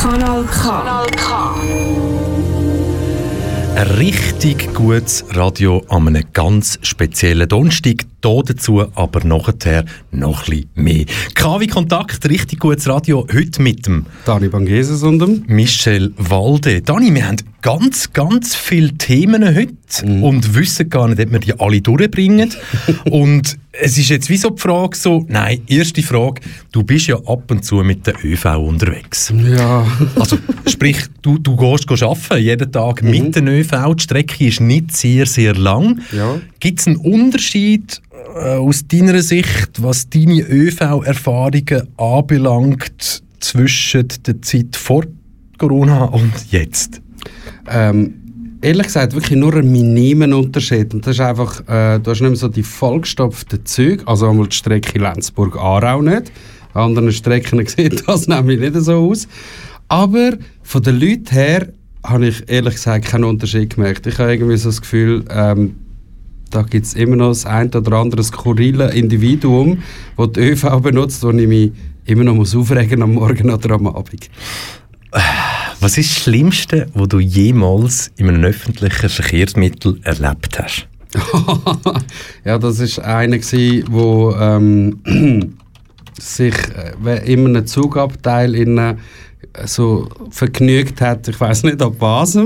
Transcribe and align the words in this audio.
Kanal 0.00 0.44
K. 0.44 1.54
Ein 3.74 3.86
richtig 3.98 4.74
gutes 4.74 5.24
Radio 5.30 5.84
an 5.88 6.08
einem 6.08 6.24
ganz 6.32 6.78
speziellen 6.82 7.48
Donnerstag. 7.48 8.06
Hier 8.24 8.42
dazu 8.44 8.84
aber 8.96 9.24
nachher 9.24 9.84
noch 10.10 10.48
ein 10.48 10.50
bisschen 10.50 10.68
mehr. 10.74 11.04
KW 11.34 11.66
Kontakt, 11.68 12.28
richtig 12.28 12.58
gutes 12.58 12.88
Radio, 12.88 13.24
heute 13.32 13.62
mit 13.62 13.86
dem 13.86 14.06
Dani 14.24 14.48
Bangeses 14.48 15.04
und 15.04 15.20
dem 15.20 15.44
Michel 15.46 16.12
Walde. 16.16 16.82
Dani, 16.82 17.14
wir 17.14 17.28
haben 17.28 17.36
ganz, 17.62 18.12
ganz 18.12 18.56
viele 18.56 18.94
Themen 18.94 19.44
heute 19.54 19.74
Mhm. 20.04 20.22
und 20.22 20.54
wissen 20.54 20.90
gar 20.90 21.08
nicht, 21.08 21.18
ob 21.20 21.32
wir 21.32 21.38
die 21.38 21.58
alle 21.58 21.80
durchbringen. 21.80 22.52
und 23.10 23.56
es 23.72 23.96
ist 23.96 24.08
jetzt 24.10 24.28
wie 24.28 24.36
so 24.36 24.50
die 24.50 24.60
Frage 24.60 24.96
so, 24.96 25.24
nein, 25.28 25.62
erste 25.66 26.02
Frage, 26.02 26.40
du 26.72 26.82
bist 26.82 27.06
ja 27.06 27.16
ab 27.16 27.50
und 27.50 27.64
zu 27.64 27.76
mit 27.76 28.06
der 28.06 28.14
ÖV 28.24 28.44
unterwegs. 28.58 29.32
Ja, 29.56 29.86
Also 30.16 30.36
sprich, 30.66 30.98
du, 31.22 31.38
du 31.38 31.56
gehst, 31.56 31.86
gehst 31.86 32.02
arbeiten, 32.02 32.42
jeden 32.42 32.70
Tag 32.72 33.02
mit 33.02 33.34
der 33.36 33.44
ÖV, 33.44 33.94
die 33.96 34.02
Strecke 34.02 34.46
ist 34.46 34.60
nicht 34.60 34.94
sehr, 34.96 35.24
sehr 35.26 35.54
lang. 35.54 36.00
Ja. 36.12 36.38
Gibt 36.60 36.80
es 36.80 36.86
einen 36.86 36.96
Unterschied 36.96 38.02
äh, 38.36 38.56
aus 38.56 38.86
deiner 38.86 39.20
Sicht, 39.22 39.82
was 39.82 40.08
deine 40.08 40.40
ÖV-Erfahrungen 40.40 41.88
anbelangt, 41.96 43.22
zwischen 43.40 44.08
der 44.26 44.42
Zeit 44.42 44.76
vor 44.76 45.04
Corona 45.58 46.04
und 46.04 46.32
jetzt? 46.50 47.00
ähm, 47.70 48.14
ehrlich 48.60 48.86
gesagt 48.86 49.14
wirklich 49.14 49.38
nur 49.38 49.54
ein 49.54 49.70
minimen 49.70 50.32
Unterschied. 50.32 50.92
Und 50.94 51.06
das 51.06 51.16
ist 51.16 51.20
einfach, 51.20 51.60
äh, 51.68 51.98
du 51.98 52.10
hast 52.10 52.20
nicht 52.20 52.30
mehr 52.30 52.36
so 52.36 52.48
die 52.48 52.62
vollgestopften 52.62 53.64
Züge, 53.64 54.06
also 54.06 54.28
einmal 54.28 54.48
die 54.48 54.56
Strecke 54.56 54.98
Lenzburg-Aarau 54.98 56.02
nicht. 56.02 56.32
An 56.74 56.82
anderen 56.84 57.12
Strecken 57.12 57.64
sieht 57.66 58.06
das 58.06 58.28
nämlich 58.28 58.60
nicht 58.60 58.74
so 58.76 59.10
aus. 59.10 59.28
Aber 59.88 60.32
von 60.62 60.82
den 60.82 61.00
Leuten 61.00 61.30
her 61.30 61.68
habe 62.04 62.28
ich 62.28 62.48
ehrlich 62.48 62.74
gesagt 62.74 63.06
keinen 63.06 63.24
Unterschied 63.24 63.74
gemerkt. 63.74 64.06
Ich 64.06 64.18
habe 64.18 64.32
irgendwie 64.32 64.56
so 64.56 64.68
das 64.68 64.80
Gefühl, 64.80 65.24
ähm, 65.30 65.76
da 66.50 66.62
gibt 66.62 66.86
es 66.86 66.94
immer 66.94 67.16
noch 67.16 67.28
das 67.28 67.46
ein 67.46 67.72
oder 67.74 67.92
andere 67.98 68.22
skurrile 68.22 68.92
Individuum, 68.92 69.82
das 70.16 70.32
die 70.32 70.40
ÖV 70.40 70.80
benutzt, 70.80 71.22
wo 71.22 71.30
ich 71.30 71.46
mich 71.46 71.72
immer 72.04 72.24
noch 72.24 72.34
muss 72.34 72.56
aufregen 72.56 73.02
am 73.02 73.14
Morgen 73.14 73.50
oder 73.50 73.74
am 73.74 73.86
Abend. 73.86 74.30
Was 75.80 75.96
ist 75.96 76.10
das 76.10 76.22
Schlimmste, 76.22 76.88
was 76.94 77.08
du 77.08 77.20
jemals 77.20 78.10
in 78.16 78.28
einem 78.28 78.44
öffentlichen 78.44 79.08
Verkehrsmittel 79.08 80.00
erlebt 80.02 80.58
hast? 80.58 80.86
ja, 82.44 82.58
das 82.58 82.80
ist 82.80 82.98
einer 82.98 83.38
wo 83.90 84.34
ähm, 84.38 84.98
sich 86.18 86.54
äh, 87.04 87.32
in 87.32 87.46
einem 87.46 87.66
Zugabteil 87.66 88.54
in, 88.54 88.76
äh, 88.76 88.96
so 89.64 90.08
vergnügt 90.30 91.00
hat. 91.00 91.28
Ich 91.28 91.40
weiß 91.40 91.62
nicht 91.62 91.80
ab 91.80 91.94
was, 91.98 92.36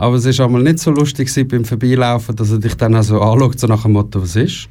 aber 0.00 0.16
es 0.16 0.24
ist 0.24 0.40
einmal 0.40 0.62
nicht 0.62 0.78
so 0.78 0.90
lustig 0.90 1.30
beim 1.48 1.62
Vorbeilaufen, 1.62 2.34
dass 2.34 2.50
er 2.50 2.58
dich 2.58 2.74
dann 2.74 3.00
so 3.02 3.20
anschaut, 3.20 3.60
so 3.60 3.66
nach 3.66 3.82
dem 3.82 3.92
Motto, 3.92 4.22
was 4.22 4.34
ist? 4.34 4.66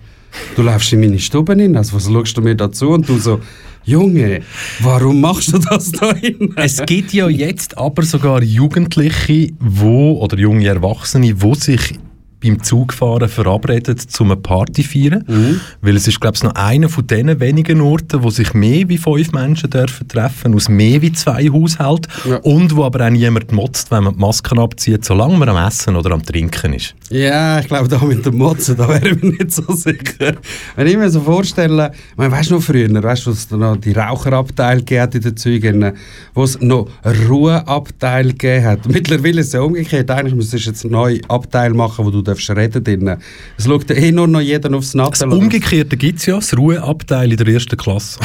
Du 0.56 0.64
läufst 0.64 0.92
in 0.92 1.02
meine 1.02 1.20
Stube 1.20 1.54
hin, 1.54 1.78
also 1.78 1.98
was 1.98 2.12
schaust 2.12 2.36
du 2.36 2.42
mir 2.42 2.56
dazu? 2.56 2.90
Und 2.90 3.08
du 3.08 3.20
so, 3.20 3.40
Junge, 3.84 4.42
warum 4.80 5.22
machst 5.22 5.54
du 5.54 5.60
das 5.60 5.92
da 5.92 6.16
hin? 6.16 6.52
Es 6.56 6.84
gibt 6.84 7.14
ja 7.14 7.30
jetzt 7.30 7.78
aber 7.78 8.02
sogar 8.02 8.42
Jugendliche, 8.42 9.54
wo, 9.60 10.14
oder 10.20 10.36
junge 10.36 10.66
Erwachsene, 10.66 11.32
die 11.32 11.56
sich 11.56 12.00
beim 12.42 12.64
Zugfahren 12.64 13.30
verabreden, 13.30 13.98
zum 13.98 14.32
eine 14.32 14.40
Party 14.40 14.84
feiern. 14.84 15.59
Weil 15.82 15.95
es 15.95 16.08
ist, 16.08 16.22
glaube 16.22 16.36
ich, 16.36 16.44
noch 16.44 16.56
einer 16.56 16.90
von 16.90 17.06
diesen 17.06 17.40
wenigen 17.40 17.82
Orten, 17.82 18.23
wo 18.23 18.30
sich 18.30 18.54
mehr 18.54 18.88
wie 18.90 18.98
fünf 18.98 19.32
Menschen 19.32 19.70
dürfen 19.70 20.08
treffen, 20.08 20.56
aus 20.56 20.70
mehr 20.70 21.02
wie 21.02 21.12
zwei 21.12 21.50
Haushalten. 21.50 22.12
Ja. 22.30 22.38
Und 22.38 22.76
wo 22.76 22.84
aber 22.84 23.05
auch 23.05 23.10
niemand 23.10 23.52
motzt, 23.52 23.92
wenn 23.92 24.04
man 24.04 24.14
die 24.14 24.20
Masken 24.20 24.60
abzieht, 24.60 25.04
solange 25.05 25.38
man 25.38 25.50
am 25.50 25.67
Essen 25.67 25.95
oder 25.95 26.11
am 26.11 26.23
Trinken 26.23 26.73
ist. 26.73 26.95
Ja, 27.10 27.60
ich 27.60 27.67
glaube, 27.67 27.88
da 27.88 27.98
mit 28.05 28.26
dem 28.26 28.38
Motzen, 28.38 28.77
da 28.77 28.88
wäre 28.88 29.10
ich 29.10 29.21
mir 29.21 29.32
nicht 29.32 29.52
so 29.52 29.64
sicher. 29.73 30.36
Wenn 30.76 30.88
ich 30.88 30.98
mir 30.98 31.10
so 31.10 31.21
vorstelle, 31.21 31.92
weißt 32.16 32.52
du 32.52 32.56
noch 32.56 32.64
früher, 32.64 33.04
weißt 33.04 33.26
du, 33.26 33.32
es 33.32 33.50
noch 33.52 33.77
die 33.77 33.92
Raucherabteil 33.92 34.80
gegeben 34.80 35.11
in 35.14 35.21
den 35.21 35.38
Zügen, 35.38 35.94
wo 36.33 36.44
es 36.44 36.60
noch 36.61 36.88
Ruheabteil 37.27 38.30
gegeben 38.30 38.66
hat. 38.66 38.88
Mittlerweile 38.88 39.42
ist 39.42 39.48
es 39.48 39.54
ja 39.54 39.61
umgekehrt. 39.61 40.10
Eigentlich 40.11 40.36
müsstest 40.36 40.66
du 40.66 40.70
jetzt 40.70 40.86
einen 40.86 40.94
neuen 40.94 41.26
Abteil 41.30 41.73
machen, 41.73 42.06
wo 42.06 42.11
du 42.11 42.21
darfst 42.30 42.50
reden 42.50 42.84
drinnen. 42.84 43.17
Es 43.58 43.66
schaut 43.66 43.90
ja 43.90 43.95
eh 43.95 44.12
nur 44.12 44.28
noch 44.28 44.42
jeder 44.42 44.73
aufs 44.76 44.92
Das 44.94 45.22
Nattel. 45.22 45.34
Umgekehrte 45.34 45.98
gibt 45.98 46.20
es 46.20 46.26
ja, 46.26 46.36
das 46.36 46.56
Ruheabteil 46.56 47.32
in 47.32 47.38
der 47.38 47.48
ersten 47.48 47.78
Klasse. 47.78 48.20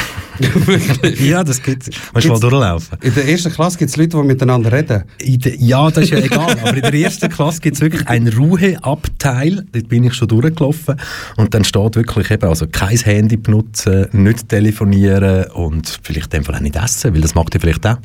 ja, 1.19 1.43
das 1.43 1.61
gibt 1.61 1.83
es. 1.87 1.95
Willst 2.13 2.27
du 2.27 2.33
mal 2.33 2.39
durchlaufen? 2.39 2.97
In 3.01 3.13
der 3.13 3.27
ersten 3.27 3.51
Klasse 3.51 3.77
gibt 3.77 3.91
es 3.91 3.97
Leute, 3.97 4.17
die 4.17 4.23
miteinander 4.23 4.71
reden. 4.71 5.03
Der, 5.19 5.55
ja, 5.55 5.89
das 5.89 6.05
ist 6.05 6.09
ja 6.11 6.19
egal. 6.19 6.57
Aber 6.61 6.75
in 6.75 6.81
der 6.81 6.93
ersten 6.93 7.29
Klasse 7.29 7.61
gibt 7.61 7.75
es 7.75 7.81
wirklich 7.81 8.07
ein 8.07 8.27
Ruheabteil. 8.27 9.65
Dort 9.71 9.89
bin 9.89 10.03
ich 10.03 10.13
schon 10.13 10.27
durchgelaufen. 10.27 10.95
Und 11.37 11.53
dann 11.53 11.63
steht 11.63 11.95
wirklich 11.95 12.31
eben, 12.31 12.47
also 12.47 12.67
kein 12.67 12.97
Handy 12.97 13.37
benutzen, 13.37 14.07
nicht 14.11 14.49
telefonieren 14.49 15.51
und 15.51 15.99
vielleicht 16.03 16.33
in 16.33 16.39
dem 16.39 16.45
Fall 16.45 16.55
auch 16.55 16.59
nicht 16.59 16.75
essen, 16.75 17.13
weil 17.13 17.21
das 17.21 17.35
macht 17.35 17.53
ihr 17.55 17.61
vielleicht 17.61 17.85
auch. 17.85 17.97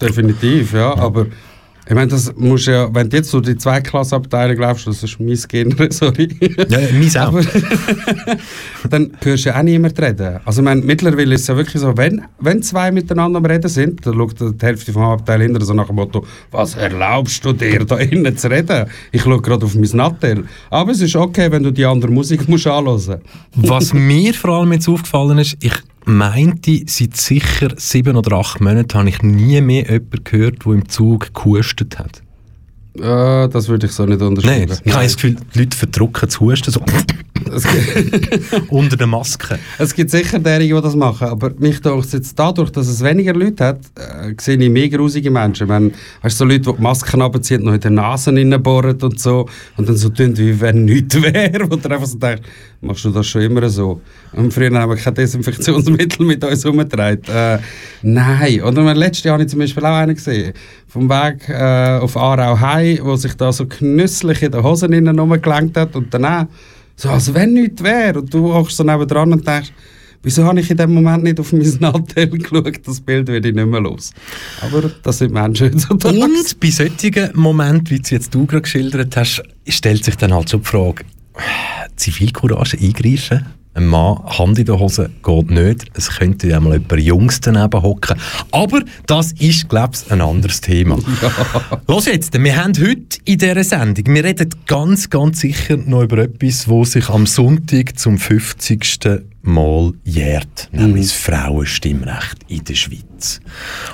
Definitiv, 0.00 0.72
ja. 0.72 0.96
Aber 0.96 1.26
ich 1.88 1.94
meine, 1.94 2.08
das 2.08 2.34
musst 2.36 2.66
ja, 2.66 2.92
wenn 2.92 3.08
du 3.08 3.16
jetzt 3.16 3.30
so 3.30 3.40
die 3.40 3.56
Zweiklassenabteilung 3.56 4.56
glaubst, 4.56 4.88
das 4.88 5.04
ist 5.04 5.20
mein 5.20 5.38
Genre, 5.48 5.86
sorry. 5.92 6.28
Ja, 6.68 6.80
ja 6.80 6.92
meins 6.92 7.16
auch. 7.16 7.28
Aber 7.28 7.42
dann 8.90 9.12
hörst 9.22 9.44
du 9.44 9.48
ja 9.50 9.58
auch 9.58 9.62
niemand 9.62 10.00
reden. 10.00 10.40
Also 10.44 10.62
ich 10.62 10.64
meine, 10.64 10.80
mittlerweile 10.82 11.36
ist 11.36 11.42
es 11.42 11.46
ja 11.46 11.56
wirklich 11.56 11.80
so, 11.80 11.96
wenn, 11.96 12.22
wenn 12.40 12.60
zwei 12.62 12.90
miteinander 12.90 13.38
am 13.38 13.46
Reden 13.46 13.68
sind, 13.68 14.04
dann 14.04 14.14
schaut 14.14 14.40
die 14.40 14.66
Hälfte 14.66 14.92
vom 14.92 15.02
Abteil 15.02 15.42
hinter 15.42 15.64
so 15.64 15.74
nach 15.74 15.86
dem 15.86 15.96
Motto, 15.96 16.26
was 16.50 16.74
erlaubst 16.74 17.44
du 17.44 17.52
dir 17.52 17.84
da 17.84 17.98
innen 17.98 18.36
zu 18.36 18.50
reden? 18.50 18.86
Ich 19.12 19.22
schaue 19.22 19.40
gerade 19.40 19.64
auf 19.64 19.76
mein 19.76 19.88
Nattel. 19.92 20.44
Aber 20.70 20.90
es 20.90 21.00
ist 21.00 21.14
okay, 21.14 21.52
wenn 21.52 21.62
du 21.62 21.70
die 21.70 21.84
andere 21.84 22.10
Musik 22.10 22.48
musst 22.48 22.66
anhören 22.66 23.20
Was 23.54 23.92
mir 23.92 24.34
vor 24.34 24.50
allem 24.50 24.72
jetzt 24.72 24.88
aufgefallen 24.88 25.38
ist, 25.38 25.56
ich 25.60 25.72
meinte, 26.06 26.82
seit 26.86 27.16
sicher 27.16 27.74
sieben 27.76 28.16
oder 28.16 28.36
acht 28.36 28.60
Monaten 28.60 28.98
habe 28.98 29.08
ich 29.08 29.22
nie 29.22 29.60
mehr 29.60 29.84
jemanden 29.84 30.24
gehört, 30.24 30.64
der 30.64 30.72
im 30.72 30.88
Zug 30.88 31.34
gehustet 31.34 31.98
hat. 31.98 32.22
Äh, 33.00 33.48
Das 33.48 33.68
würde 33.68 33.86
ich 33.86 33.92
so 33.92 34.04
nicht 34.06 34.20
Nein, 34.20 34.28
unterschreiben. 34.28 34.78
ich 34.84 34.92
habe 34.92 35.04
das 35.04 35.14
Gefühl, 35.16 35.36
die 35.54 35.58
Leute 35.60 35.76
verdrücken 35.76 36.28
zu 36.28 36.40
husten 36.40 36.70
so 36.72 36.80
unter 38.70 38.96
der 38.96 39.06
Maske. 39.06 39.58
Es 39.78 39.94
gibt 39.94 40.10
sicher 40.10 40.38
derige, 40.38 40.74
die 40.74 40.80
das 40.80 40.96
machen, 40.96 41.28
aber 41.28 41.52
mich 41.58 41.80
denkt 41.80 42.12
jetzt 42.12 42.38
dadurch, 42.38 42.70
dass 42.70 42.88
es 42.88 43.02
weniger 43.02 43.34
Leute 43.34 43.64
hat, 43.64 43.80
äh, 43.94 44.34
sehe 44.40 44.56
ich 44.56 44.70
mehr 44.70 44.88
grusige 44.88 45.30
Menschen. 45.30 45.68
Wenn, 45.68 45.92
weißt 46.22 46.40
du, 46.40 46.44
so 46.44 46.44
Leute, 46.44 46.60
die 46.60 46.72
die 46.72 46.82
Masken 46.82 47.22
abziehen, 47.22 47.62
noch 47.62 47.74
in 47.74 47.80
der 47.80 47.90
Nase 47.90 48.32
reinbohren 48.32 49.00
und 49.00 49.20
so 49.20 49.46
und 49.76 49.88
dann 49.88 49.96
so 49.96 50.08
tun, 50.08 50.36
wie 50.36 50.60
wenn 50.60 50.84
nichts 50.84 51.20
wäre, 51.20 51.70
wo 51.70 51.76
du 51.76 51.88
einfach 51.88 52.06
so 52.06 52.18
denkst, 52.18 52.42
machst 52.80 53.04
du 53.04 53.10
das 53.10 53.26
schon 53.26 53.42
immer 53.42 53.68
so? 53.68 54.00
Und 54.32 54.52
früher 54.52 54.70
haben 54.78 54.90
wir 54.90 54.96
kein 54.96 55.14
Desinfektionsmittel 55.14 56.26
mit 56.26 56.44
uns 56.44 56.64
herumgetragen. 56.64 57.22
Äh, 57.32 57.58
nein, 58.02 58.60
mein 58.74 58.96
letztes 58.96 59.24
Jahr 59.24 59.34
habe 59.34 59.44
ich 59.44 59.50
zum 59.50 59.60
Beispiel 59.60 59.84
auch 59.84 59.96
einen 59.96 60.14
gesehen, 60.14 60.52
vom 60.88 61.08
Weg 61.08 61.48
äh, 61.48 61.98
auf 61.98 62.16
Aarau 62.16 62.58
heim, 62.58 62.85
wo 63.02 63.16
sich 63.16 63.34
da 63.34 63.52
so 63.52 63.66
genüsslich 63.66 64.42
in 64.42 64.52
den 64.52 64.62
Hosen 64.62 64.92
innen 64.92 65.18
rumgelenkt 65.18 65.76
hat 65.76 65.96
und 65.96 66.12
danach 66.12 66.46
so, 66.96 67.10
als 67.10 67.32
wenn 67.34 67.52
nichts 67.52 67.82
wäre. 67.82 68.20
Und 68.20 68.32
du 68.32 68.52
hockst 68.52 68.76
so 68.76 68.84
nebendran 68.84 69.32
und 69.32 69.46
denkst, 69.46 69.72
wieso 70.22 70.44
habe 70.44 70.60
ich 70.60 70.70
in 70.70 70.76
dem 70.76 70.94
Moment 70.94 71.24
nicht 71.24 71.38
auf 71.38 71.52
mein 71.52 71.76
Nattel 71.80 72.28
geschaut? 72.30 72.86
Das 72.86 73.00
Bild 73.00 73.28
werde 73.28 73.48
ich 73.48 73.54
nicht 73.54 73.66
mehr 73.66 73.80
los. 73.80 74.12
Aber 74.62 74.90
das 75.02 75.18
sind 75.18 75.32
Menschen 75.32 75.72
heutzutage. 75.72 76.18
Und 76.18 76.60
bei 76.60 76.70
solchen 76.70 77.30
Momenten, 77.34 77.90
wie 77.90 78.00
du 78.00 78.08
jetzt 78.10 78.34
du 78.34 78.46
gerade 78.46 78.62
geschildert 78.62 79.16
hast, 79.16 79.42
stellt 79.68 80.04
sich 80.04 80.16
dann 80.16 80.32
halt 80.32 80.50
schon 80.50 80.60
die 80.60 80.66
Frage, 80.66 81.04
Zivilcourage 81.96 82.78
eingreifen? 82.80 83.46
Ein 83.76 83.88
Mann, 83.88 84.24
Hand 84.24 84.58
in 84.58 84.64
der 84.64 84.78
Hose, 84.78 85.10
geht 85.22 85.50
nicht. 85.50 85.84
Es 85.92 86.08
könnte 86.08 86.48
ja 86.48 86.58
mal 86.60 86.78
jemand 86.78 87.02
Jungs 87.02 87.40
daneben 87.42 87.82
hocken. 87.82 88.18
Aber 88.50 88.80
das 89.06 89.32
ist, 89.32 89.68
glaube 89.68 89.92
ich, 89.92 90.10
ein 90.10 90.22
anderes 90.22 90.62
Thema. 90.62 90.96
Los 91.86 92.06
jetzt, 92.06 92.32
wir 92.42 92.56
haben 92.56 92.72
heute 92.80 93.18
in 93.26 93.36
dieser 93.36 93.62
Sendung, 93.62 94.14
wir 94.14 94.24
reden 94.24 94.48
ganz, 94.66 95.10
ganz 95.10 95.40
sicher 95.40 95.76
noch 95.76 96.04
über 96.04 96.16
etwas, 96.16 96.66
wo 96.68 96.86
sich 96.86 97.10
am 97.10 97.26
Sonntag 97.26 97.98
zum 97.98 98.16
50. 98.16 98.98
Mal 99.46 99.92
jährt, 100.04 100.68
nämlich 100.72 101.08
das 101.08 101.12
Frauenstimmrecht 101.12 102.38
in 102.48 102.64
der 102.64 102.74
Schweiz. 102.74 103.40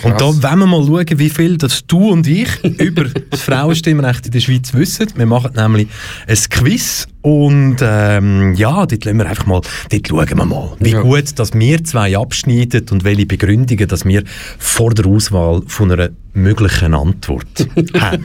Und 0.03 0.21
da 0.21 0.27
wollen 0.27 0.59
wir 0.59 0.67
mal 0.67 0.85
schauen, 0.85 1.19
wie 1.19 1.31
viel 1.31 1.57
das 1.57 1.87
du 1.87 2.11
und 2.11 2.27
ich 2.27 2.49
über 2.81 3.05
das 3.05 3.43
Frauenstimmrecht 3.43 4.27
in 4.27 4.33
der 4.33 4.41
Schweiz 4.41 4.73
wissen. 4.75 5.09
Wir 5.15 5.27
machen 5.27 5.53
nämlich 5.55 5.89
ein 6.27 6.37
Quiz 6.51 7.07
und 7.21 7.77
ähm, 7.83 8.55
ja, 8.55 8.87
dort, 8.87 9.05
wir 9.05 9.27
einfach 9.27 9.47
mal, 9.47 9.61
dort 9.91 10.09
schauen 10.09 10.39
wir 10.39 10.45
mal, 10.45 10.73
wie 10.81 10.91
Ja. 10.91 11.01
gut 11.03 11.39
dass 11.39 11.55
wir 11.55 11.85
zwei 11.85 12.17
abschneiden 12.17 12.87
und 12.91 13.05
welche 13.05 13.27
Begründungen 13.27 13.87
dass 13.87 14.05
wir 14.05 14.25
vor 14.59 14.93
der 14.95 15.07
Auswahl 15.07 15.63
von 15.67 15.93
einer 15.93 16.11
möglichen 16.35 16.95
Antwort 16.95 17.67
haben. 18.01 18.25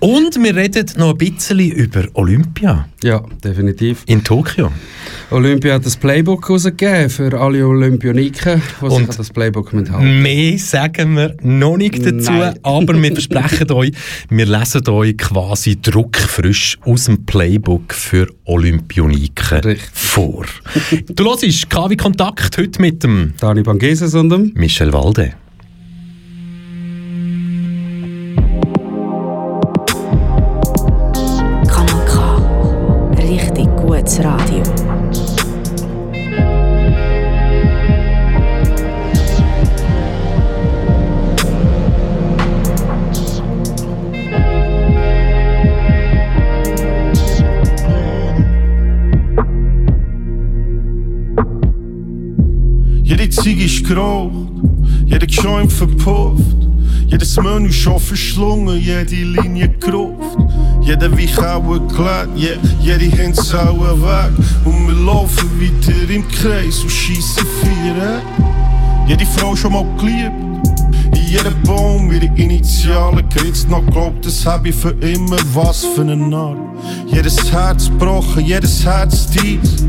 Und 0.00 0.42
wir 0.42 0.56
reden 0.56 0.86
noch 0.96 1.10
ein 1.10 1.18
bisschen 1.18 1.58
über 1.60 2.04
Olympia 2.14 2.88
Ja, 3.02 3.22
definitiv. 3.44 4.02
in 4.06 4.24
Tokio. 4.24 4.72
Olympia 5.30 5.74
hat 5.74 5.84
das 5.84 5.96
Playbook 5.96 6.48
rausgegeben 6.48 7.10
für 7.10 7.38
alle 7.38 7.66
Olympioniken, 7.66 8.62
die 8.80 8.88
sich 8.88 8.98
Und- 8.98 9.10
an 9.10 9.16
das 9.16 9.30
Playbook 9.30 9.72
mithalten. 9.74 10.22
Mehr 10.22 10.58
sagen 10.58 11.16
wir 11.16 11.36
noch 11.42 11.76
nicht 11.76 11.98
dazu, 12.04 12.32
Nein. 12.32 12.54
aber 12.62 13.00
wir 13.02 13.12
versprechen 13.12 13.70
euch, 13.72 13.92
wir 14.30 14.46
lesen 14.46 14.88
euch 14.88 15.16
quasi 15.18 15.76
druckfrisch 15.80 16.78
aus 16.84 17.04
dem 17.04 17.26
Playbook 17.26 17.92
für 17.92 18.26
Olympioniken 18.46 19.58
Richtig. 19.60 19.88
vor. 19.92 20.46
Du 21.14 21.24
hörst 21.24 21.68
KW 21.68 21.96
Kontakt 21.96 22.56
heute 22.56 22.80
mit 22.80 23.02
dem 23.02 23.34
Dani 23.38 23.62
Bangeses 23.62 24.14
und 24.14 24.30
dem 24.30 24.52
Michel 24.54 24.92
Walde. 24.94 25.32
Richtig 34.08 34.24
gutes 34.24 34.24
Radio. 34.24 34.62
Jede 53.02 53.28
Ziege 53.30 53.64
ist 53.64 53.86
geraucht, 53.86 54.32
jeder 55.04 55.26
Joint 55.26 55.72
verpufft, 55.72 56.42
jedes 57.06 57.36
Menü 57.36 57.70
schon 57.72 57.98
verschlungen, 57.98 58.80
jede 58.80 59.16
Linie 59.16 59.68
gerupft. 59.68 60.47
Jeder 60.88 61.12
Weich 61.12 61.38
auch 61.38 61.60
geklärt, 61.70 62.30
yeah, 62.34 62.56
jede 62.80 63.14
Hinz 63.14 63.52
auch 63.52 63.78
weg. 63.78 64.32
Und 64.64 64.86
wir 64.86 64.94
laufen 64.94 65.50
weiter 65.60 66.10
im 66.10 66.26
Kreis 66.28 66.78
und 66.78 66.90
schiessen 66.90 67.46
Vieren. 67.60 68.22
Jede 69.06 69.26
Frau 69.26 69.54
schon 69.54 69.74
mal 69.74 69.84
geliebt, 69.98 70.32
in 71.14 71.26
jedem 71.26 71.62
Baum 71.64 72.10
ihre 72.10 72.24
Initialen 72.36 73.28
geritzt. 73.28 73.68
Noch 73.68 73.84
glaubt, 73.90 74.24
das 74.24 74.46
hab 74.46 74.64
ich 74.64 74.74
für 74.74 74.92
immer, 75.02 75.36
was 75.52 75.84
für 75.84 76.00
ein 76.00 76.30
Narr. 76.30 76.56
Jedes 77.06 77.52
Herz 77.52 77.90
gebrochen, 77.90 78.46
jedes 78.46 78.82
Herz 78.82 79.26
dies. 79.28 79.84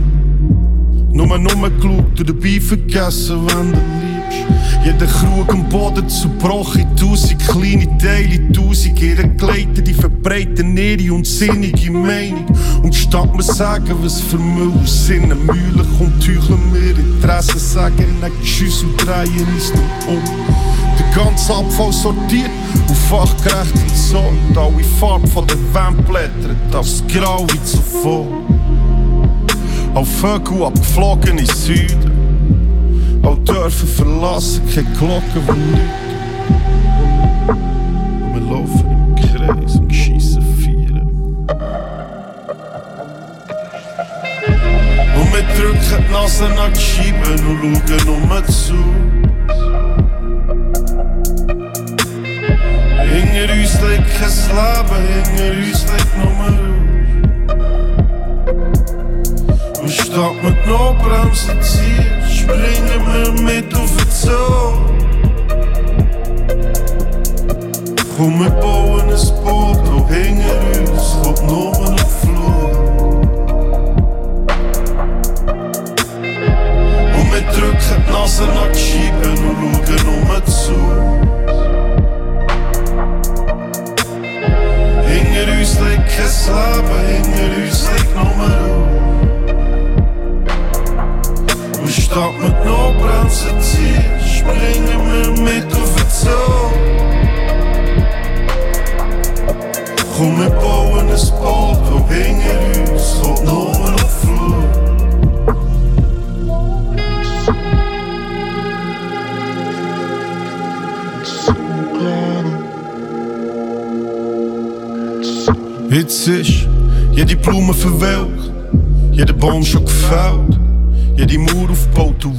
Nur 1.13 1.40
nur 1.40 1.69
geschaut 1.69 2.28
dabei 2.28 2.60
vergessen, 2.60 3.48
wenn 3.48 3.72
du 3.72 3.80
liebst. 4.01 4.58
Jeder 4.83 5.07
Krug 5.07 5.51
am 5.51 5.67
Boden 5.67 6.07
zerbrochen, 6.07 6.95
tausend 6.95 7.45
kleine 7.47 7.97
Teile, 7.97 8.51
tausend 8.53 8.99
ihre 9.01 9.27
Gleiter, 9.27 9.81
die 9.81 9.93
verbreiten 9.93 10.77
ihre 10.77 11.13
unsinnige 11.13 11.91
Meinung. 11.91 12.45
Und 12.81 12.95
statt 12.95 13.35
mir 13.35 13.43
sagen, 13.43 13.93
was 14.01 14.21
für 14.21 14.37
Müll 14.37 14.71
aus 14.81 15.05
Sinnen 15.05 15.45
Mühle 15.45 15.85
kommt, 15.97 16.25
heucheln 16.25 16.73
wir 16.73 16.97
Interessen, 16.97 17.59
sagen 17.59 18.19
nicht 18.21 18.43
Tschüss 18.43 18.83
und 18.83 18.95
drehen 19.05 19.45
uns 19.53 19.73
dann 19.73 20.15
um. 20.15 20.23
Der 20.97 21.23
ganze 21.23 21.55
Abfall 21.55 21.91
sortiert 21.91 22.49
und 22.87 22.97
fachgerecht 22.97 23.75
entsorgt, 23.75 24.57
alle 24.57 24.83
Farben 24.99 25.27
von 25.27 25.45
der 25.45 25.57
Wand 25.73 26.05
blättern, 26.07 26.55
das 26.71 27.03
Grau 27.07 27.45
wie 27.51 27.63
zuvor. 27.63 28.27
Auf 29.93 30.07
Vögel 30.19 30.63
abgeflogen 30.63 31.37
in 31.37 31.45
Süden. 31.45 32.08
Auch 33.29 33.37
dürfen 33.43 33.87
verlassen, 33.87 34.61
keine 34.73 34.87
Glocken, 34.97 35.23
die 35.35 35.39
läuten. 35.45 36.09
Und 38.23 38.33
wir 38.33 38.41
laufen 38.41 38.87
im 38.89 39.13
Kreis 39.15 39.75
und 39.75 39.93
schiessen 39.93 40.41
Vieren. 40.57 41.09
Und 45.15 45.27
wir 45.31 45.43
drücken 45.55 46.07
die 46.07 46.11
Nase 46.11 46.45
an 46.45 46.73
die 46.73 46.79
Scheiben 46.79 47.39
und 47.45 47.83
schauen 47.87 48.23
nur 48.25 48.43
zu. 48.47 48.79
Hinter 53.11 53.53
uns 53.53 53.73
liegt 53.83 54.09
kein 54.17 54.33
Leben, 54.57 55.01
hinter 55.13 55.51
uns 55.67 55.81
liegt 55.85 56.13
nur 56.17 56.33
Rausch. 56.39 56.69
Und 59.81 59.91
statt 59.91 60.37
mit 60.43 60.59
Notbremse 60.65 61.53
ziehen, 61.59 62.19
springen 62.50 63.01
wir 63.13 63.31
mit 63.44 63.75
auf 63.75 63.92
den 63.96 64.12
Zoo. 64.12 64.74
Komm, 68.18 68.40
wir 68.40 68.50
bauen 68.50 69.10
ein 69.10 69.44
Boot, 69.44 69.88
und 69.88 70.07
hinter 70.10 70.56
uns 70.80 71.18
kommt 71.24 71.44
nur 71.48 71.74
ein 71.88 71.96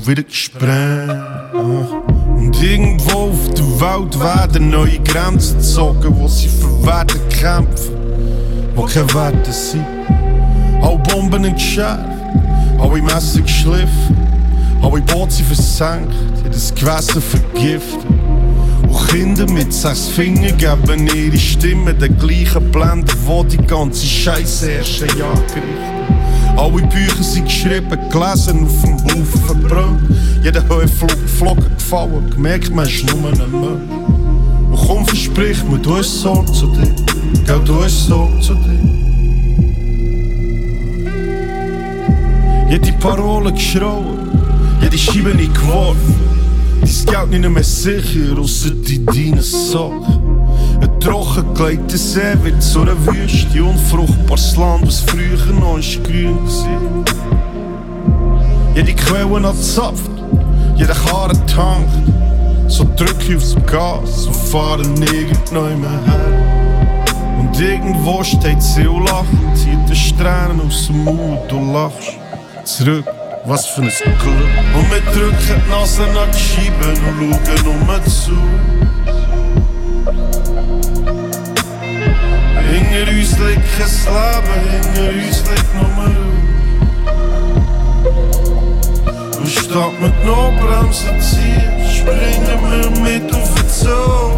wieder 0.06 0.22
gesprengt. 0.22 1.22
Und 1.52 2.62
irgendwo 2.62 3.30
auf 3.30 3.54
der 3.54 3.80
Welt 3.80 4.20
werden 4.20 4.70
neue 4.70 4.98
Grenzen 5.00 5.58
gezogen, 5.58 6.14
wo 6.18 6.28
sie 6.28 6.48
für 6.48 6.86
Werte 6.86 7.18
kämpfen, 7.28 7.94
wo 8.74 8.82
keine 8.82 9.12
Werte 9.14 9.52
sind. 9.52 9.84
Alle 10.82 10.98
Bomben 10.98 11.44
entschärft, 11.44 12.04
alle 12.78 13.02
Messer 13.02 13.40
geschliffen, 13.40 14.16
alle 14.82 15.00
Boote 15.02 15.44
versenkt, 15.44 16.14
jedes 16.42 16.74
Gewässer 16.74 17.20
vergiftet. 17.20 18.06
Und 18.82 19.08
Kinder 19.08 19.50
mit 19.50 19.72
sechs 19.72 20.08
Fingern 20.08 20.56
geben 20.56 21.06
ihre 21.14 21.38
Stimme 21.38 21.94
den 21.94 22.18
gleichen 22.18 22.70
Blenden, 22.70 23.16
wo 23.26 23.44
die 23.44 23.58
ganze 23.58 24.06
Scheiße 24.06 24.70
erst 24.70 25.02
ein 25.02 25.18
Jahr 25.18 25.34
gerichtet. 25.34 25.99
Alle 26.56 26.82
Bücher 26.86 27.22
sind 27.22 27.44
geschrieben, 27.44 27.98
gelesen, 28.10 28.64
auf 28.64 28.82
dem 28.82 29.02
Haufen 29.04 29.42
verbrannt. 29.46 30.00
Jeder 30.42 30.66
Höhenflug, 30.68 31.16
Flocken 31.38 31.74
gefallen, 31.76 32.30
gemerkt, 32.30 32.74
man 32.74 32.86
ist 32.86 33.04
nur 33.06 33.30
ein 33.30 33.38
Mensch. 33.38 33.90
Und 34.70 34.86
komm, 34.86 35.06
versprich 35.06 35.62
mir, 35.64 35.78
du 35.78 35.96
hast 35.96 36.20
Sorge 36.20 36.52
zu 36.52 36.66
dir. 36.68 36.94
Gell, 37.46 37.60
du 37.64 37.82
hast 37.82 38.06
Sorge 38.06 38.40
zu 38.40 38.54
dir. 38.54 38.80
Jede 42.70 42.92
Parole 42.92 43.52
geschrauen, 43.52 44.30
jede 44.80 44.96
Scheibe 44.96 45.34
nicht 45.34 45.54
geworfen. 45.54 46.14
Dein 46.80 47.28
Geld 47.28 47.40
nicht 47.42 47.50
mehr 47.52 47.64
sicher, 47.64 48.38
ausser 48.38 48.70
die 48.70 49.04
deinen 49.04 49.40
Sachen. 51.00 51.14
Ein 51.14 51.54
trockengelegter 51.54 51.98
See 51.98 52.36
wird 52.42 52.62
zu 52.62 52.82
einer 52.82 53.06
Wüste, 53.06 53.64
unfruchtbares 53.64 54.56
Land, 54.56 54.86
was 54.86 55.00
früher 55.00 55.52
noch 55.52 55.78
ist 55.78 56.02
grün 56.04 56.36
war. 56.46 57.04
Jede 58.74 58.94
Quelle 58.94 59.48
anzapft, 59.48 60.10
jeder 60.76 60.94
Karren 60.94 61.46
tankt. 61.46 61.90
So 62.68 62.84
drück 62.96 63.16
ich 63.28 63.36
aufs 63.36 63.56
Gas 63.66 64.26
und 64.26 64.36
fahre 64.36 64.82
nirgend 64.82 65.52
neu 65.52 65.76
mehr 65.76 65.90
her. 66.06 67.04
Und 67.38 67.60
irgendwo 67.60 68.22
steht 68.22 68.62
sie 68.62 68.86
und 68.86 69.06
lacht, 69.06 69.26
zieht 69.54 69.88
den 69.88 69.96
Strähnen 69.96 70.60
aus 70.64 70.86
dem 70.86 71.04
Mund, 71.04 71.40
du 71.48 71.72
lachst. 71.72 72.16
Zurück, 72.64 73.04
was 73.44 73.66
für 73.66 73.82
ein 73.82 73.88
Glück. 73.88 74.14
Und 74.74 74.90
wir 74.90 75.00
drücken 75.12 75.36
die 75.48 75.70
Nase 75.70 76.04
an 76.04 76.28
die 76.32 76.38
Scheiben 76.38 77.30
und 77.30 77.40
schauen 77.58 77.86
nur 77.86 78.04
zu 78.04 78.36
hinger 82.90 83.06
uitslik 83.06 83.58
geslapen, 83.78 84.60
hinger 84.68 85.12
uitslik 85.24 85.64
nummer 85.74 86.12
hoe. 86.16 86.38
Stap 89.46 89.92
met 90.00 90.24
Nobrems, 90.24 91.02
het 91.04 91.24
zie 91.24 91.40
ziehen, 91.40 91.88
springen 91.90 92.60
wir 92.70 92.90
mit 93.00 93.34
auf 93.34 93.54
den 93.54 93.70
zo. 93.70 94.30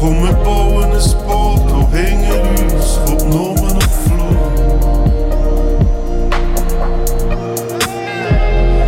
Komm, 0.00 0.22
wir 0.22 0.34
bauen 0.34 0.92
een 0.92 1.26
Boot, 1.26 1.72
und 1.72 1.92
hinger 1.92 2.40
uns 2.58 2.98
kommt 3.04 3.28
nomen 3.28 3.74
op 3.74 3.92
vloer. 4.04 4.36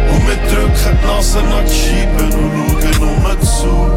Hoe 0.08 0.22
met 0.26 0.48
druk 0.48 0.78
gaat 0.78 1.02
nassen 1.02 1.48
naar 1.48 1.62
het 1.62 1.70
schiepen, 1.70 2.32
hoe 2.32 2.50
loeken 2.56 3.08
om 3.08 3.24
het 3.24 3.48
zo. 3.48 3.95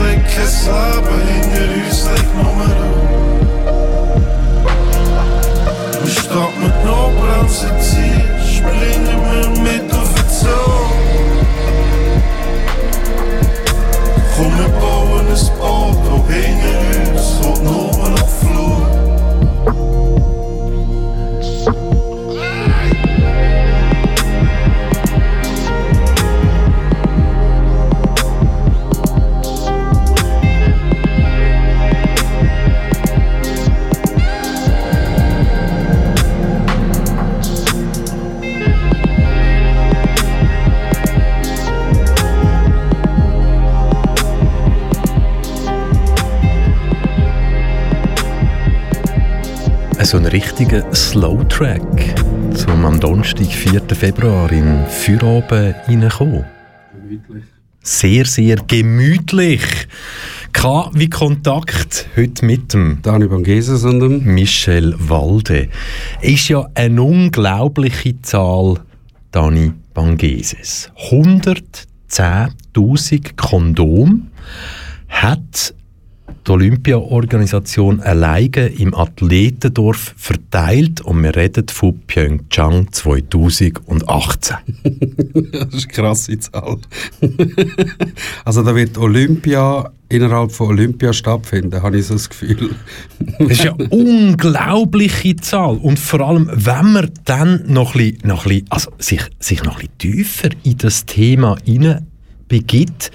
Uns 0.00 0.08
liegt 0.08 0.26
kein 0.34 0.50
Leben, 0.66 1.20
hinter 1.28 1.68
uns 1.86 2.00
liegt 2.04 2.32
nur 2.34 2.44
Ruhe. 2.44 2.74
Und 6.00 6.10
statt 6.10 6.54
mit 6.60 6.72
die 6.72 6.86
Notbremse 6.86 7.68
ziehen, 7.80 8.28
springen 8.44 9.20
wir 9.30 9.48
mit 9.62 9.86
auf 9.92 10.10
den 10.14 10.28
Zug. 10.28 10.90
Komm, 14.36 14.52
wir 14.58 14.70
bauen 14.80 15.26
ein 15.28 15.42
Boot, 15.58 16.02
und 16.12 16.24
hinter 16.32 16.74
uns 17.12 17.26
kommt 17.42 17.62
nur 17.64 18.08
noch 18.08 18.28
Flut. 18.28 18.90
So 50.10 50.16
ein 50.16 50.26
richtiger 50.26 50.92
Slow-Track 50.92 52.16
zum 52.56 52.84
am 52.84 52.98
Donnerstag, 52.98 53.46
4. 53.46 53.80
Februar 53.94 54.50
in 54.50 54.84
Feueroben 54.86 55.72
reinkommen. 55.86 56.46
Sehr, 57.80 58.24
sehr 58.24 58.56
gemütlich. 58.56 59.62
K 60.52 60.90
wie 60.94 61.08
Kontakt 61.08 62.08
heute 62.16 62.44
mit 62.44 62.74
dem 62.74 62.98
Dani 63.02 63.28
Bangeses 63.28 63.84
und 63.84 64.00
dem 64.00 64.24
Michel 64.24 64.96
Walde. 64.98 65.68
Ist 66.22 66.48
ja 66.48 66.68
eine 66.74 67.04
unglaubliche 67.04 68.20
Zahl, 68.22 68.80
Dani 69.30 69.70
Bangeses. 69.94 70.90
110.000 71.08 73.36
Kondom 73.36 74.26
hat 75.08 75.72
die 76.46 76.50
Olympia-Organisation 76.50 78.00
alleine 78.00 78.68
im 78.68 78.94
Athletendorf 78.94 80.14
verteilt 80.16 81.00
und 81.00 81.22
wir 81.22 81.36
reden 81.36 81.68
von 81.68 82.00
Pyeongchang 82.06 82.92
2018. 82.92 84.56
Das 85.52 85.74
ist 85.74 85.84
eine 85.84 85.92
krasse 85.92 86.38
Zahl. 86.38 86.78
also 88.44 88.62
da 88.62 88.74
wird 88.74 88.98
Olympia 88.98 89.90
innerhalb 90.08 90.52
von 90.52 90.68
Olympia 90.68 91.12
stattfinden, 91.12 91.82
habe 91.82 91.98
ich 91.98 92.06
so 92.06 92.14
das 92.14 92.28
Gefühl. 92.28 92.70
Das 93.38 93.50
ist 93.50 93.64
ja 93.64 93.74
eine 93.74 93.88
unglaubliche 93.88 95.36
Zahl. 95.36 95.76
Und 95.76 95.98
vor 95.98 96.20
allem, 96.20 96.50
wenn 96.52 96.92
man 96.92 97.10
dann 97.24 97.64
noch 97.66 97.94
ein 97.94 98.12
bisschen, 98.12 98.28
noch 98.28 98.46
ein 98.46 98.48
bisschen, 98.50 98.66
also 98.70 98.90
sich, 98.98 99.22
sich 99.38 99.62
noch 99.62 99.80
ein 99.80 99.88
bisschen 99.98 99.98
tiefer 99.98 100.48
in 100.64 100.78
das 100.78 101.06
Thema 101.06 101.56
hinein 101.64 102.09
begibt, 102.50 103.10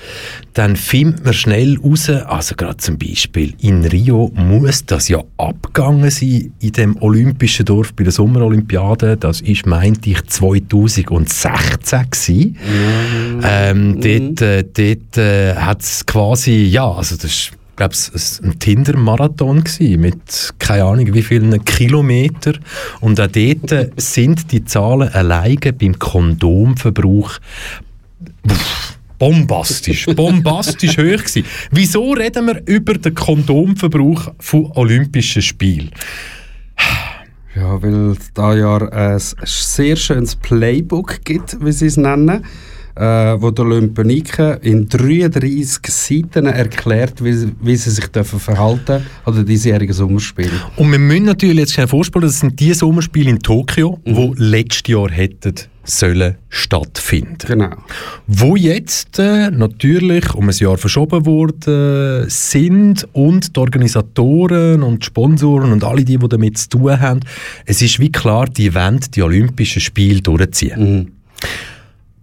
dann 0.53 0.75
findet 0.75 1.23
man 1.25 1.33
schnell 1.33 1.77
raus, 1.77 2.09
also 2.09 2.55
gerade 2.55 2.77
zum 2.77 2.97
Beispiel 2.97 3.53
in 3.61 3.85
Rio 3.85 4.31
muss 4.33 4.85
das 4.85 5.09
ja 5.09 5.21
abgegangen 5.37 6.09
sein 6.09 6.53
in 6.59 6.71
dem 6.71 7.01
olympischen 7.01 7.65
Dorf 7.65 7.93
bei 7.93 8.03
der 8.03 8.13
Sommerolympiade. 8.13 9.17
Das 9.17 9.41
ist, 9.41 9.67
meinte 9.67 10.09
ich, 10.09 10.25
2016 10.25 12.09
gewesen. 12.09 12.57
Ähm, 13.43 14.01
dort 14.01 14.41
äh, 14.41 14.63
dort 14.63 15.17
äh, 15.17 15.55
hat 15.55 15.81
es 15.81 16.05
quasi, 16.05 16.63
ja, 16.63 16.89
also 16.89 17.15
das 17.15 17.25
ist 17.25 17.51
ich 17.75 17.77
glaube, 17.77 17.93
es 17.93 18.41
war 18.41 18.49
ein 18.49 18.57
Tinder-Marathon 18.57 19.61
mit 19.97 20.53
keine 20.59 20.85
Ahnung 20.85 21.13
wie 21.13 21.21
vielen 21.21 21.65
Kilometer. 21.65 22.53
Und 23.01 23.19
auch 23.19 23.27
dort 23.27 23.71
äh, 23.73 23.89
sind 23.97 24.49
die 24.53 24.63
Zahlen 24.63 25.09
alleine 25.09 25.73
beim 25.73 25.99
Kondomverbrauch 25.99 27.33
bombastisch, 29.17 30.05
bombastisch 30.07 30.97
hoch 30.97 31.23
gewesen. 31.23 31.45
Wieso 31.71 32.13
reden 32.13 32.47
wir 32.47 32.61
über 32.65 32.95
den 32.95 33.13
Kondomverbrauch 33.13 34.33
von 34.39 34.71
Olympischen 34.75 35.41
Spielen? 35.41 35.91
Ja, 37.55 37.81
weil 37.81 38.11
es 38.11 38.33
da 38.33 38.53
ja 38.53 38.77
ein 38.77 39.19
sehr 39.45 39.95
schönes 39.95 40.35
Playbook 40.35 41.23
gibt, 41.23 41.57
wie 41.63 41.71
sie 41.71 41.85
es 41.85 41.95
nennen, 41.95 42.43
äh, 42.95 43.01
wo 43.39 43.49
die 43.51 43.61
Olympioniken 43.61 44.57
in 44.61 44.89
33 44.89 45.79
Seiten 45.87 46.47
erklärt, 46.47 47.23
wie, 47.23 47.53
wie 47.61 47.75
sie 47.77 47.91
sich 47.91 48.07
dürfen 48.07 48.41
verhalten 48.41 49.05
an 49.23 49.35
den 49.35 49.45
diesjährigen 49.45 49.93
Sommerspielen. 49.93 50.59
Und 50.75 50.91
wir 50.91 50.99
müssen 50.99 51.25
natürlich 51.25 51.59
jetzt 51.59 51.73
schnell 51.73 51.87
vorstellen, 51.87 52.23
das 52.23 52.41
sind 52.41 52.59
die 52.59 52.73
Sommerspiele 52.73 53.29
in 53.29 53.39
Tokio, 53.39 53.99
mhm. 54.05 54.15
wo 54.15 54.33
letztes 54.37 54.91
Jahr 54.91 55.09
hätten 55.09 55.55
sollen 55.85 56.35
stattfinden. 56.49 57.47
Genau. 57.47 57.75
Wo 58.27 58.55
jetzt 58.55 59.19
äh, 59.19 59.49
natürlich 59.51 60.33
um 60.33 60.49
ein 60.49 60.55
Jahr 60.55 60.77
verschoben 60.77 61.25
worden 61.25 62.29
sind 62.29 63.07
und 63.13 63.55
die 63.55 63.59
Organisatoren 63.59 64.83
und 64.83 65.03
die 65.03 65.05
Sponsoren 65.05 65.71
und 65.71 65.83
alle 65.83 66.03
die, 66.03 66.17
die 66.17 66.27
damit 66.27 66.57
zu 66.57 66.69
tun 66.69 66.99
haben, 66.99 67.19
es 67.65 67.81
ist 67.81 67.99
wie 67.99 68.11
klar, 68.11 68.47
die 68.47 68.73
wollen 68.73 68.99
die 69.13 69.21
Olympischen 69.21 69.81
Spiele 69.81 70.21
durchziehen. 70.21 70.79
Mhm. 70.79 71.11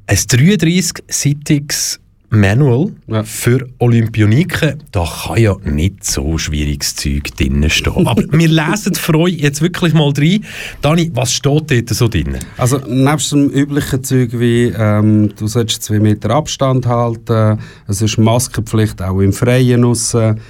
Ein 0.06 0.16
33-seitiges 0.16 2.01
Manual 2.34 2.92
Ja. 3.08 3.22
für 3.24 3.68
Olympioniken, 3.78 4.82
da 4.90 5.04
kann 5.04 5.36
ja 5.40 5.54
nicht 5.64 6.02
so 6.04 6.38
schwieriges 6.38 6.96
Zeug 6.96 7.24
drinnen 7.36 7.68
stehen. 7.68 8.06
Aber 8.06 8.22
wir 8.32 8.48
lesen 8.48 8.94
für 8.94 9.14
euch 9.18 9.34
jetzt 9.34 9.60
wirklich 9.60 9.92
mal 9.92 10.12
rein. 10.16 10.44
Dani, 10.80 11.10
was 11.14 11.32
steht 11.34 11.70
dort 11.70 11.88
so 11.90 12.08
drin? 12.08 12.38
Also 12.56 12.78
nebst 12.88 13.32
dem 13.32 13.50
üblichen 13.50 14.02
Zeug 14.02 14.30
wie 14.32 14.72
ähm, 14.74 15.30
du 15.38 15.46
sollst 15.46 15.82
zwei 15.82 16.00
Meter 16.00 16.30
Abstand 16.30 16.86
halten, 16.86 17.58
es 17.86 18.00
ist 18.00 18.16
Maskenpflicht 18.18 19.02
auch 19.02 19.20
im 19.20 19.32
Freien 19.34 19.84
aussen. 19.84 20.40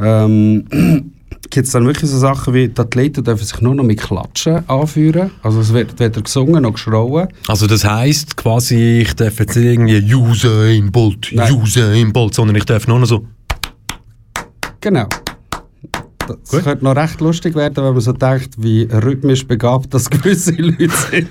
Ähm, 0.00 0.64
Gibt 1.50 1.66
es 1.66 1.72
dann 1.72 1.86
wirklich 1.86 2.10
so 2.10 2.18
Sachen 2.18 2.54
wie, 2.54 2.68
die 2.68 2.80
Athleten 2.80 3.24
dürfen 3.24 3.44
sich 3.44 3.60
nur 3.60 3.74
noch 3.74 3.84
mit 3.84 4.00
Klatschen 4.00 4.68
anführen? 4.68 5.32
Also 5.42 5.60
es 5.60 5.72
wird 5.72 5.98
weder 5.98 6.22
gesungen 6.22 6.62
noch 6.62 6.72
geschrauen. 6.72 7.28
Also 7.48 7.66
das 7.66 7.84
heisst 7.84 8.36
quasi, 8.36 9.00
ich 9.02 9.14
darf 9.14 9.38
jetzt 9.38 9.56
irgendwie 9.56 10.14
Usain 10.14 10.90
Bolt, 10.90 11.30
Nein. 11.32 11.52
Usain 11.52 12.12
Bolt, 12.12 12.34
sondern 12.34 12.56
ich 12.56 12.64
darf 12.64 12.86
nur 12.86 12.98
noch 12.98 13.06
so... 13.06 13.26
Genau. 14.80 15.06
Das 16.28 16.50
Gut. 16.50 16.64
könnte 16.64 16.84
noch 16.84 16.96
recht 16.96 17.20
lustig 17.20 17.54
werden, 17.54 17.76
wenn 17.76 17.92
man 17.92 18.00
so 18.00 18.12
denkt, 18.12 18.54
wie 18.58 18.82
rhythmisch 18.82 19.46
begabt 19.46 19.92
das 19.92 20.08
gewisse 20.10 20.52
Leute 20.52 20.88
sind. 21.10 21.28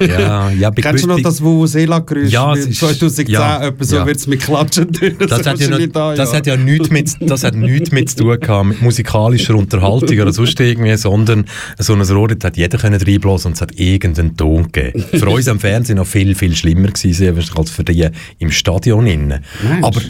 Ja, 0.00 0.50
ja, 0.50 0.70
Kennst 0.76 1.04
du 1.04 1.08
noch 1.08 1.20
das 1.20 1.42
Vuvuzela-Geräusch? 1.42 2.30
Ja, 2.30 2.52
es 2.54 2.66
ist- 2.66 2.80
2010, 2.80 3.26
ja, 3.28 3.62
etwa 3.62 3.84
so 3.84 3.96
ja. 3.96 4.06
wird 4.06 4.16
es 4.16 4.26
mit 4.26 4.40
Klatschen 4.40 4.92
tun. 4.92 5.16
Das 5.18 5.30
hat, 5.46 5.46
ja 5.46 5.52
noch, 5.52 5.60
wahrscheinlich 5.60 5.92
da, 5.92 6.14
das 6.14 6.34
hat 6.34 6.46
ja 6.46 6.56
nichts 6.56 6.90
mit, 6.90 7.16
das 7.20 7.44
hat 7.44 7.54
nichts 7.54 7.92
mit 7.92 8.10
zu 8.10 8.16
tun 8.16 8.40
gehabt, 8.40 8.68
mit 8.68 8.82
musikalischer 8.82 9.54
Unterhaltung 9.54 10.18
oder 10.18 10.32
sonst 10.32 10.58
irgendwie, 10.60 10.96
sondern 10.96 11.44
so 11.78 11.94
ein 11.94 12.02
Rohr, 12.02 12.28
das 12.28 12.44
hat 12.44 12.56
jeder 12.56 12.78
können 12.78 13.00
reinblasen 13.00 13.48
und 13.48 13.54
es 13.54 13.60
hat 13.60 13.78
irgendeinen 13.78 14.36
Ton 14.36 14.70
gegeben. 14.72 15.04
Für 15.12 15.28
uns 15.28 15.48
am 15.48 15.60
Fernsehen 15.60 15.96
noch 15.96 16.06
viel, 16.06 16.34
viel 16.34 16.54
schlimmer 16.54 16.88
gewesen 16.88 17.36
als 17.56 17.70
für 17.70 17.84
die 17.84 18.08
im 18.38 18.50
Stadion 18.50 19.06
innen. 19.06 19.44
Aber 19.82 20.00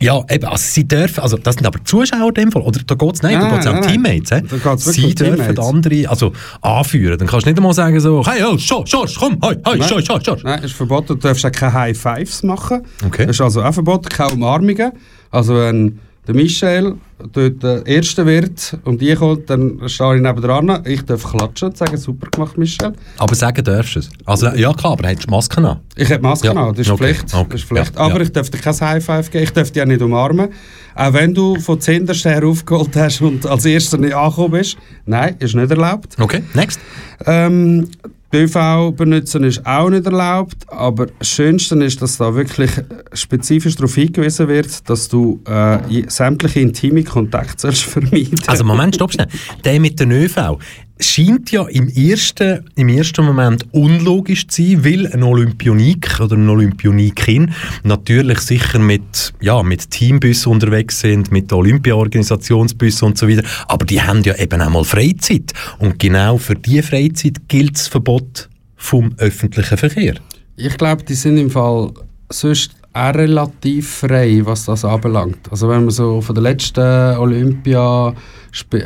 ja, 0.00 0.22
eben, 0.30 0.44
also 0.44 0.62
sie 0.62 0.86
dürfen, 0.86 1.20
also 1.20 1.36
das 1.36 1.56
sind 1.56 1.66
aber 1.66 1.82
Zuschauer 1.84 2.28
in 2.28 2.34
dem 2.34 2.52
Fall, 2.52 2.62
oder 2.62 2.80
da 2.86 2.94
geht 2.94 3.14
es 3.14 3.22
nicht, 3.22 3.34
da 3.34 3.40
Nein, 3.40 3.50
geht 3.50 3.60
es 3.60 3.66
auch 3.66 3.76
um. 3.76 3.82
Teammates. 3.82 4.28
Da 4.28 4.42
wirklich 4.50 4.82
Sie 4.94 5.14
dürfen 5.14 5.36
Teammates. 5.36 5.66
andere, 5.66 6.08
also 6.08 6.32
anführen. 6.60 7.18
Dann 7.18 7.28
kannst 7.28 7.46
du 7.46 7.50
nicht 7.50 7.58
einmal 7.58 7.74
sagen 7.74 7.98
so, 8.00 8.24
hey, 8.26 8.42
oh, 8.44 8.58
Schorsch, 8.58 8.90
Schorsch, 8.90 9.16
komm, 9.18 9.38
hey, 9.42 9.56
hey. 9.64 9.82
Schorsch, 9.82 10.06
Schorsch, 10.06 10.24
Schorsch. 10.24 10.44
Nein, 10.44 10.62
ist 10.62 10.74
verboten. 10.74 11.08
Du 11.08 11.14
darfst 11.16 11.44
auch 11.44 11.52
keine 11.52 11.72
High 11.72 11.98
Fives 11.98 12.42
machen. 12.42 12.82
Okay. 13.04 13.26
Das 13.26 13.36
ist 13.36 13.40
also 13.40 13.62
auch 13.62 13.72
verboten. 13.72 14.08
Keine 14.08 14.32
Umarmungen. 14.32 14.92
Also 15.30 15.56
wenn 15.56 15.98
der 16.28 16.34
Michel 16.36 16.94
dort 17.32 17.62
der 17.62 17.84
Erste 17.86 18.24
wird 18.26 18.78
und 18.84 19.02
ich 19.02 19.18
kommt, 19.18 19.50
dann 19.50 19.80
stehe 19.88 20.16
ich 20.16 20.22
neben 20.22 20.40
dran. 20.40 20.82
Ich 20.86 21.02
darf 21.02 21.24
klatschen 21.24 21.68
und 21.70 21.76
sagen, 21.76 21.96
super 21.96 22.28
gemacht, 22.30 22.56
Michel. 22.56 22.92
Aber 23.16 23.34
sagen 23.34 23.64
darfst 23.64 23.96
du 23.96 23.98
es. 24.00 24.10
Also, 24.24 24.48
ja 24.48 24.72
klar, 24.72 24.92
aber 24.92 25.08
hättest 25.08 25.26
du 25.26 25.30
Masken 25.32 25.64
an? 25.64 25.80
Ich 25.96 26.08
habe 26.12 26.22
Maske 26.22 26.46
Ja, 26.48 26.52
an, 26.54 26.74
das 26.74 26.86
ist 26.86 26.90
okay, 26.92 27.14
Pflicht. 27.14 27.34
okay, 27.34 27.46
Das 27.50 27.60
ist 27.62 27.66
Pflicht. 27.68 27.94
ja, 27.96 28.00
Aber 28.00 28.16
ja. 28.16 28.20
ich 28.20 28.32
darf 28.32 28.50
dir 28.50 28.58
kein 28.58 28.80
High 28.80 29.04
Five 29.04 29.30
geben, 29.30 29.44
ich 29.44 29.50
darf 29.52 29.70
dich 29.72 29.82
auch 29.82 29.86
nicht 29.86 30.02
umarmen. 30.02 30.50
Auch 30.94 31.12
wenn 31.12 31.34
du 31.34 31.58
von 31.60 31.80
zuhinterst 31.80 32.24
her 32.24 32.44
aufgeholt 32.46 32.94
hast 32.94 33.20
und 33.22 33.44
als 33.46 33.64
Erster 33.64 33.96
nicht 33.98 34.14
angekommen 34.14 34.52
bist. 34.52 34.76
Nein, 35.06 35.34
ist 35.40 35.54
nicht 35.56 35.70
erlaubt. 35.70 36.14
Okay, 36.20 36.42
next. 36.54 36.78
Ähm, 37.26 37.88
ÖV 38.32 38.92
benutzen 38.94 39.44
ist 39.44 39.64
auch 39.64 39.88
nicht 39.88 40.04
erlaubt, 40.04 40.56
aber 40.68 41.06
das 41.06 41.28
Schönste 41.28 41.82
ist, 41.82 42.02
dass 42.02 42.18
da 42.18 42.34
wirklich 42.34 42.70
spezifisch 43.14 43.76
darauf 43.76 43.94
hingewiesen 43.94 44.48
wird, 44.48 44.88
dass 44.88 45.08
du 45.08 45.40
äh, 45.46 46.02
sämtliche 46.08 46.60
intime 46.60 47.04
Kontakte 47.04 47.72
vermeiden 47.72 48.38
Also 48.46 48.64
Moment, 48.64 48.96
stopp 48.96 49.12
schnell. 49.12 49.28
Der 49.64 49.80
mit 49.80 49.98
den 49.98 50.12
ÖV 50.12 50.58
scheint 51.00 51.50
ja 51.50 51.66
im 51.68 51.88
ersten, 51.88 52.64
im 52.74 52.88
ersten 52.88 53.24
Moment 53.24 53.66
unlogisch 53.72 54.46
zu 54.48 54.62
sein, 54.62 54.84
weil 54.84 55.06
ein 55.06 55.22
Olympionik 55.22 56.20
oder 56.20 56.36
ein 56.36 56.48
Olympionikin 56.48 57.52
natürlich 57.84 58.40
sicher 58.40 58.78
mit, 58.78 59.32
ja, 59.40 59.62
mit 59.62 59.90
Teambussen 59.90 60.52
unterwegs 60.52 61.00
sind, 61.00 61.30
mit 61.30 61.52
Olympia-Organisationsbussen 61.52 63.08
und 63.08 63.18
so 63.18 63.28
weiter, 63.28 63.42
aber 63.66 63.86
die 63.86 64.02
haben 64.02 64.22
ja 64.22 64.36
eben 64.36 64.60
auch 64.60 64.70
mal 64.70 64.84
Freizeit 64.84 65.52
und 65.78 65.98
genau 65.98 66.38
für 66.38 66.54
diese 66.54 66.82
Freizeit 66.82 67.48
gilt 67.48 67.74
das 67.74 67.88
Verbot 67.88 68.48
vom 68.76 69.14
öffentlichen 69.18 69.76
Verkehr. 69.76 70.14
Ich 70.56 70.76
glaube, 70.76 71.04
die 71.04 71.14
sind 71.14 71.36
im 71.36 71.50
Fall 71.50 71.92
sonst 72.30 72.77
auch 72.92 73.14
relativ 73.14 73.88
frei, 73.88 74.40
was 74.44 74.64
das 74.64 74.84
anbelangt. 74.84 75.50
Also 75.50 75.68
wenn 75.68 75.82
man 75.82 75.90
so 75.90 76.20
von 76.20 76.34
der 76.34 76.42
letzten 76.42 77.16
Olympia, 77.18 78.14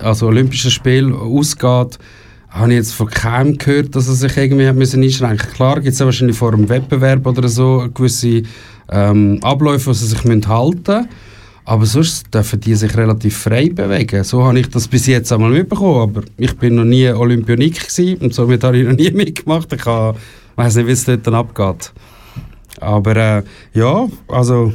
also 0.02 0.26
Olympischen 0.26 0.70
Spiel 0.70 1.12
ausgeht, 1.12 1.98
habe 2.50 2.70
ich 2.70 2.76
jetzt 2.76 2.92
von 2.94 3.08
keinem 3.08 3.56
gehört, 3.56 3.96
dass 3.96 4.08
er 4.08 4.14
sich 4.14 4.36
irgendwie 4.36 4.68
hat 4.68 4.76
müssen 4.76 5.02
einschränken 5.02 5.52
Klar 5.54 5.76
gibt 5.76 5.94
es 5.94 5.98
ja 5.98 6.04
wahrscheinlich 6.04 6.36
vor 6.36 6.52
einem 6.52 6.68
Wettbewerb 6.68 7.26
oder 7.26 7.48
so 7.48 7.88
gewisse 7.94 8.42
ähm, 8.90 9.38
Abläufe, 9.42 9.90
die 9.90 9.96
sie 9.96 10.06
sich 10.06 10.24
halten 10.24 10.82
müssen. 10.86 11.08
Aber 11.64 11.86
sonst 11.86 12.34
dürfen 12.34 12.60
die 12.60 12.74
sich 12.74 12.96
relativ 12.96 13.36
frei 13.38 13.70
bewegen. 13.70 14.24
So 14.24 14.44
habe 14.44 14.58
ich 14.58 14.68
das 14.68 14.88
bis 14.88 15.06
jetzt 15.06 15.32
einmal 15.32 15.50
mitbekommen. 15.50 16.00
Aber 16.00 16.22
ich 16.36 16.56
bin 16.56 16.74
noch 16.74 16.84
nie 16.84 17.08
Olympionik 17.08 17.88
gewesen 17.88 18.16
und 18.18 18.34
somit 18.34 18.64
habe 18.64 18.78
ich 18.78 18.86
noch 18.86 18.96
nie 18.96 19.10
mitgemacht. 19.14 19.72
Ich 19.72 19.86
weiß 19.86 20.76
nicht, 20.76 20.86
wie 20.86 20.92
es 20.92 21.04
dort 21.04 21.26
dann 21.26 21.34
abgeht. 21.34 21.92
Aber 22.80 23.16
äh, 23.16 23.42
ja, 23.74 24.08
also 24.28 24.72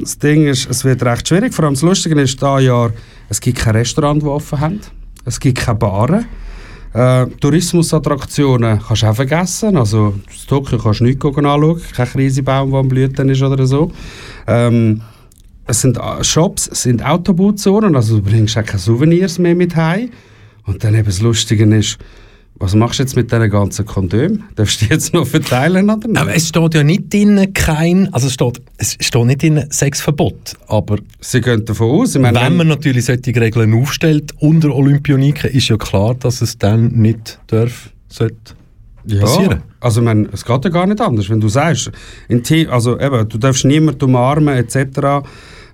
das 0.00 0.18
Ding 0.18 0.46
ist, 0.46 0.68
es 0.68 0.84
wird 0.84 1.02
recht 1.02 1.28
schwierig. 1.28 1.54
Vor 1.54 1.64
allem 1.64 1.74
das 1.74 1.82
Lustige 1.82 2.20
ist, 2.20 2.40
dieses 2.40 2.62
Jahr, 2.62 2.92
es 3.28 3.40
gibt 3.40 3.58
kein 3.58 3.76
Restaurant, 3.76 4.22
das 4.22 4.28
offen 4.28 4.60
haben. 4.60 4.80
Es 5.24 5.38
gibt 5.40 5.58
keine 5.58 5.78
Baren. 5.78 6.26
Äh, 6.92 7.26
Tourismusattraktionen 7.40 8.80
kannst 8.86 9.02
du 9.02 9.06
auch 9.06 9.16
vergessen. 9.16 9.76
Also 9.76 10.14
in 10.16 10.46
Tokio 10.48 10.78
kannst 10.78 11.00
du 11.00 11.04
nichts 11.04 11.24
anschauen. 11.24 11.80
Kein 11.94 12.08
Krisenbaum, 12.08 12.70
der 12.70 12.80
am 12.80 12.88
Blüten 12.88 13.28
ist 13.28 13.42
oder 13.42 13.66
so. 13.66 13.90
Ähm, 14.46 15.02
es 15.66 15.80
sind 15.80 15.98
äh, 15.98 16.22
Shops, 16.22 16.68
es 16.68 16.82
sind 16.82 17.04
Autobootzonen, 17.04 17.96
also 17.96 18.18
du 18.18 18.22
bringst 18.22 18.56
auch 18.58 18.64
keine 18.64 18.78
Souvenirs 18.78 19.38
mehr 19.38 19.54
mit 19.54 19.74
heim. 19.76 20.10
Und 20.66 20.84
dann 20.84 20.94
eben 20.94 21.06
das 21.06 21.20
Lustige 21.20 21.64
ist, 21.76 21.98
was 22.56 22.74
machst 22.74 22.98
du 22.98 23.02
jetzt 23.02 23.16
mit 23.16 23.32
diesen 23.32 23.50
ganzen 23.50 23.84
Kondomen? 23.84 24.44
Darfst 24.54 24.80
du 24.80 24.86
die 24.86 24.92
jetzt 24.92 25.12
noch 25.12 25.26
verteilen 25.26 25.90
oder 25.90 26.06
nicht? 26.08 26.20
Aber 26.20 26.34
es 26.34 26.48
steht 26.48 26.74
ja 26.74 26.82
nicht 26.84 27.12
drin 27.12 27.52
kein, 27.52 28.12
also 28.14 28.28
es 28.28 28.34
steht, 28.34 28.62
es 28.78 28.96
steht 29.00 29.24
nicht 29.24 29.42
drin 29.42 29.64
Sexverbot, 29.70 30.54
aber... 30.68 30.98
Sie 31.20 31.40
gehen 31.40 31.64
davon 31.64 31.90
aus. 31.90 32.16
Meine, 32.16 32.40
wenn 32.40 32.56
man 32.56 32.68
natürlich 32.68 33.06
solche 33.06 33.34
Regeln 33.40 33.74
aufstellt 33.74 34.32
unter 34.38 34.74
Olympioniken, 34.74 35.50
ist 35.50 35.68
ja 35.68 35.76
klar, 35.76 36.14
dass 36.14 36.42
es 36.42 36.56
dann 36.56 36.92
nicht 36.92 37.40
darf, 37.48 37.90
sollte 38.08 38.54
ja, 39.06 39.20
passieren. 39.20 39.62
also 39.80 40.00
ich 40.00 40.04
meine, 40.04 40.28
es 40.32 40.44
geht 40.44 40.64
ja 40.64 40.70
gar 40.70 40.86
nicht 40.86 41.00
anders. 41.00 41.28
Wenn 41.28 41.40
du 41.40 41.48
sagst, 41.48 41.90
in 42.28 42.42
also 42.70 42.98
eben, 42.98 43.28
du 43.28 43.38
darfst 43.38 43.64
niemanden 43.64 44.04
umarmen 44.04 44.54
etc., 44.56 45.26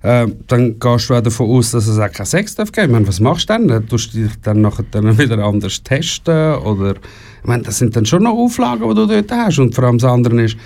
äh, 0.03 0.27
dann 0.47 0.79
gehst 0.79 1.11
du 1.11 1.15
auch 1.15 1.21
davon 1.21 1.51
aus, 1.51 1.73
dass 1.73 1.87
es 1.87 1.99
auch 1.99 2.11
keinen 2.11 2.27
Sex 2.27 2.55
darf 2.55 2.73
geben. 2.73 2.93
Meine, 2.93 3.07
was 3.07 3.21
machst 3.21 3.51
du 3.51 3.55
dann? 3.55 3.87
Tust 3.89 4.15
du 4.15 4.19
dich 4.23 4.33
dann 4.43 4.63
nachher 4.63 4.85
wieder 5.19 5.39
anders 5.45 5.83
testen? 5.83 6.55
Oder, 6.55 6.93
ich 6.93 7.47
meine, 7.49 7.63
das 7.65 7.79
sind 7.79 7.95
dann 7.97 8.07
schon 8.07 8.23
noch 8.23 8.33
Auflagen, 8.33 8.89
die 8.89 8.95
du 8.95 9.07
dort 9.07 9.31
hast. 9.31 9.59
Und 9.59 9.75
vor 9.75 9.85
allem 9.85 9.99
das 9.99 10.11
andere 10.11 10.43
ist, 10.43 10.57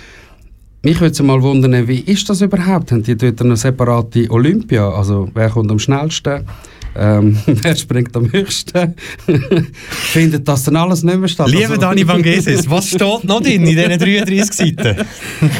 mich 0.83 1.01
würde 1.01 1.23
mal 1.23 1.41
wundern, 1.41 1.87
wie 1.87 1.99
ist 1.99 2.29
das 2.29 2.41
überhaupt? 2.41 2.91
Haben 2.91 3.03
die 3.03 3.17
dort 3.17 3.41
eine 3.41 3.57
separate 3.57 4.29
Olympia? 4.29 4.87
Also 4.89 5.29
wer 5.33 5.49
kommt 5.49 5.71
am 5.71 5.79
schnellsten? 5.79 6.45
Ähm, 6.97 7.37
wer 7.45 7.75
springt 7.75 8.15
am 8.15 8.31
höchsten? 8.31 8.95
Findet 9.89 10.47
das 10.47 10.63
dann 10.63 10.77
alles 10.77 11.03
nicht 11.03 11.17
mehr 11.17 11.27
statt? 11.27 11.49
Lieber 11.49 11.69
also, 11.69 11.81
Dani 11.81 12.07
Van 12.07 12.21
Geses, 12.23 12.69
was 12.69 12.87
steht 12.87 13.23
noch 13.23 13.41
drin 13.41 13.65
in 13.65 13.75
diesen 13.75 13.99
33 13.99 14.53
Seiten? 14.53 15.05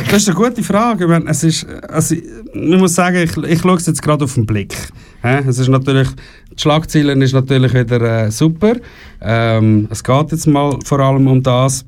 das 0.10 0.22
ist 0.22 0.30
eine 0.30 0.38
gute 0.38 0.64
Frage. 0.64 1.04
Ich 1.04 1.10
meine, 1.10 1.30
es 1.30 1.44
ist, 1.44 1.68
also, 1.90 2.16
ich 2.16 2.78
muss 2.78 2.96
sagen, 2.96 3.18
ich, 3.18 3.36
ich 3.38 3.60
schaue 3.60 3.78
es 3.78 3.86
jetzt 3.86 4.02
gerade 4.02 4.24
auf 4.24 4.34
den 4.34 4.46
Blick. 4.46 4.74
Es 5.22 5.58
ist 5.58 5.70
natürlich, 5.70 6.08
die 6.52 6.62
Schlagzeilen 6.62 7.20
ist 7.22 7.34
natürlich 7.34 7.74
wieder 7.74 8.26
äh, 8.26 8.32
super. 8.32 8.74
Ähm, 9.22 9.88
es 9.90 10.04
geht 10.04 10.32
jetzt 10.32 10.46
mal 10.46 10.78
vor 10.86 11.00
allem 11.00 11.26
um 11.28 11.42
das, 11.42 11.84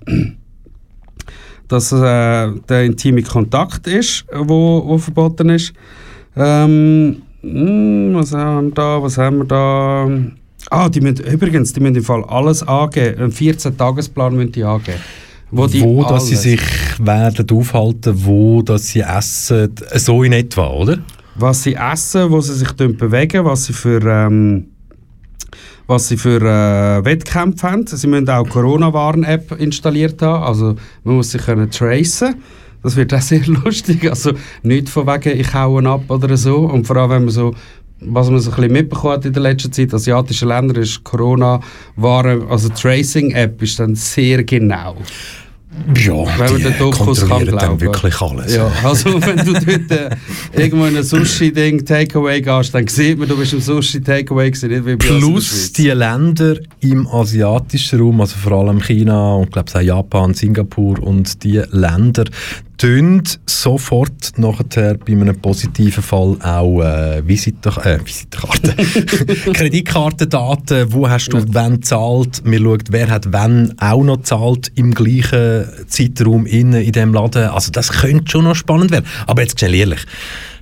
dass 1.67 1.91
äh, 1.91 2.51
der 2.67 2.83
intime 2.83 3.21
Kontakt 3.21 3.85
ist, 3.85 4.25
wo, 4.33 4.83
wo 4.87 4.97
verboten 4.97 5.49
ist. 5.49 5.71
Ähm, 6.35 7.21
hm, 7.41 8.13
was 8.13 8.33
haben 8.33 8.67
wir 8.67 8.73
da? 8.73 9.01
Was 9.01 9.17
haben 9.17 9.37
wir 9.39 9.45
da? 9.45 10.09
Ah, 10.69 10.89
die 10.89 11.01
müssen, 11.01 11.25
übrigens, 11.25 11.73
die 11.73 11.79
müssen 11.79 11.95
im 11.95 12.03
Fall 12.03 12.23
alles 12.25 12.67
angeben. 12.67 13.19
Einen 13.19 13.31
14-Tagesplan 13.31 14.35
müssen 14.35 14.51
die 14.51 14.63
angeben. 14.63 14.99
Wo, 15.49 15.65
die 15.65 15.81
wo 15.81 16.03
dass 16.03 16.27
sie 16.27 16.35
sich 16.35 16.61
werden 16.99 17.49
aufhalten, 17.49 18.13
wo 18.25 18.61
dass 18.61 18.87
sie 18.87 18.99
essen, 18.99 19.73
so 19.95 20.23
in 20.23 20.33
etwa, 20.33 20.67
oder? 20.67 20.97
Was 21.35 21.63
sie 21.63 21.75
essen, 21.75 22.31
wo 22.31 22.41
sie 22.41 22.55
sich 22.55 22.73
bewegen, 22.73 23.45
was 23.45 23.65
sie 23.65 23.73
für, 23.73 24.01
ähm, 24.01 24.65
was 25.85 26.09
sie 26.09 26.17
für 26.17 26.41
äh, 26.41 27.05
Wettkämpfe 27.05 27.71
haben. 27.71 27.87
Sie 27.87 28.07
müssen 28.07 28.29
auch 28.29 28.49
Corona-Warn-App 28.49 29.57
installiert 29.57 30.21
haben, 30.21 30.43
also 30.43 30.75
man 31.05 31.15
muss 31.15 31.31
sich 31.31 31.41
können 31.41 31.71
tracen 31.71 32.35
das 32.83 32.95
wird 32.95 33.13
auch 33.13 33.21
sehr 33.21 33.45
lustig. 33.45 34.09
Also 34.09 34.33
nicht 34.63 34.89
von 34.89 35.07
wegen, 35.07 35.39
ich 35.39 35.53
haue 35.53 35.85
ab 35.87 36.03
oder 36.09 36.35
so. 36.37 36.57
Und 36.57 36.85
vor 36.85 36.97
allem, 36.97 37.09
wenn 37.11 37.25
man 37.25 37.33
so 37.33 37.53
was 37.99 38.29
man 38.29 38.39
so 38.39 38.51
ein 38.51 38.55
bisschen 38.55 38.73
mitbekommen 38.73 39.13
hat 39.13 39.25
in 39.25 39.33
der 39.33 39.41
letzten 39.41 39.71
Zeit, 39.71 39.93
asiatische 39.93 40.45
Länder 40.45 40.79
ist 40.79 41.03
Corona, 41.03 41.59
waren, 41.95 42.47
also 42.47 42.69
Tracing-App 42.69 43.61
ist 43.61 43.79
dann 43.79 43.95
sehr 43.95 44.43
genau. 44.43 44.97
Ja, 45.95 46.25
wenn 46.39 46.53
man 46.53 46.61
den 46.61 46.77
Dokus 46.79 47.27
kann 47.27 47.45
glauben. 47.45 47.79
wirklich 47.79 48.21
alles. 48.21 48.55
Ja, 48.55 48.71
also 48.83 49.21
wenn 49.21 49.37
du 49.37 49.53
dort 49.53 49.91
äh, 49.91 50.15
irgendwo 50.55 50.85
in 50.85 50.97
ein 50.97 51.03
Sushi-Ding 51.03 51.85
Takeaway 51.85 52.41
gehst, 52.41 52.73
dann 52.73 52.87
sieht 52.87 53.19
man, 53.19 53.27
du 53.27 53.37
bist 53.37 53.53
im 53.53 53.59
Sushi-Takeaway 53.59 54.49
gewesen, 54.49 54.69
nicht 54.69 54.85
wie 54.85 54.95
bei 54.95 55.05
Plus 55.05 55.71
die 55.73 55.89
Länder 55.89 56.57
im 56.79 57.07
asiatischen 57.07 57.99
Raum, 57.99 58.21
also 58.21 58.35
vor 58.37 58.53
allem 58.53 58.81
China 58.81 59.35
und 59.35 59.51
glaube 59.51 59.71
auch 59.75 59.81
Japan, 59.81 60.33
Singapur 60.33 61.01
und 61.03 61.43
die 61.43 61.61
Länder, 61.71 62.25
tun 62.77 63.23
sofort 63.45 64.33
nachher 64.37 64.97
bei 64.97 65.13
einem 65.13 65.39
positiven 65.39 66.03
Fall 66.03 66.37
auch 66.41 66.81
äh, 66.81 67.27
Visiter, 67.27 67.85
äh, 67.85 67.99
Visiterkarten, 68.05 68.75
Kreditkartendaten, 69.53 70.93
wo 70.93 71.09
hast 71.09 71.29
du 71.29 71.37
ja. 71.37 71.45
wann 71.47 71.81
zahlt, 71.81 72.43
wir 72.45 72.59
schauen, 72.59 72.83
wer 72.89 73.09
hat 73.09 73.31
wann 73.31 73.73
auch 73.79 74.03
noch 74.03 74.21
zahlt 74.21 74.71
im 74.75 74.93
gleichen 74.93 75.65
Zeitraum 75.87 76.45
in, 76.45 76.73
in 76.73 76.91
diesem 76.91 77.13
Laden. 77.13 77.45
Also 77.49 77.71
das 77.71 77.91
könnte 77.91 78.31
schon 78.31 78.43
noch 78.43 78.55
spannend 78.55 78.91
werden. 78.91 79.05
Aber 79.25 79.41
jetzt 79.41 79.59
schnell 79.59 79.75
ehrlich, 79.75 80.05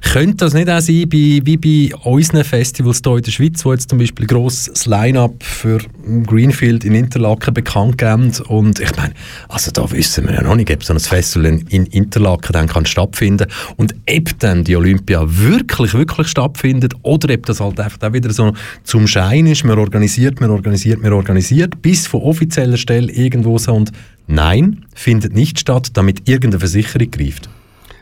könnte 0.06 0.38
das 0.38 0.54
nicht 0.54 0.70
auch 0.70 0.80
sein, 0.80 1.06
wie 1.12 1.58
bei 1.58 1.96
unseren 2.04 2.44
Festivals 2.44 3.02
hier 3.04 3.18
in 3.18 3.24
der 3.24 3.32
Schweiz, 3.32 3.66
wo 3.66 3.74
jetzt 3.74 3.90
zum 3.90 4.00
Beispiel 4.00 4.28
grosses 4.28 4.86
Line-Up 4.86 5.44
für 5.44 5.80
Greenfield 6.26 6.86
in 6.86 6.94
Interlaken 6.94 7.54
bekannt 7.54 7.98
geben? 7.98 8.32
Und 8.48 8.80
ich 8.80 8.96
meine, 8.96 9.14
also 9.50 9.72
da 9.72 9.92
wissen 9.92 10.28
wir 10.28 10.36
ja 10.36 10.42
noch 10.42 10.56
nicht, 10.56 10.72
ob 10.72 10.84
so 10.84 10.94
ein 10.94 11.00
Festival 11.00 11.60
in 11.70 11.86
Interlaken 11.88 12.54
dann 12.54 12.68
kann 12.68 12.86
stattfinden 12.86 13.48
und 13.76 13.94
ob 14.10 14.40
dann 14.40 14.64
die 14.64 14.76
Olympia 14.76 15.24
wirklich, 15.26 15.94
wirklich 15.94 16.28
stattfindet 16.28 16.94
oder 17.02 17.34
ob 17.34 17.46
das 17.46 17.60
halt 17.60 17.80
einfach 17.80 18.02
auch 18.02 18.14
wieder 18.14 18.32
so 18.32 18.54
zum 18.84 19.08
Schein 19.08 19.48
ist, 19.48 19.66
man 19.66 19.78
organisiert, 19.80 20.40
man 20.40 20.50
organisiert, 20.50 21.02
man 21.02 21.14
organisiert, 21.14 21.82
bis 21.82 22.08
von 22.08 22.22
offizieller 22.22 22.78
Stelle 22.78 23.12
irgendwo 23.12 23.58
so. 23.58 23.74
Und 23.74 23.92
nein, 24.28 24.86
findet 24.94 25.34
nicht 25.34 25.60
statt, 25.60 25.90
damit 25.94 26.30
irgendeine 26.30 26.60
Versicherung 26.60 27.12
greift. 27.12 27.50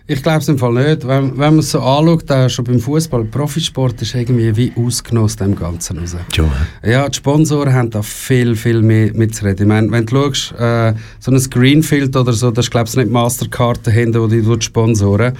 Ich 0.05 0.21
glaube 0.21 0.39
es 0.39 0.49
im 0.49 0.57
Fall 0.57 0.73
nicht. 0.73 1.07
Wenn, 1.07 1.31
wenn 1.31 1.37
man 1.37 1.59
es 1.59 1.71
so 1.71 1.79
anschaut, 1.79 2.29
äh, 2.29 2.49
schon 2.49 2.65
beim 2.65 2.81
Fußball, 2.81 3.23
Profisport 3.23 4.01
ist 4.01 4.13
irgendwie 4.13 4.53
wie 4.57 4.73
ausgenommen 4.75 5.25
aus 5.25 5.37
dem 5.37 5.55
Ganzen 5.55 5.97
raus. 5.97 6.17
Ja. 6.33 6.43
ja, 6.85 7.07
die 7.07 7.15
Sponsoren 7.15 7.73
haben 7.73 7.89
da 7.89 8.01
viel, 8.01 8.57
viel 8.57 8.81
mehr 8.81 9.13
mitzureden. 9.13 9.65
Ich 9.65 9.67
meine, 9.67 9.89
wenn 9.91 10.05
du 10.05 10.13
schaust, 10.13 10.51
äh, 10.59 10.93
so 11.21 11.31
ein 11.31 11.49
Greenfield 11.49 12.17
oder 12.17 12.33
so, 12.33 12.51
das 12.51 12.65
ist 12.65 12.71
glaube 12.71 12.89
ich 12.89 12.95
nicht 12.97 13.11
Mastercard 13.11 13.87
dahinter, 13.87 14.27
die 14.27 14.41
die 14.41 14.61
sponsoren 14.61 15.37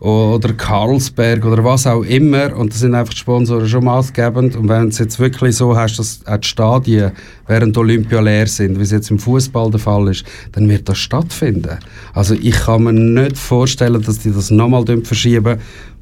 oder 0.00 0.52
Carlsberg 0.52 1.44
oder 1.44 1.64
was 1.64 1.86
auch 1.86 2.02
immer 2.02 2.54
und 2.56 2.72
das 2.72 2.80
sind 2.80 2.94
einfach 2.94 3.14
die 3.14 3.20
Sponsoren 3.20 3.66
schon 3.66 3.84
maßgebend 3.84 4.56
und 4.56 4.68
wenn 4.68 4.88
es 4.88 4.98
jetzt 4.98 5.18
wirklich 5.18 5.56
so 5.56 5.76
hast, 5.76 5.98
dass 5.98 6.20
auch 6.26 6.36
die 6.36 6.48
Stadien 6.48 7.12
während 7.46 7.76
Olympia 7.78 8.20
leer 8.20 8.46
sind, 8.46 8.78
wie 8.78 8.82
es 8.82 8.90
jetzt 8.90 9.10
im 9.10 9.18
Fußball 9.18 9.70
der 9.70 9.80
Fall 9.80 10.08
ist, 10.08 10.24
dann 10.52 10.68
wird 10.68 10.88
das 10.88 10.98
stattfinden. 10.98 11.78
Also 12.12 12.34
ich 12.34 12.54
kann 12.54 12.84
mir 12.84 12.92
nicht 12.92 13.38
vorstellen, 13.38 14.02
dass 14.02 14.18
die 14.18 14.32
das 14.32 14.50
nochmal 14.50 14.84
verschieben. 15.02 15.58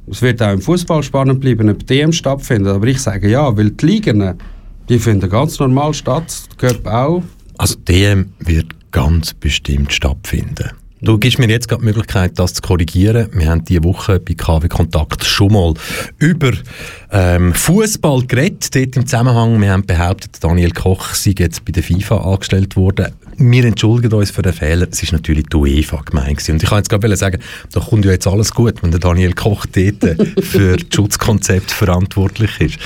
Es 0.09 0.21
wird 0.21 0.41
auch 0.41 0.53
im 0.53 0.61
Fußball 0.61 1.01
spannend 1.01 1.39
bleiben, 1.39 1.69
ob 1.69 1.85
DM 1.87 2.11
stattfindet, 2.11 2.73
aber 2.73 2.87
ich 2.87 3.01
sage 3.01 3.29
ja, 3.29 3.55
weil 3.55 3.71
die 3.71 3.85
Ligen, 3.85 4.35
die 4.89 4.99
finden 4.99 5.29
ganz 5.29 5.59
normal 5.59 5.93
statt, 5.93 6.31
die 6.51 6.57
Cup 6.57 6.85
auch. 6.85 7.23
Also 7.57 7.75
DM 7.87 8.33
wird 8.39 8.67
ganz 8.91 9.33
bestimmt 9.33 9.91
stattfinden. 9.91 10.84
Du 11.05 11.19
gibst 11.19 11.37
mir 11.37 11.47
jetzt 11.47 11.67
gerade 11.67 11.81
die 11.81 11.85
Möglichkeit, 11.85 12.31
das 12.39 12.55
zu 12.55 12.63
korrigieren. 12.63 13.29
Wir 13.31 13.51
haben 13.51 13.63
diese 13.63 13.83
Woche 13.83 14.19
bei 14.19 14.33
KW 14.33 14.67
Kontakt 14.67 15.23
schon 15.23 15.53
mal 15.53 15.75
über 16.17 16.51
ähm, 17.11 17.53
Fußball 17.53 18.25
geredet. 18.25 18.73
Dort 18.73 18.95
im 18.95 19.05
Zusammenhang, 19.05 19.61
wir 19.61 19.71
haben 19.71 19.85
behauptet, 19.85 20.43
Daniel 20.43 20.71
Koch 20.71 21.13
sei 21.13 21.35
jetzt 21.37 21.63
bei 21.63 21.73
der 21.73 21.83
FIFA 21.83 22.17
angestellt 22.17 22.75
worden 22.75 23.13
wir 23.37 23.65
entschuldigen 23.65 24.13
uns 24.13 24.31
für 24.31 24.41
den 24.41 24.53
Fehler. 24.53 24.87
Es 24.89 25.01
ist 25.01 25.11
natürlich 25.11 25.45
die 25.47 25.57
UEFA 25.57 26.01
gemeint. 26.05 26.49
Und 26.49 26.63
ich 26.63 26.69
kann 26.69 26.79
jetzt 26.79 26.89
gerade 26.89 27.15
sagen, 27.15 27.41
da 27.71 27.79
kommt 27.79 28.05
ja 28.05 28.11
jetzt 28.11 28.27
alles 28.27 28.51
gut, 28.51 28.81
wenn 28.81 28.91
der 28.91 28.99
Daniel 28.99 29.33
Koch 29.33 29.65
dort 29.65 30.17
für 30.43 30.77
das 30.77 30.87
Schutzkonzept 30.93 31.71
verantwortlich 31.71 32.59
ist. 32.59 32.77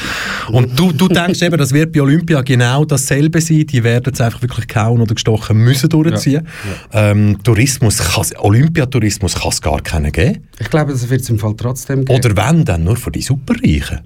Und 0.52 0.78
du, 0.78 0.92
du 0.92 1.08
denkst 1.08 1.42
eben, 1.42 1.58
das 1.58 1.74
wird 1.74 1.92
bei 1.92 2.02
Olympia 2.02 2.42
genau 2.42 2.86
dasselbe 2.86 3.42
sein. 3.42 3.66
Die 3.68 3.84
werden 3.84 4.14
es 4.14 4.22
einfach 4.22 4.42
wirklich 4.42 4.68
kauen 4.68 5.02
oder 5.02 5.14
gestochen 5.14 5.58
müssen 5.58 5.90
durchziehen. 5.90 6.48
Ja, 6.94 7.02
ja. 7.02 7.12
Ähm, 7.12 7.38
Tourismus, 7.44 8.02
Olympiatourismus 8.38 9.36
kann 9.36 9.50
es 9.50 9.62
gar 9.62 9.82
keinen 9.82 10.12
geben. 10.12 10.48
Ich 10.60 10.70
glaube, 10.70 10.92
das 10.92 11.10
wird 11.10 11.22
es 11.22 11.30
im 11.30 11.40
Fall 11.40 11.56
trotzdem 11.58 12.06
geben. 12.06 12.18
Oder 12.20 12.36
wenn, 12.36 12.66
dann 12.66 12.84
nur 12.84 12.98
für 12.98 13.12
die 13.12 13.22
Superreichen 13.22 14.00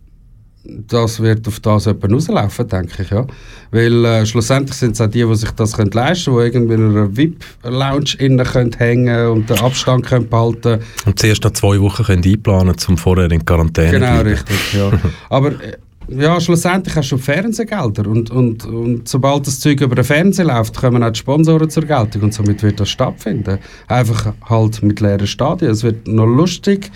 das 0.66 1.20
wird 1.20 1.48
auf 1.48 1.60
das 1.60 1.86
jemand 1.86 2.14
rauslaufen, 2.14 2.68
denke 2.68 3.04
ich, 3.04 3.10
ja. 3.10 3.26
Weil 3.72 4.06
äh, 4.06 4.26
schlussendlich 4.26 4.78
sind 4.78 4.92
es 4.94 5.02
auch 5.02 5.08
die, 5.08 5.26
die 5.26 5.36
sich 5.36 5.52
das 5.52 5.74
können 5.76 5.92
leisten 5.92 6.34
können, 6.34 6.52
die 6.52 6.74
irgendwie 6.74 6.74
in 6.76 6.90
einer 6.98 7.18
VIP-Lounge 7.18 8.16
innen 8.20 8.46
können 8.46 8.72
hängen 8.78 9.28
und 9.28 9.50
den 9.50 9.60
Abstand 9.60 10.06
können 10.06 10.30
behalten 10.30 10.80
Und 11.06 11.20
zuerst 11.20 11.44
noch 11.44 11.52
zwei 11.52 11.80
Wochen 11.82 12.04
können 12.04 12.24
einplanen, 12.24 12.76
um 12.88 12.98
vorher 12.98 13.30
in 13.30 13.44
Quarantäne 13.44 13.92
Genau, 13.92 14.06
bleiben. 14.22 14.30
richtig, 14.30 14.74
ja. 14.74 14.92
Aber 15.30 15.50
äh, 15.50 15.78
ja, 16.10 16.40
schlussendlich 16.40 16.96
hast 16.96 17.12
du 17.12 17.18
Fernsehgelder 17.18 18.08
und, 18.08 18.30
und, 18.30 18.66
und 18.66 19.08
sobald 19.08 19.48
das 19.48 19.60
Zeug 19.60 19.82
über 19.82 19.96
den 19.96 20.04
Fernseher 20.04 20.46
läuft, 20.46 20.76
kommen 20.76 21.04
auch 21.04 21.12
die 21.12 21.20
Sponsoren 21.20 21.70
zur 21.70 21.84
Geltung 21.86 22.24
und 22.24 22.34
somit 22.34 22.62
wird 22.64 22.80
das 22.80 22.90
stattfinden. 22.90 23.58
Einfach 23.88 24.34
halt 24.50 24.84
mit 24.84 25.00
leeren 25.00 25.28
Stadien. 25.28 25.72
Es 25.72 25.84
wird 25.84 26.08
noch 26.08 26.26
lustig 26.26 26.92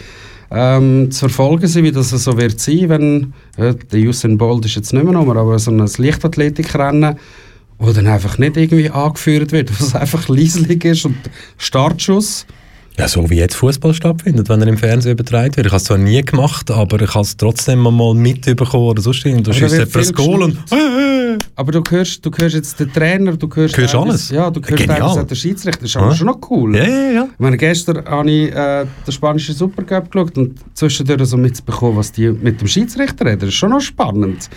ähm, 0.52 1.12
zu 1.12 1.20
verfolgen 1.28 1.68
sein, 1.68 1.84
wie 1.84 1.92
das 1.92 2.10
so 2.10 2.38
wird 2.38 2.60
sein, 2.60 2.90
wenn 2.90 3.34
ja, 3.58 3.74
der 3.74 4.00
Usain 4.00 4.38
Bolt 4.38 4.66
ist 4.66 4.76
jetzt 4.76 4.94
nicht 4.94 5.04
mehr 5.04 5.14
noch, 5.14 5.28
aber 5.28 5.60
so 5.60 5.72
ein 5.72 5.80
Leichtathletikrennen, 5.98 7.18
wo 7.80 7.92
dann 7.92 8.08
einfach 8.08 8.38
nicht 8.38 8.58
irgendwie 8.58 8.90
angeführt 8.90 9.52
wird, 9.52 9.72
was 9.80 9.96
einfach 9.96 10.28
leislich 10.28 10.84
ist 10.86 11.06
und 11.06 11.18
Startschuss 11.58 12.46
ja, 13.00 13.08
so 13.08 13.30
wie 13.30 13.36
jetzt 13.36 13.56
Fußball 13.56 13.94
stattfindet, 13.94 14.50
wenn 14.50 14.62
er 14.62 14.68
im 14.68 14.78
Fernsehen 14.78 15.12
übertragen 15.12 15.56
wird. 15.56 15.68
Ich 15.68 15.72
habe 15.72 15.78
es 15.78 15.84
zwar 15.84 16.00
nie 16.00 16.22
gemacht, 16.24 16.72
aber 16.72 17.00
ich 17.02 17.14
habe 17.14 17.24
es 17.24 17.38
trotzdem 17.38 17.80
mal 17.80 18.14
mitbekommen 18.16 18.86
oder 18.86 19.02
sonst 19.02 19.24
irgendwie. 19.26 19.44
Da 19.44 19.54
schießt 19.54 19.96
das 19.96 20.14
Goal 20.14 20.44
und... 20.44 20.58
Aber 21.56 21.72
du 21.72 21.84
hörst, 21.90 22.26
du 22.26 22.32
hörst 22.36 22.56
jetzt 22.56 22.80
den 22.80 22.92
Trainer, 22.92 23.36
du 23.36 23.50
hörst... 23.54 23.78
Hörst 23.78 23.96
alles? 23.96 24.30
Ja, 24.30 24.50
du 24.50 24.62
hörst 24.62 24.88
Genial. 24.88 25.26
den 25.26 25.36
Schiedsrichter. 25.36 25.82
Das 25.82 25.90
ist 25.90 25.98
aber 25.98 26.10
ja. 26.10 26.16
schon 26.16 26.28
noch 26.28 26.40
cool. 26.50 26.76
Ja, 26.76 26.84
ja, 26.88 27.12
ja. 27.12 27.28
Ich 27.32 27.40
meine, 27.40 27.58
gestern 27.58 28.04
habe 28.06 28.32
ich 28.32 28.52
äh, 28.52 28.86
den 29.06 29.12
spanischen 29.12 29.54
Supercup 29.54 30.12
geschaut 30.12 30.38
und 30.38 30.60
zwischendurch 30.74 31.26
so 31.26 31.38
mitbekommen, 31.38 31.98
was 31.98 32.12
die 32.12 32.30
mit 32.30 32.62
dem 32.62 32.68
Schiedsrichter 32.68 33.26
reden. 33.26 33.40
Das 33.40 33.50
ist 33.50 33.56
schon 33.56 33.72
noch 33.72 33.82
spannend. 33.82 34.50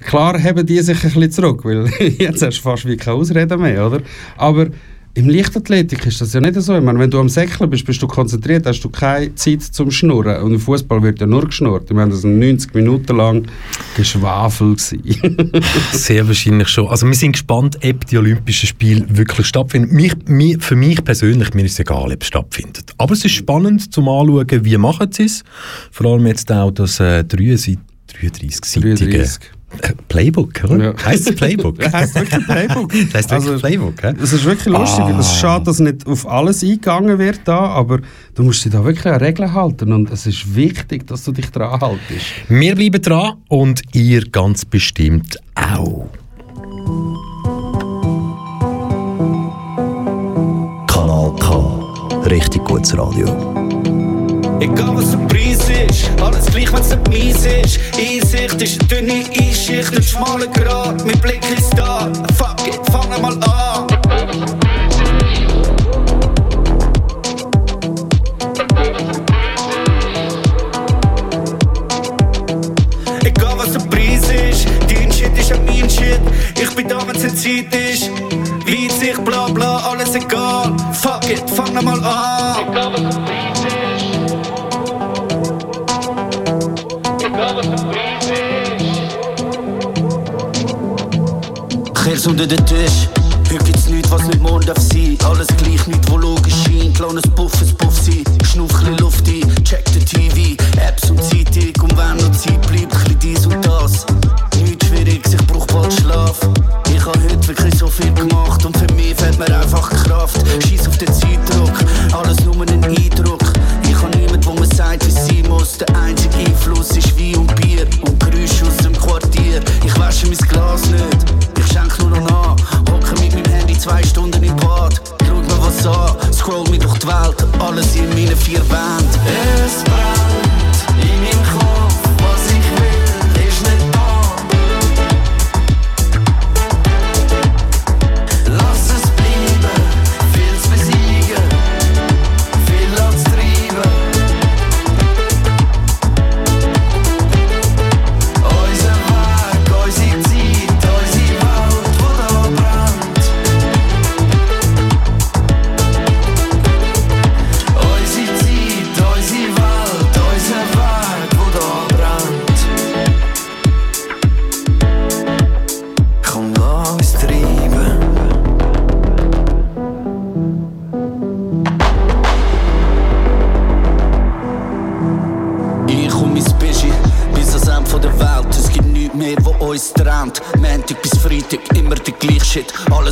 Klar 0.00 0.40
haben 0.42 0.66
die 0.66 0.80
sich 0.80 1.02
ein 1.02 1.12
bisschen 1.12 1.30
zurück, 1.30 1.64
weil 1.64 1.86
jetzt 2.18 2.42
hast 2.42 2.58
du 2.58 2.62
fast 2.62 2.86
wie 2.86 2.96
keine 2.96 3.16
Ausrede 3.16 3.56
mehr, 3.56 3.86
oder? 3.86 4.00
Aber 4.36 4.66
im 5.14 5.28
Leichtathletik 5.28 6.06
ist 6.06 6.20
das 6.22 6.32
ja 6.32 6.40
nicht 6.40 6.54
so. 6.54 6.74
Ich 6.74 6.82
meine, 6.82 6.98
wenn 6.98 7.10
du 7.10 7.20
am 7.20 7.28
Säckeln 7.28 7.68
bist, 7.68 7.84
bist 7.84 8.00
du 8.00 8.06
konzentriert, 8.06 8.64
hast 8.64 8.80
du 8.80 8.88
keine 8.88 9.34
Zeit 9.34 9.62
zum 9.62 9.90
Schnurren. 9.90 10.42
Und 10.42 10.54
im 10.54 10.60
Fußball 10.60 11.02
wird 11.02 11.20
ja 11.20 11.26
nur 11.26 11.44
geschnurrt. 11.46 11.84
Ich 11.90 11.94
meine, 11.94 12.12
das 12.12 12.24
waren 12.24 12.38
90 12.38 12.74
Minuten 12.74 13.16
lang 13.16 13.46
Geschwafel. 13.94 14.76
Sehr 15.92 16.26
wahrscheinlich 16.26 16.68
schon. 16.68 16.88
Also 16.88 17.06
wir 17.06 17.14
sind 17.14 17.32
gespannt, 17.32 17.78
ob 17.84 18.06
die 18.06 18.16
Olympischen 18.16 18.66
Spiele 18.66 19.04
wirklich 19.10 19.46
stattfinden. 19.46 19.94
Mich, 19.94 20.14
mich, 20.26 20.62
für 20.62 20.76
mich 20.76 21.04
persönlich, 21.04 21.52
mir 21.52 21.66
ist 21.66 21.72
es 21.72 21.80
egal, 21.80 22.10
ob 22.10 22.22
es 22.22 22.28
stattfindet. 22.28 22.92
Aber 22.96 23.12
es 23.12 23.24
ist 23.24 23.32
spannend 23.32 23.92
zum 23.92 24.08
Anschauen, 24.08 24.64
wie 24.64 24.78
machen 24.78 25.12
sie 25.12 25.24
es. 25.24 25.44
Vor 25.90 26.06
allem 26.06 26.26
jetzt 26.26 26.50
auch 26.50 26.70
das 26.70 27.00
äh, 27.00 27.22
33-seitige 27.28 28.96
33. 28.96 29.50
Playbook, 30.08 30.64
oder? 30.64 30.84
Ja. 30.84 31.04
Heißt 31.04 31.30
es 31.30 31.36
Playbook? 31.36 31.78
ja, 31.82 31.92
heißt 31.92 32.14
wirklich 32.14 32.46
Playbook. 32.46 32.92
das 33.12 33.14
heißt 33.14 33.30
wirklich 33.30 33.48
also, 33.48 33.58
Playbook, 33.58 34.02
he? 34.02 34.22
Es 34.22 34.32
ist 34.32 34.44
wirklich 34.44 34.66
lustig. 34.66 35.04
Ah. 35.04 35.18
Es 35.18 35.26
ist 35.26 35.36
schade, 35.38 35.64
dass 35.64 35.80
nicht 35.80 36.06
auf 36.06 36.28
alles 36.28 36.62
eingegangen 36.62 37.18
wird 37.18 37.40
da, 37.44 37.58
aber 37.58 38.00
du 38.34 38.42
musst 38.42 38.64
dich 38.64 38.72
da 38.72 38.84
wirklich 38.84 39.06
an 39.06 39.20
Regeln 39.20 39.52
halten 39.52 39.92
und 39.92 40.10
es 40.10 40.26
ist 40.26 40.54
wichtig, 40.54 41.06
dass 41.06 41.24
du 41.24 41.32
dich 41.32 41.50
dran 41.50 41.80
haltest. 41.80 42.26
Wir 42.48 42.74
bleiben 42.74 43.02
dran 43.02 43.34
und 43.48 43.82
ihr 43.94 44.22
ganz 44.30 44.64
bestimmt 44.64 45.38
auch. 45.54 46.08
Kanal 50.86 51.34
K. 51.40 52.28
Richtig 52.28 52.64
gutes 52.64 52.96
Radio. 52.96 53.26
Egal 54.60 54.96
was 54.96 55.10
der 55.10 55.18
Preis 55.26 55.71
ist, 55.92 56.10
alles 56.22 56.46
gleich, 56.46 56.72
wenn's 56.72 56.88
nicht 56.88 57.08
mies 57.08 57.44
ist. 57.44 57.78
Einsicht 57.96 58.62
ist 58.62 58.80
eine 58.80 58.88
dünne 58.88 59.24
Einschicht, 59.38 59.94
ein 59.94 60.02
schmaler 60.02 60.46
Grat, 60.48 61.04
mein 61.04 61.18
Blick 61.20 61.42
ist 61.56 61.72
da. 61.76 62.10
Fuck 62.36 62.66
it, 62.66 62.80
fang 62.90 63.20
mal 63.20 63.34
an. 63.44 63.86
Egal 73.24 73.54
was 73.56 73.72
der 73.72 73.80
Preis 73.80 74.30
ist, 74.50 74.66
dein 74.88 75.12
Shit 75.12 75.38
ist 75.38 75.52
auch 75.52 75.58
mein 75.66 75.88
Shit. 75.88 76.20
Ich 76.60 76.74
bin 76.74 76.88
da, 76.88 76.98
wenn's 77.06 77.24
in 77.24 77.36
Zeit 77.36 77.74
ist. 77.74 78.10
Weitsicht, 78.66 79.24
bla 79.24 79.48
bla, 79.48 79.78
alles 79.90 80.14
egal. 80.14 80.72
Fuck 80.92 81.28
it, 81.30 81.42
fang 81.50 81.84
mal 81.84 82.02
an. 82.02 83.21
Kehr's 92.12 92.26
unter 92.26 92.46
den 92.46 92.62
Tisch. 92.66 93.08
Heute 93.50 93.64
gibt's 93.64 93.88
nichts, 93.88 94.10
was 94.10 94.22
nicht 94.24 94.42
morgen 94.42 94.66
darf 94.66 94.76
sein. 94.76 95.16
Alles 95.24 95.46
gleich, 95.46 95.86
nichts, 95.86 96.10
wo 96.10 96.18
logisch 96.18 96.52
scheint. 96.62 96.94
Kleines 96.94 97.22
Puff, 97.34 97.52
es 97.62 97.72
Puff 97.72 97.98
sein. 98.02 98.22
Schnuff 98.44 98.70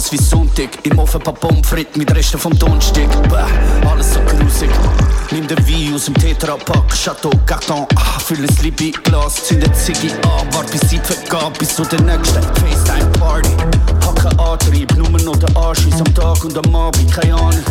alles 0.00 0.12
wie 0.12 0.16
Sonntag. 0.18 0.70
Im 0.84 0.98
Ofen 0.98 1.20
paar 1.20 1.34
Pommes 1.34 1.66
frites 1.66 1.96
mit 1.96 2.14
Resten 2.14 2.38
vom 2.38 2.58
Donnerstag. 2.58 3.08
Bäh, 3.28 3.88
alles 3.88 4.14
so 4.14 4.20
grusig. 4.20 4.70
Nimm 5.30 5.46
den 5.46 5.58
Wein 5.58 5.94
aus 5.94 6.06
dem 6.06 6.14
Tetrapack, 6.14 6.88
Chateau, 6.94 7.30
Carton, 7.46 7.86
ah, 7.96 8.18
füll 8.18 8.38
ein 8.38 8.56
Libi 8.62 8.92
Glas, 9.04 9.44
zünd 9.44 9.64
Ziggy 9.76 10.10
an, 10.22 10.52
wart 10.54 10.70
bis 10.70 10.80
Zeit 10.88 11.06
vergab, 11.06 11.58
bis 11.58 11.74
zu 11.74 11.84
der 11.84 12.00
nächsten 12.02 12.42
FaceTime-Party. 12.42 13.50
Pack 14.00 14.16
kein 14.16 14.38
Antrieb, 14.38 14.96
nur 14.96 15.10
noch 15.20 15.36
der 15.36 15.56
Anschiss 15.56 16.00
am 16.00 16.14
Tag 16.14 16.44
und 16.44 16.56
am 16.56 16.74
Abend, 16.74 17.12
keine 17.12 17.34
Ahnung. 17.34 17.64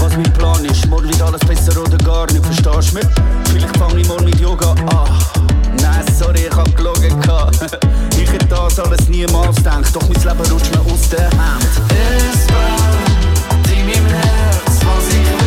Was 0.00 0.12
mein 0.12 0.32
Plan 0.34 0.64
ist, 0.64 0.86
morgen 0.88 1.08
wird 1.08 1.22
alles 1.22 1.40
besser 1.40 1.80
oder 1.80 1.98
gar 1.98 2.26
nicht, 2.32 2.44
verstehst 2.44 2.92
du 2.92 2.98
mich? 2.98 3.06
Vielleicht 3.50 3.76
fange 3.76 4.00
ich 4.00 4.08
mal 4.08 4.20
mit 4.22 4.38
Yoga 4.40 4.70
an. 4.70 5.35
Nein, 5.86 6.04
sorry, 6.18 6.48
ich 6.50 6.56
hab 6.56 6.74
gelogen. 6.76 7.20
gehabt. 7.20 7.78
Ich 8.18 8.32
hätte 8.32 8.46
das 8.46 8.80
alles 8.80 9.08
niemals 9.08 9.56
gedacht, 9.56 9.94
doch 9.94 10.02
mein 10.08 10.20
Leben 10.22 10.52
rutscht 10.52 10.74
mir 10.74 10.92
aus 10.92 11.08
der 11.10 11.30
Hand. 11.30 11.64
Es 11.90 12.46
brennt 12.46 13.70
in 13.70 13.86
meinem 13.86 14.06
Herz, 14.06 14.80
was 14.84 15.08
ich 15.08 15.14
will, 15.14 15.45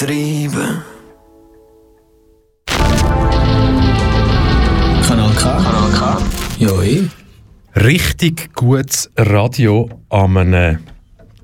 treiben. 0.00 0.82
Kanal 5.06 5.34
K. 5.34 5.42
Kanal 5.42 5.90
K. 5.92 6.18
Joi. 6.58 7.10
Richtig 7.76 8.54
gutes 8.54 9.10
Radio 9.16 9.90
am 10.08 10.38
einem 10.38 10.78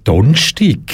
Donnerstag, 0.05 0.91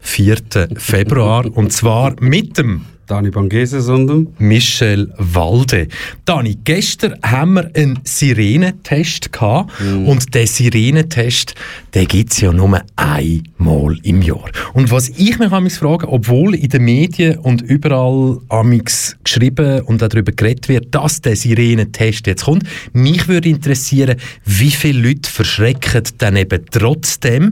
4. 0.00 0.36
Februar, 0.76 1.46
und 1.46 1.72
zwar 1.72 2.14
mit 2.20 2.58
dem 2.58 2.84
Dani 3.06 3.30
Bangese 3.30 3.80
sondern 3.80 4.28
Michel 4.38 5.12
Walde. 5.16 5.86
Dani, 6.24 6.58
gestern 6.64 7.14
haben 7.22 7.54
wir 7.54 7.70
einen 7.74 8.00
Sirenentest 8.02 9.32
gehabt 9.32 9.72
und 9.80 10.34
der 10.34 10.48
Sirenentest, 10.48 11.54
den 11.94 12.08
gibt 12.08 12.32
es 12.32 12.40
ja 12.40 12.52
nur 12.52 12.82
einmal 12.96 13.96
im 14.02 14.22
Jahr. 14.22 14.50
Und 14.74 14.90
was 14.90 15.08
ich 15.10 15.38
mich 15.38 15.52
amigs 15.52 15.78
frage, 15.78 16.08
obwohl 16.08 16.56
in 16.56 16.68
den 16.68 16.82
Medien 16.82 17.38
und 17.38 17.62
überall 17.62 18.38
amigs 18.48 19.16
geschrieben 19.22 19.82
und 19.82 20.02
auch 20.02 20.08
darüber 20.08 20.32
geredet 20.32 20.68
wird, 20.68 20.92
dass 20.92 21.20
der 21.20 21.36
Sirenentest 21.36 22.26
jetzt 22.26 22.44
kommt, 22.44 22.64
mich 22.92 23.28
würde 23.28 23.48
interessieren, 23.48 24.16
wie 24.44 24.72
viele 24.72 25.08
Leute 25.08 25.30
verschrecken 25.30 26.02
dann 26.18 26.34
eben 26.34 26.64
trotzdem, 26.72 27.50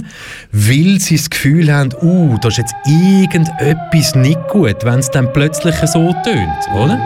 weil 0.51 0.99
sie 0.99 1.17
das 1.17 1.31
Gefühl 1.31 1.73
haben, 1.73 1.91
uh, 2.03 2.37
da 2.43 2.49
ist 2.49 2.59
jetzt 2.59 2.75
irgendetwas 2.87 4.17
nicht 4.17 4.49
gut, 4.49 4.85
wenn 4.85 4.99
es 4.99 5.11
dann 5.11 5.33
plötzlich 5.33 5.44
so 5.87 6.13
tönt, 6.25 6.69
oder? 6.75 6.99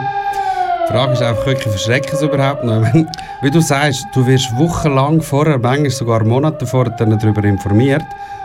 Die 0.89 0.93
Frage 0.93 1.13
ist 1.13 1.23
einfach 1.23 1.45
wirklich, 1.45 1.69
verschrecken 1.69 2.17
sie 2.19 2.25
überhaupt 2.25 2.65
noch? 2.65 2.83
Wie 3.43 3.51
du 3.51 3.61
sagst, 3.61 4.07
du 4.15 4.27
wirst 4.27 4.57
wochenlang 4.57 5.21
vorher, 5.21 5.59
manchmal 5.59 5.91
sogar 5.91 6.25
Monate 6.25 6.67
vorher 6.67 6.95
dann 6.97 7.19
darüber 7.19 7.45
informiert. 7.45 8.05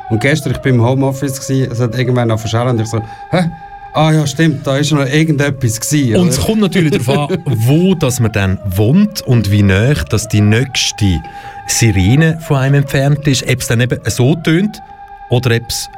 Und 0.09 0.19
gestern, 0.19 0.51
ich 0.51 0.59
bin 0.59 0.75
im 0.75 0.83
Homeoffice, 0.83 1.39
gewesen, 1.39 1.71
es 1.71 1.79
hat 1.79 1.97
irgendwann 1.97 2.27
noch 2.27 2.39
verschallt 2.39 2.71
und 2.71 2.81
ich 2.81 2.87
so, 2.87 2.99
hä? 3.31 3.49
Ah 3.93 4.11
ja, 4.11 4.25
stimmt, 4.25 4.65
da 4.65 4.77
ist 4.77 4.91
noch 4.91 5.05
irgendetwas 5.05 5.79
gewesen. 5.79 6.17
Und 6.17 6.29
es 6.29 6.41
kommt 6.41 6.61
natürlich 6.61 6.91
darauf 6.91 7.31
an, 7.31 7.37
wo 7.45 7.93
dass 7.93 8.19
man 8.19 8.31
dann 8.31 8.59
wohnt 8.65 9.21
und 9.21 9.51
wie 9.51 9.61
nah 9.61 9.93
dass 9.93 10.27
die 10.27 10.41
nächste 10.41 11.21
Sirene 11.67 12.39
von 12.41 12.57
einem 12.57 12.75
entfernt 12.75 13.27
ist. 13.27 13.43
Ob 13.43 13.59
es 13.59 13.67
dann 13.67 13.81
eben 13.81 13.99
so 14.09 14.35
tönt 14.35 14.81
oder 15.29 15.55
ob 15.55 15.69
es 15.69 15.89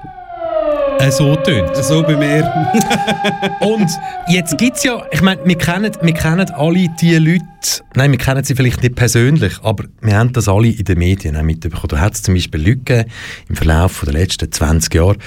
äh, 1.06 1.12
so 1.12 1.36
tönt. 1.36 1.76
So 1.76 2.04
bei 2.04 2.16
mir. 2.16 2.44
Und 3.62 3.90
jetzt 4.28 4.58
gibt 4.58 4.78
es 4.78 4.84
ja, 4.84 5.04
ich 5.12 5.22
meine, 5.22 5.46
wir 5.46 5.58
kennen, 5.58 5.92
wir 6.02 6.14
kennen 6.14 6.50
alle 6.52 6.88
die 7.02 7.16
Leute, 7.16 7.44
nein, 7.96 8.12
wir 8.12 8.18
kennen 8.18 8.44
sie 8.44 8.56
vielleicht 8.56 8.82
nicht 8.82 8.96
persönlich, 8.96 9.54
aber 9.62 9.86
wir 10.02 10.18
haben 10.18 10.34
das 10.34 10.48
alle 10.48 10.70
in 10.70 10.84
den 10.84 10.98
Medien 10.98 11.38
auch 11.38 11.44
mitbekommen. 11.44 11.90
Da 11.90 12.00
hat 12.00 12.14
es 12.14 12.24
zum 12.24 12.34
Beispiel 12.34 12.60
Leute 12.62 12.78
gegeben, 12.78 13.12
im 13.50 13.56
Verlauf 13.56 14.02
der 14.06 14.14
letzten 14.14 14.52
20 14.52 14.94
Jahre, 14.94 15.18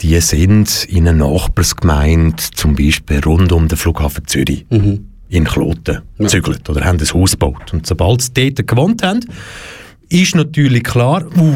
die 0.00 0.20
sind 0.20 0.84
in 0.84 1.08
einer 1.08 1.26
Nachbarsgemeinde, 1.26 2.42
zum 2.54 2.74
Beispiel 2.76 3.20
rund 3.24 3.52
um 3.52 3.68
den 3.68 3.78
Flughafen 3.78 4.26
Zürich, 4.26 4.66
in 5.28 5.44
Kloten 5.44 6.02
gezügelt 6.18 6.68
oder 6.68 6.84
haben 6.84 6.98
ein 6.98 7.12
Haus 7.12 7.32
gebaut. 7.32 7.72
Und 7.72 7.86
sobald 7.86 8.22
sie 8.22 8.54
dort 8.54 8.66
gewohnt 8.66 9.02
haben, 9.02 9.20
ist 10.08 10.34
natürlich 10.36 10.84
klar, 10.84 11.24
uh, 11.36 11.54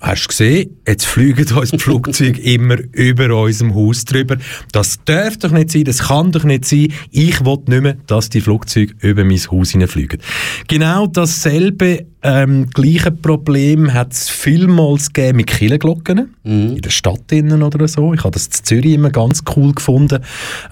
Hast 0.00 0.24
du 0.24 0.28
gesehen, 0.28 0.76
jetzt 0.86 1.06
fliegen 1.06 1.52
uns 1.56 1.70
die 1.70 1.78
Flugzeuge 1.78 2.40
immer 2.42 2.76
über 2.92 3.34
unserem 3.34 3.74
Haus 3.74 4.04
drüber. 4.04 4.36
Das 4.72 5.00
darf 5.04 5.36
doch 5.38 5.50
nicht 5.50 5.70
sein, 5.70 5.84
das 5.84 6.08
kann 6.08 6.30
doch 6.30 6.44
nicht 6.44 6.64
sein. 6.64 6.92
Ich 7.10 7.44
will 7.44 7.58
nicht 7.66 7.82
mehr, 7.82 7.96
dass 8.06 8.28
die 8.28 8.40
Flugzeuge 8.40 8.94
über 9.00 9.24
mein 9.24 9.38
Haus 9.38 9.70
hineinfliegen. 9.70 10.20
Genau 10.68 11.06
dasselbe 11.06 12.06
ähm, 12.22 12.68
gleiche 12.70 13.10
Problem 13.10 13.92
hat 13.92 14.12
es 14.12 14.28
vielmals 14.28 15.12
gegeben 15.12 15.36
mit 15.36 15.46
Kirchenglocken 15.48 16.34
in 16.44 16.80
der 16.80 16.90
Stadt 16.90 17.30
innen 17.30 17.62
oder 17.62 17.86
so. 17.86 18.12
Ich 18.14 18.24
habe 18.24 18.32
das 18.32 18.46
in 18.46 18.64
Zürich 18.64 18.94
immer 18.94 19.10
ganz 19.10 19.42
cool 19.56 19.72
gefunden. 19.72 20.22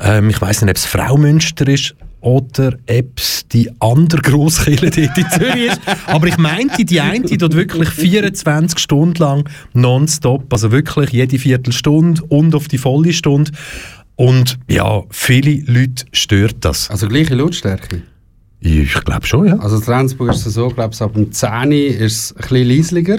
Ähm, 0.01 0.31
ich 0.31 0.41
weiß 0.41 0.63
nicht, 0.63 0.71
ob 0.71 0.77
es 0.77 0.85
Fraumünster 0.85 1.69
ist 1.69 1.95
oder 2.21 2.77
ob 2.89 3.19
es 3.19 3.47
die 3.49 3.71
andere 3.81 4.21
Grosskirche 4.23 4.91
dort 4.91 5.19
in 5.19 5.31
Zürich 5.31 5.67
ist. 5.67 5.81
Aber 6.07 6.27
ich 6.27 6.39
meinte, 6.39 6.85
die 6.85 7.01
eine 7.01 7.25
dort 7.25 7.55
wirklich 7.55 7.89
24 7.89 8.79
Stunden 8.79 9.23
lang 9.23 9.49
nonstop, 9.75 10.53
also 10.53 10.73
wirklich 10.73 11.11
jede 11.11 11.39
Viertelstunde 11.39 12.23
und 12.29 12.55
auf 12.55 12.69
die 12.69 12.79
volle 12.79 13.13
Stunde. 13.13 13.53
Und 14.17 14.59
ja, 14.69 15.03
viele 15.11 15.63
Leute 15.67 16.07
stört 16.13 16.57
das. 16.61 16.91
Also 16.91 17.07
gleiche 17.07 17.35
Lautstärke. 17.35 18.03
Ich 18.61 18.95
glaube 19.05 19.27
schon, 19.27 19.47
ja. 19.47 19.59
Also 19.59 19.77
in 19.77 19.83
Rendsburg 19.83 20.31
ist 20.31 20.47
es 20.47 20.55
so, 20.55 20.69
glaube 20.69 20.95
ich, 20.95 21.01
ab 21.01 21.13
dem 21.13 21.31
10 21.31 21.51
Uhr 21.51 21.73
ist 21.73 22.01
es 22.01 22.33
ein 22.33 22.41
bisschen 22.41 22.69
leisliger. 22.69 23.19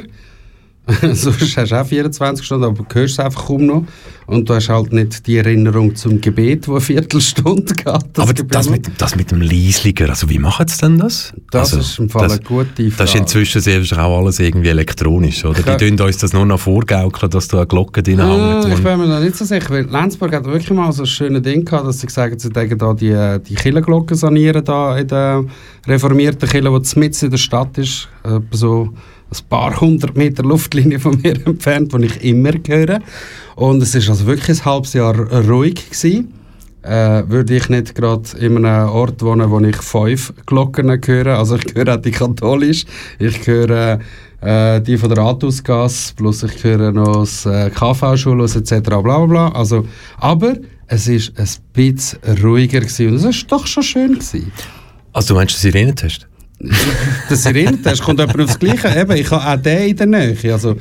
Sonst 1.13 1.58
hast 1.58 1.71
du 1.71 1.82
auch 1.82 1.86
24 1.86 2.45
Stunden, 2.45 2.63
aber 2.65 2.84
du 2.84 2.95
hörst 2.95 3.13
es 3.13 3.19
einfach 3.19 3.45
kaum 3.45 3.65
noch. 3.65 3.84
Und 4.26 4.50
du 4.50 4.54
hast 4.54 4.67
halt 4.67 4.91
nicht 4.91 5.26
die 5.26 5.38
Erinnerung 5.38 5.95
zum 5.95 6.19
Gebet, 6.19 6.67
wo 6.67 6.73
eine 6.73 6.82
Viertelstunde 6.82 7.73
geht. 7.73 7.88
Aber 7.88 8.34
das 8.34 8.69
mit, 8.69 8.89
das 8.97 9.15
mit 9.15 9.32
dem 9.32 9.41
Leisliger, 9.41 10.10
also 10.10 10.30
wie 10.30 10.38
machen 10.38 10.67
sie 10.67 10.78
denn 10.80 10.97
das? 10.97 11.34
Das 11.52 11.73
also, 11.73 11.80
ist 11.80 12.00
im 12.00 12.10
Fall 12.10 12.23
das, 12.23 12.34
eine 12.34 12.41
gute 12.41 12.69
Das 12.76 12.86
ist 12.86 12.95
Frage. 12.95 13.17
inzwischen 13.19 13.65
wahrscheinlich 13.65 13.97
auch 13.97 14.17
alles 14.17 14.39
irgendwie 14.39 14.67
elektronisch, 14.69 15.45
oder? 15.45 15.65
Ja. 15.65 15.76
Die 15.76 15.95
tun 15.95 16.06
uns 16.06 16.17
das 16.17 16.34
nur 16.34 16.45
noch 16.45 16.60
vorgaukeln, 16.60 17.30
dass 17.32 17.47
da 17.47 17.58
eine 17.58 17.67
Glocke 17.67 18.04
drin 18.04 18.19
hängt. 18.19 18.65
ich 18.65 18.84
bin 18.84 19.00
mir 19.00 19.08
da 19.08 19.19
nicht 19.19 19.36
so 19.36 19.45
sicher, 19.45 19.69
weil 19.69 19.86
Lenzburg 19.86 20.34
hat 20.34 20.45
wirklich 20.45 20.71
mal 20.71 20.91
so 20.91 21.04
ein 21.04 21.08
schönes 21.08 21.41
Ding 21.41 21.63
gehabt, 21.63 21.88
dass 21.88 22.00
sie 22.00 22.08
gesagt 22.08 22.32
haben, 22.32 22.39
sie 22.39 22.50
denken 22.50 22.78
da 22.78 22.93
die, 22.93 23.10
äh, 23.10 23.39
die 23.39 23.56
Kirchenglocken 23.56 24.17
sanieren 24.17 24.63
da 24.63 24.97
in 24.97 25.08
der 25.08 25.45
reformierten 25.88 26.50
Kirche, 26.50 26.69
die 26.69 27.00
mitten 27.00 27.26
in 27.26 27.32
der 27.32 27.38
Stadt 27.38 27.78
ist, 27.78 28.10
etwa 28.23 28.41
so 28.52 28.93
ein 29.30 29.50
paar 29.50 29.80
hundert 29.80 30.16
Meter 30.16 30.44
Luftlinie 30.44 31.00
von 31.00 31.20
mir 31.22 31.36
entfernt, 31.46 31.94
wo 31.94 31.98
ich 31.98 32.24
immer 32.24 32.52
höre. 32.66 33.00
Und 33.56 33.82
es 33.82 33.96
ist 33.96 34.10
also 34.10 34.26
wirklich 34.26 34.60
ein 34.60 34.66
halbes 34.66 34.94
Jahr 34.94 35.16
ruhig 35.16 35.90
gewesen. 35.90 36.34
Äh, 36.84 37.28
würde 37.28 37.56
ich 37.56 37.68
nicht 37.68 37.96
gerade 37.96 38.30
in 38.40 38.63
einem 38.66 38.90
Ort 38.90 39.22
wohnen, 39.22 39.50
wo 39.52 39.60
ich 39.60 39.76
fünf 39.78 40.34
Glocken 40.46 40.90
höre. 41.06 41.38
Also 41.38 41.58
ich 41.58 41.76
höre 41.76 41.96
auch 41.96 42.02
die 42.02 42.12
katholisch, 42.12 42.86
ich 43.20 43.46
höre 43.46 44.00
äh, 44.42 44.82
die 44.82 44.98
von 44.98 45.10
der 45.10 45.18
Rathausgasse, 45.18 46.13
plus 46.16 46.44
ich 46.44 46.63
höre 46.63 46.94
noch 46.94 47.22
das 47.22 47.46
äh, 47.46 47.70
KV-Schulhaus 47.72 48.56
etc. 48.56 48.88
Bla, 48.88 49.02
bla, 49.02 49.26
bla. 49.26 49.50
Also, 49.50 49.86
aber 50.18 50.56
es 50.88 51.08
ist 51.08 51.34
ein 51.38 51.48
bisschen 51.74 52.20
ruhiger 52.42 52.80
gewesen. 52.80 53.10
und 53.10 53.16
es 53.16 53.26
ist 53.26 53.52
doch 53.52 53.68
schon 53.68 53.84
schön 53.84 54.13
gewesen. 54.13 54.52
Also 55.12 55.34
du 55.34 55.40
meinst 55.40 55.56
den 55.56 55.72
Sirenentest? 55.72 56.27
Das 57.30 57.46
erinnert, 57.46 57.86
es 57.86 58.02
kommt 58.02 58.20
jemand 58.20 58.41
aufs 58.41 58.58
Gleiche. 58.58 58.89
Eben, 59.00 59.15
ich 59.15 59.30
habe 59.30 59.46
auch 59.46 59.62
den 59.62 59.89
in 59.89 59.96
der 59.96 60.08
Nähe. 60.08 60.54
Also, 60.54 60.76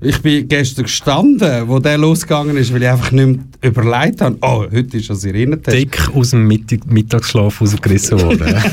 ich 0.00 0.22
bin 0.22 0.48
gestern 0.48 0.84
gestanden, 0.84 1.68
wo 1.68 1.78
der 1.78 1.98
losgegangen 1.98 2.56
ist, 2.56 2.72
weil 2.72 2.82
ich 2.82 2.88
einfach 2.88 3.10
nicht 3.10 3.26
mehr 3.26 3.38
überlegt 3.60 4.20
habe, 4.20 4.38
oh, 4.40 4.64
heute 4.70 4.96
ist 4.98 5.10
ein 5.10 5.16
Sirenentest. 5.16 5.76
Dick 5.76 6.08
aus 6.14 6.30
dem 6.30 6.46
Mittag 6.46 6.86
Mittagsschlaf 6.86 7.60
rausgerissen 7.60 8.20
worden. 8.20 8.54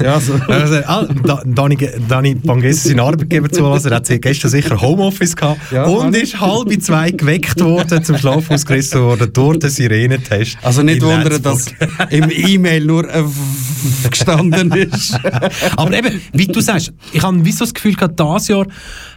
Ja, 0.00 0.20
so. 0.20 0.34
also, 0.48 0.74
ah, 0.86 1.06
da, 1.24 1.42
Dani, 1.44 1.76
Dani 2.08 2.34
Banges, 2.34 2.84
sein 2.84 3.00
Arbeitgeber 3.00 3.50
zu 3.50 3.62
lassen, 3.62 3.90
er 3.90 3.96
hat 3.96 4.08
gestern 4.20 4.50
sicher 4.50 4.80
Homeoffice 4.80 5.34
gehabt 5.34 5.60
Ja, 5.72 5.84
und 5.84 6.14
ist 6.16 6.40
halb 6.40 6.70
zwei 6.82 7.10
geweckt 7.10 7.60
worden, 7.60 8.02
zum 8.04 8.16
Schlaf 8.16 8.50
ausgerissen 8.50 9.00
worden 9.00 9.32
durch 9.32 9.58
den 9.58 9.70
Sirenentest. 9.70 10.58
Also 10.62 10.82
nicht 10.82 11.02
wundern, 11.02 11.42
dass 11.42 11.66
im 12.10 12.30
E-Mail 12.30 12.84
nur 12.84 13.08
ein 13.08 13.24
F 13.24 14.10
gestanden 14.10 14.72
ist. 14.72 15.18
Aber 15.76 15.92
eben, 15.92 16.20
wie 16.32 16.46
du 16.46 16.60
sagst, 16.60 16.92
ich 17.12 17.22
habe 17.22 17.38
so 17.50 17.64
das 17.64 17.74
Gefühl 17.74 17.94
gehabt, 17.94 18.18
dieses 18.18 18.48
Jahr 18.48 18.66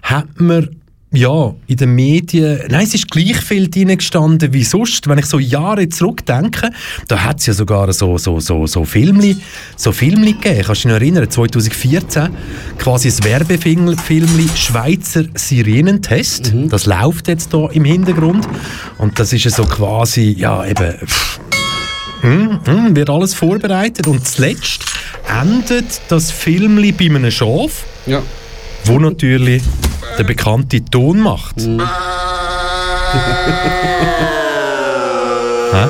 hat 0.01 0.39
man 0.39 0.80
ja, 1.13 1.53
in 1.67 1.75
den 1.75 1.93
Medien, 1.93 2.61
nein, 2.69 2.85
es 2.85 2.93
ist 2.93 3.11
gleich 3.11 3.35
viel 3.41 3.69
drin 3.69 3.97
gestanden 3.97 4.53
wie 4.53 4.63
sonst. 4.63 5.09
Wenn 5.09 5.17
ich 5.17 5.25
so 5.25 5.39
Jahre 5.39 5.89
zurückdenke, 5.89 6.69
da 7.09 7.23
hat 7.23 7.39
es 7.39 7.47
ja 7.47 7.53
sogar 7.53 7.91
so, 7.91 8.17
so, 8.17 8.39
so, 8.39 8.65
so 8.65 8.85
Filmli, 8.85 9.35
so 9.75 9.91
Filmli 9.91 10.33
gegeben. 10.33 10.63
Kannst 10.65 10.85
du 10.85 10.87
dich 10.87 10.93
noch 10.93 11.01
erinnern? 11.01 11.29
2014, 11.29 12.29
quasi 12.77 13.09
ein 13.09 13.23
Werbefilmli, 13.25 14.47
Schweizer 14.55 15.25
Sirenentest. 15.35 16.53
Das 16.69 16.85
läuft 16.85 17.27
jetzt 17.27 17.53
da 17.53 17.67
im 17.71 17.83
Hintergrund. 17.83 18.47
Und 18.97 19.19
das 19.19 19.33
ist 19.33 19.43
ja 19.43 19.51
so 19.51 19.65
quasi, 19.65 20.33
ja, 20.37 20.65
eben, 20.65 20.93
pff, 21.05 21.41
hm, 22.21 22.59
hm, 22.63 22.95
wird 22.95 23.09
alles 23.09 23.33
vorbereitet. 23.33 24.07
Und 24.07 24.25
zuletzt 24.25 24.85
endet 25.27 26.01
das 26.07 26.31
Filmli 26.31 26.93
bei 26.93 27.05
einem 27.05 27.31
Schaf 27.31 27.83
Ja. 28.05 28.21
Wo 28.85 28.99
natürlich 28.99 29.63
der 30.17 30.23
bekannte 30.23 30.83
Ton 30.83 31.19
macht. 31.21 31.55
Hä? 35.71 35.87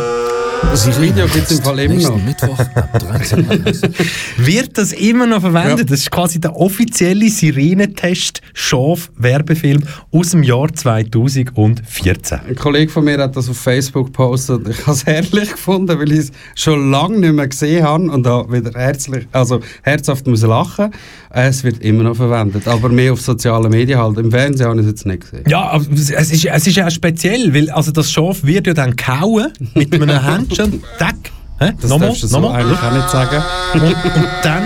Das 0.71 1.01
Video 1.01 1.27
gibt 1.27 1.51
es 1.51 1.60
im 1.60 1.65
Fall 1.65 1.80
immer 1.80 1.95
noch. 1.95 2.23
Mittwoch 2.23 2.58
ab 2.58 2.97
13 2.97 3.39
Uhr. 3.45 3.60
Wird 4.38 4.77
das 4.77 4.93
immer 4.93 5.27
noch 5.27 5.41
verwendet? 5.41 5.80
Ja. 5.80 5.84
Das 5.84 5.99
ist 5.99 6.12
quasi 6.12 6.39
der 6.39 6.56
offizielle 6.56 7.30
Sirenentest 7.30 8.41
Schaf-Werbefilm 8.54 9.84
aus 10.13 10.30
dem 10.30 10.43
Jahr 10.43 10.73
2014. 10.73 12.39
Ein 12.47 12.56
Kollege 12.56 12.89
von 12.89 13.04
mir 13.04 13.17
hat 13.17 13.36
das 13.36 13.49
auf 13.49 13.58
Facebook 13.58 14.08
gepostet. 14.08 14.65
Ich 14.69 14.80
habe 14.88 14.91
es 14.91 15.06
herrlich 15.06 15.51
gefunden, 15.51 15.99
weil 15.99 16.10
ich 16.10 16.19
es 16.19 16.32
schon 16.56 16.89
lange 16.89 17.19
nicht 17.19 17.34
mehr 17.34 17.49
gesehen 17.49 17.84
habe 17.84 18.10
und 18.10 18.23
da 18.23 18.49
wieder 18.49 18.71
herzlich, 18.73 19.27
also 19.34 19.60
herzhaft 19.82 20.25
lachen. 20.25 20.86
Äh, 20.86 20.91
Es 21.34 21.63
wird 21.63 21.80
immer 21.82 22.04
noch 22.04 22.15
verwendet, 22.17 22.67
aber 22.67 22.89
mehr 22.89 23.13
auf 23.13 23.22
sozialen 23.22 23.70
Medien 23.72 24.00
halt. 24.00 24.17
Im 24.17 24.32
Fernsehen 24.32 24.67
habe 24.67 24.80
ich 24.82 24.86
es 24.86 24.91
jetzt 24.91 25.06
nicht 25.06 25.22
gesehen. 25.22 25.44
Ja, 25.48 25.62
aber 25.70 25.86
es 25.94 26.10
ist, 26.10 26.46
es 26.46 26.67
ist 26.67 26.76
ja 26.76 26.86
auch 26.88 26.91
speziell, 26.91 27.54
weil 27.54 27.70
also 27.70 27.91
das 27.91 28.12
Schaf 28.12 28.44
wird 28.44 28.67
ja 28.67 28.74
dann 28.74 28.96
kauen 28.98 29.48
mit 29.74 29.94
einem 29.94 30.10
Händchen. 30.24 30.84
Tack. 31.00 31.15
Hä? 31.60 31.72
Das 31.80 31.89
Nochmal, 31.89 32.10
darfst 32.10 32.24
du 32.24 32.28
so 32.28 32.39
nochmal. 32.39 32.62
eigentlich 32.62 32.80
auch 32.80 32.94
nicht 32.94 33.10
sagen. 33.10 33.44
Und, 33.76 33.82
und 33.84 34.28
dann, 34.44 34.63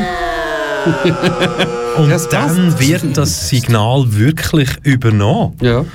und 1.97 2.09
Ja, 2.09 2.17
dann 2.31 2.79
wird 2.79 3.17
das 3.17 3.49
Signal 3.49 4.05
wirklich 4.07 4.69
übernommen. 4.83 5.53
Ja. 5.61 5.85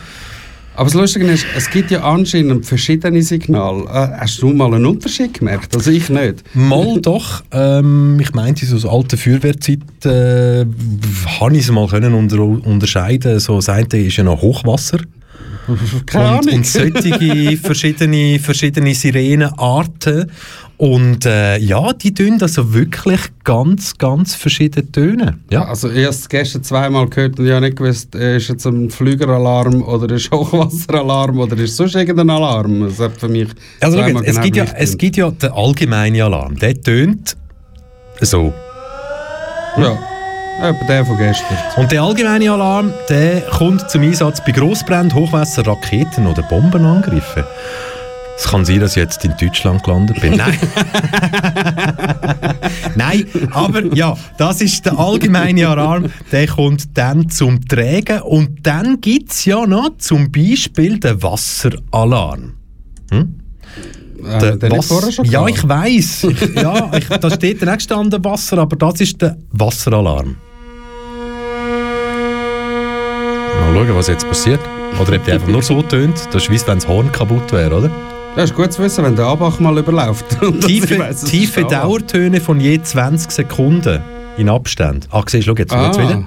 Aber 0.74 0.84
das 0.84 0.94
Lustige 0.94 1.26
ist, 1.26 1.44
es 1.56 1.68
gibt 1.68 1.90
ja 1.90 2.02
anscheinend 2.02 2.64
verschiedene 2.64 3.22
Signale. 3.22 3.84
Äh, 3.84 4.20
hast 4.20 4.40
du 4.40 4.50
mal 4.52 4.72
einen 4.72 4.86
Unterschied 4.86 5.34
gemerkt? 5.34 5.74
Also 5.74 5.90
ich 5.90 6.08
nicht. 6.08 6.42
Mal 6.54 7.00
doch. 7.00 7.42
Ähm, 7.50 8.18
ich 8.20 8.32
meinte, 8.32 8.64
so 8.64 8.76
aus 8.76 8.86
alter 8.86 9.16
Feuerwehrzeit 9.16 9.80
äh, 10.04 10.64
habe 11.40 11.56
ich 11.56 11.64
es 11.64 11.70
mal 11.70 11.86
können 11.88 12.14
unter, 12.14 12.40
unterscheiden. 12.40 13.40
So 13.40 13.56
das 13.56 13.68
eine 13.68 13.86
ist 13.92 14.16
ja 14.16 14.24
noch 14.24 14.40
Hochwasser. 14.40 15.00
Keine 16.06 16.38
und, 16.38 16.52
und 16.52 16.66
solche 16.66 17.56
verschiedene, 17.56 18.38
verschiedene 18.38 18.94
Sirenenarten. 18.94 20.30
Und 20.76 21.26
äh, 21.26 21.58
ja, 21.58 21.92
die 21.92 22.14
tönen 22.14 22.40
also 22.40 22.72
wirklich 22.72 23.20
ganz, 23.44 23.98
ganz 23.98 24.34
verschiedene 24.34 24.90
Töne. 24.90 25.38
Ja, 25.50 25.60
Ja. 25.60 25.68
also 25.68 25.90
ich 25.90 25.98
habe 25.98 26.08
es 26.08 26.26
gestern 26.26 26.62
zweimal 26.62 27.06
gehört 27.06 27.38
und 27.38 27.44
ich 27.46 27.52
habe 27.52 27.66
nicht 27.66 27.76
gewusst, 27.76 28.14
äh, 28.14 28.38
ist 28.38 28.48
jetzt 28.48 28.64
ein 28.66 28.88
Flügeralarm 28.88 29.82
oder 29.82 30.14
ist 30.14 30.30
Hochwasseralarm 30.32 31.38
oder 31.38 31.58
ist 31.58 31.76
sonst 31.76 31.96
irgendein 31.96 32.30
Alarm. 32.30 32.80
Das 32.80 32.98
hat 32.98 33.12
für 33.20 33.28
mich 33.28 33.48
Also 33.80 33.98
jetzt, 33.98 34.22
es, 34.24 34.24
genau 34.36 34.42
gibt 34.42 34.56
ja, 34.56 34.64
es 34.74 34.96
gibt 34.96 35.16
ja 35.18 35.30
den 35.30 35.50
allgemeinen 35.52 36.22
Alarm. 36.22 36.56
Der 36.56 36.80
tönt 36.80 37.36
so. 38.22 38.52
Ja, 39.76 39.98
etwa 40.58 40.84
der 40.86 41.06
von 41.06 41.16
gestern. 41.16 41.56
Und 41.76 41.92
der 41.92 42.02
allgemeine 42.02 42.50
Alarm, 42.50 42.92
der 43.08 43.42
kommt 43.42 43.88
zum 43.90 44.02
Einsatz 44.02 44.44
bei 44.44 44.52
Grossbränden, 44.52 45.14
Hochwasser, 45.14 45.66
Raketen 45.66 46.26
oder 46.26 46.42
Bombenangriffen. 46.42 47.44
Es 48.36 48.48
kann 48.48 48.64
sein, 48.64 48.80
dass 48.80 48.92
ich 48.92 49.02
jetzt 49.02 49.22
in 49.24 49.34
Deutschland 49.38 49.82
gelandet 49.82 50.20
bin. 50.22 50.36
Nein. 50.36 50.56
Nein, 52.94 53.26
aber 53.50 53.94
ja, 53.94 54.16
das 54.38 54.62
ist 54.62 54.86
der 54.86 54.98
allgemeine 54.98 55.68
Alarm. 55.68 56.06
Der 56.32 56.46
kommt 56.46 56.96
dann 56.96 57.28
zum 57.28 57.68
Trägen. 57.68 58.22
Und 58.22 58.66
dann 58.66 59.02
gibt 59.02 59.30
es 59.30 59.44
ja 59.44 59.66
noch 59.66 59.98
zum 59.98 60.32
Beispiel 60.32 60.98
den 60.98 61.22
Wasseralarm. 61.22 62.54
Äh, 63.10 63.24
Der 64.40 64.56
den 64.56 64.68
nicht 64.70 64.78
Wass- 64.78 64.86
vorher 64.86 65.12
schon 65.12 65.24
ja, 65.24 65.46
ich 65.46 65.66
weiß. 65.68 66.26
Ja, 66.54 66.90
ich, 66.96 67.08
da 67.08 67.30
steht 67.30 67.62
dann 67.62 67.68
auch 67.70 67.74
gestanden 67.76 68.24
Wasser, 68.24 68.58
aber 68.58 68.76
das 68.76 69.00
ist 69.00 69.20
der 69.20 69.36
Wasseralarm. 69.52 70.36
Mal 73.60 73.74
schauen, 73.74 73.96
was 73.96 74.08
jetzt 74.08 74.26
passiert. 74.28 74.60
Oder 75.00 75.16
ob 75.16 75.24
der 75.24 75.34
einfach 75.34 75.48
nur 75.48 75.62
so 75.62 75.82
tönt. 75.82 76.16
Das 76.32 76.42
ist 76.42 76.50
wie 76.50 76.66
wenn 76.68 76.78
das 76.78 76.88
Horn 76.88 77.10
kaputt 77.12 77.52
wäre, 77.52 77.74
oder? 77.76 77.90
Das 78.36 78.50
ist 78.50 78.56
gut 78.56 78.72
zu 78.72 78.82
wissen, 78.82 79.04
wenn 79.04 79.16
der 79.16 79.26
Abach 79.26 79.58
mal 79.60 79.76
überläuft. 79.76 80.24
Tiefe, 80.60 80.98
weiss, 80.98 81.24
tiefe. 81.24 81.64
Dauertöne 81.64 82.40
von 82.40 82.60
je 82.60 82.80
20 82.80 83.30
Sekunden 83.30 84.00
in 84.36 84.48
Abstand. 84.48 85.08
Ah, 85.10 85.22
siehst 85.26 85.46
du, 85.46 85.50
schau 85.52 85.56
jetzt, 85.56 85.72
schau 85.72 85.84
jetzt 85.86 85.98
wieder. 85.98 86.24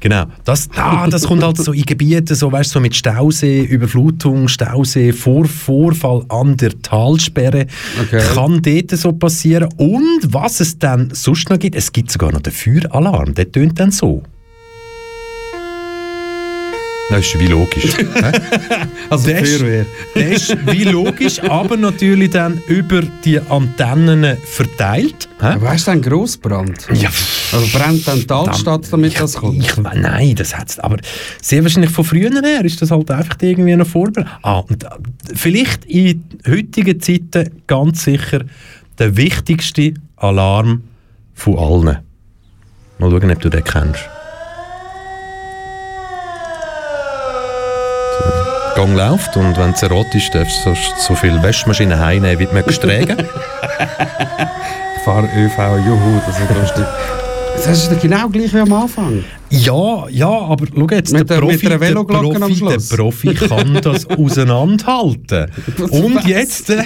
Genau. 0.00 0.26
Das, 0.44 0.68
ah, 0.76 1.08
das 1.08 1.24
kommt 1.24 1.42
halt 1.42 1.56
so 1.56 1.72
in 1.72 1.82
Gebieten, 1.82 2.34
so, 2.34 2.52
weißt, 2.52 2.70
so 2.70 2.80
mit 2.80 2.94
Stausee, 2.94 3.62
Überflutung, 3.62 4.48
Stausee, 4.48 5.12
Vor 5.12 5.46
Vorfall 5.46 6.24
an 6.28 6.56
der 6.56 6.80
Talsperre. 6.80 7.66
Okay. 8.02 8.22
Kann 8.34 8.62
dort 8.62 8.90
so 8.92 9.12
passieren. 9.12 9.68
Und 9.76 10.32
was 10.32 10.60
es 10.60 10.78
dann 10.78 11.10
sonst 11.12 11.50
noch 11.50 11.58
gibt, 11.58 11.74
es 11.74 11.92
gibt 11.92 12.10
sogar 12.10 12.32
noch 12.32 12.42
den 12.42 12.52
Feueralarm. 12.52 13.34
Der 13.34 13.50
tönt 13.50 13.80
dann 13.80 13.90
so. 13.90 14.22
Das 17.10 17.20
ist 17.20 17.40
wie 17.40 17.46
logisch. 17.46 17.94
also 19.10 19.26
Der 19.26 19.40
ist-. 19.40 19.64
Der 20.14 20.30
ist 20.30 20.56
wie 20.66 20.84
logisch, 20.84 21.42
aber 21.42 21.76
natürlich 21.76 22.30
dann 22.30 22.60
über 22.66 23.00
die 23.24 23.40
Antennen 23.40 24.36
verteilt. 24.44 25.28
Aber 25.38 25.62
weißt 25.62 25.86
du, 25.86 25.90
ein 25.92 26.02
Grossbrand? 26.02 26.86
Ja, 26.92 27.08
Also 27.52 27.66
brennt 27.78 28.06
dann 28.06 28.20
die 28.20 28.30
Altstadt, 28.30 28.92
damit 28.92 29.18
das 29.18 29.34
kommt? 29.34 29.58
Ich, 29.64 29.76
nein, 29.76 30.34
das 30.34 30.56
hat's. 30.56 30.78
Aber 30.78 30.98
sehr 31.40 31.62
wahrscheinlich 31.62 31.90
von 31.90 32.04
früher 32.04 32.30
her 32.42 32.64
ist 32.64 32.82
das 32.82 32.90
halt 32.90 33.10
einfach 33.10 33.36
irgendwie 33.40 33.74
noch 33.74 33.86
vorbereitet. 33.86 34.32
Ah, 34.42 34.58
und 34.58 34.84
äh, 34.84 34.88
vielleicht 35.34 35.86
in 35.86 36.24
heutigen 36.46 37.00
Zeiten 37.00 37.62
ganz 37.66 38.04
sicher 38.04 38.44
der 38.98 39.16
wichtigste 39.16 39.94
Alarm 40.16 40.82
von 41.34 41.56
allen. 41.58 41.98
Mal 42.98 43.10
schauen, 43.10 43.30
ob 43.30 43.40
du 43.40 43.48
den 43.48 43.64
kennst. 43.64 44.00
Gang 48.78 48.94
läuft 48.94 49.36
und 49.36 49.56
wenn 49.56 49.70
es 49.70 49.82
rot 49.90 50.14
ist, 50.14 50.32
darfst 50.32 50.64
du 50.64 50.72
so, 50.72 50.80
so 51.08 51.14
viel 51.16 51.42
Waschmaschinen 51.42 51.98
heimnehmen, 51.98 52.38
wie 52.38 52.46
du 52.46 52.52
möchtest. 52.54 52.80
Ich 54.96 55.02
fahre 55.04 55.26
ÖV, 55.36 55.58
juhu, 55.84 56.20
das 56.24 56.38
ist 56.38 56.50
lustig. 56.60 56.84
Das 57.56 57.66
ist 57.92 58.00
genau 58.00 58.28
gleich 58.28 58.54
wie 58.54 58.58
am 58.60 58.72
Anfang. 58.72 59.24
Ja, 59.50 60.06
ja, 60.10 60.28
aber 60.28 60.66
schau 60.72 60.86
jetzt, 60.92 61.12
Mit 61.12 61.28
der 61.28 61.40
der- 61.40 61.46
mit 61.48 61.60
Profi, 61.60 61.66
der, 61.66 61.96
am 61.98 62.06
Profi 62.06 62.60
der 62.60 62.96
Profi 62.96 63.34
kann 63.34 63.74
das 63.82 64.06
auseinanderhalten. 64.10 65.50
Und 65.90 66.24
jetzt, 66.24 66.70
äh, 66.70 66.84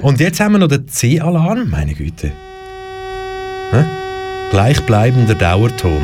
und 0.00 0.20
jetzt 0.20 0.38
haben 0.38 0.52
wir 0.52 0.58
noch 0.60 0.68
den 0.68 0.86
C-Alarm, 0.86 1.68
meine 1.70 1.94
Güte. 1.94 2.30
Hä? 3.72 3.84
Gleichbleibender 4.52 5.34
Dauerton. 5.34 6.02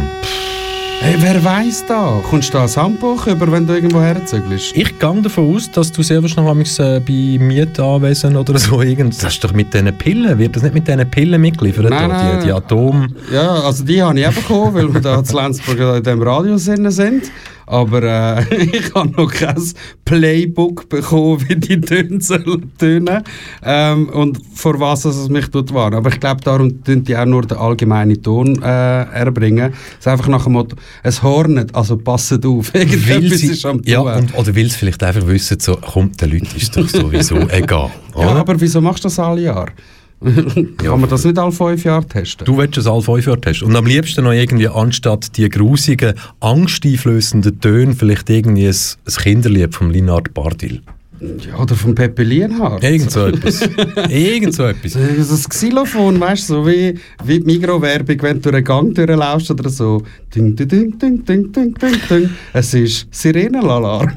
Hey, 1.01 1.15
wer 1.21 1.43
weiß 1.43 1.87
da? 1.87 2.21
Kommst 2.29 2.49
du 2.49 2.59
da 2.59 2.65
ein 2.65 2.77
Handbuch 2.77 3.29
über, 3.29 3.51
wenn 3.53 3.67
du 3.67 3.73
irgendwo 3.73 4.01
herzügelst? 4.01 4.77
Ich 4.77 4.99
gehe 4.99 5.23
davon 5.23 5.55
aus, 5.55 5.71
dass 5.71 5.93
du 5.93 6.03
sehr 6.03 6.21
wahrscheinlich 6.21 6.79
äh, 6.81 6.99
bei 6.99 7.39
Mietanwesen 7.43 8.37
oder 8.37 8.59
so 8.59 8.83
irgend. 8.83 9.23
Das 9.23 9.35
ist 9.35 9.45
doch 9.45 9.53
mit 9.53 9.73
diesen 9.73 9.97
Pillen. 9.97 10.37
Wird 10.39 10.57
das 10.57 10.65
nicht 10.65 10.75
mit 10.75 10.89
diesen 10.89 11.09
Pillen 11.09 11.41
mitgeliefert? 11.41 11.89
Nein, 11.91 12.11
da? 12.11 12.17
nein. 12.17 12.41
Die, 12.41 12.47
die 12.47 12.53
Atom. 12.53 13.15
Ja, 13.33 13.49
also 13.61 13.85
die 13.85 14.03
habe 14.03 14.19
ich 14.19 14.27
eben 14.27 14.35
bekommen, 14.35 14.75
weil 14.75 14.93
wir 14.93 15.01
da 15.01 15.23
zu 15.23 15.37
Lenzburg 15.37 15.79
in 15.79 16.03
diesem 16.03 16.23
Radius 16.23 16.65
drin 16.65 16.91
sind. 16.91 17.31
Aber 17.69 18.03
äh, 18.03 18.55
ich 18.65 18.95
habe 18.95 19.11
noch 19.11 19.33
kein 19.33 19.63
Playbook 20.05 20.89
bekommen, 20.89 21.45
wie 21.49 21.57
die 21.57 21.81
Töne 21.81 22.21
sollen 22.21 22.73
tönen 22.79 23.23
ähm, 23.63 24.09
und 24.09 24.41
vor 24.55 24.81
was 24.81 25.05
es 25.05 25.29
mich 25.29 25.49
tut 25.49 25.73
warnen. 25.73 25.97
Aber 25.97 26.11
ich 26.11 26.21
glaube, 26.21 26.41
darum 26.43 26.83
tun 26.83 27.05
die 27.05 27.17
auch 27.17 27.27
nur 27.27 27.43
den 27.43 27.59
allgemeinen 27.59 28.23
Ton 28.23 28.61
äh, 28.63 28.67
erbringen. 28.67 29.73
Es 29.93 29.99
ist 30.01 30.09
einfach 30.09 30.29
nach 30.29 30.45
dem 30.45 30.55
Motto, 30.55 30.77
es 31.03 31.23
hornet, 31.23 31.75
also 31.75 31.97
passet 31.97 32.45
auf, 32.47 32.75
irgendetwas 32.75 33.39
sie, 33.41 33.49
ist 33.49 33.67
am 33.67 33.83
ja, 33.85 34.01
und, 34.01 34.35
oder 34.35 34.57
weil 34.57 34.71
sie 34.71 34.79
vielleicht 34.79 35.03
einfach 35.03 35.27
wissen, 35.27 35.61
so, 35.61 35.77
kommt, 35.77 36.21
den 36.21 36.31
Leuten 36.33 36.57
ist 36.57 36.77
doch 36.77 36.89
sowieso 36.89 37.37
egal. 37.51 37.91
ja, 38.15 38.21
oder? 38.21 38.37
aber 38.37 38.61
wieso 38.61 38.81
machst 38.81 39.05
du 39.05 39.09
das 39.09 39.19
alle 39.19 39.43
Jahre? 39.43 39.73
Kann 40.79 41.01
man 41.01 41.09
das 41.09 41.25
nicht 41.25 41.39
alle 41.39 41.53
fünf 41.53 41.85
Jahre 41.85 42.07
testen? 42.07 42.45
Du 42.45 42.57
willst 42.57 42.77
das 42.77 42.87
alle 42.87 43.03
fünf 43.03 43.27
Jahre 43.27 43.41
testen. 43.41 43.69
Und 43.69 43.77
am 43.77 43.87
liebsten 43.87 44.25
noch 44.25 44.33
irgendwie 44.33 44.69
anstatt 44.69 45.37
die 45.37 45.49
grusigen, 45.49 46.15
angsteinflößenden 46.41 47.61
Töne 47.61 47.95
vielleicht 47.95 48.29
irgendwie 48.29 48.67
ein, 48.67 48.75
ein 48.75 49.15
Kinderlied 49.23 49.75
vom 49.75 49.91
Linard 49.91 50.35
Bardil. 50.35 50.83
Ja, 51.21 51.59
oder 51.59 51.75
vom 51.75 51.95
Pepe 51.95 52.23
Lienhardt. 52.23 52.83
Irgend 52.83 53.11
so 53.11 53.27
etwas. 53.27 53.69
Irgend 54.09 54.55
so 54.55 54.65
etwas. 54.65 54.93
Das 54.93 55.49
Xylophon, 55.49 56.21
weißt 56.21 56.49
du, 56.49 56.55
so 56.55 56.67
wie, 56.67 56.99
wie 57.25 57.41
die 57.41 57.45
Migro-Werbung, 57.45 58.23
wenn 58.23 58.41
du 58.41 58.51
einen 58.51 58.65
Gang 58.65 58.95
durchlaufst 58.95 59.51
oder 59.51 59.69
so. 59.69 60.03
Ding, 60.35 60.55
ding, 60.55 60.69
ding, 60.69 60.99
ding, 60.99 61.25
ding, 61.25 61.53
ding, 61.53 61.75
ding. 62.09 62.31
Es 62.53 62.73
ist 62.75 63.09
Sirenenalarm. 63.11 64.13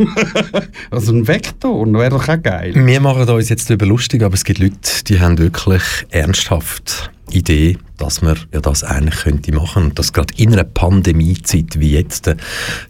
also 0.92 1.14
ein 1.14 1.28
Vektor, 1.28 1.92
wäre 1.94 2.12
doch 2.12 2.28
auch 2.28 2.42
geil. 2.42 2.74
Wir 2.76 3.00
machen 3.00 3.28
uns 3.28 3.50
jetzt 3.50 3.70
darüber 3.70 3.88
lustig, 3.88 4.22
aber 4.22 4.36
es 4.36 4.44
gibt 4.44 4.60
Leute, 4.60 5.04
die 5.08 5.20
haben 5.20 5.38
wirklich 5.40 5.84
ernsthaft 6.10 7.12
Idee, 7.32 7.78
dass 7.98 8.22
man 8.22 8.38
ja 8.54 8.62
das 8.62 8.84
eigentlich 8.84 9.22
könnte 9.22 9.54
machen 9.54 9.86
und 9.86 10.00
dass 10.00 10.14
gerade 10.14 10.34
in 10.38 10.54
einer 10.54 10.64
Pandemiezeit 10.64 11.80
wie 11.80 11.92
jetzt 11.92 12.28
äh, 12.28 12.36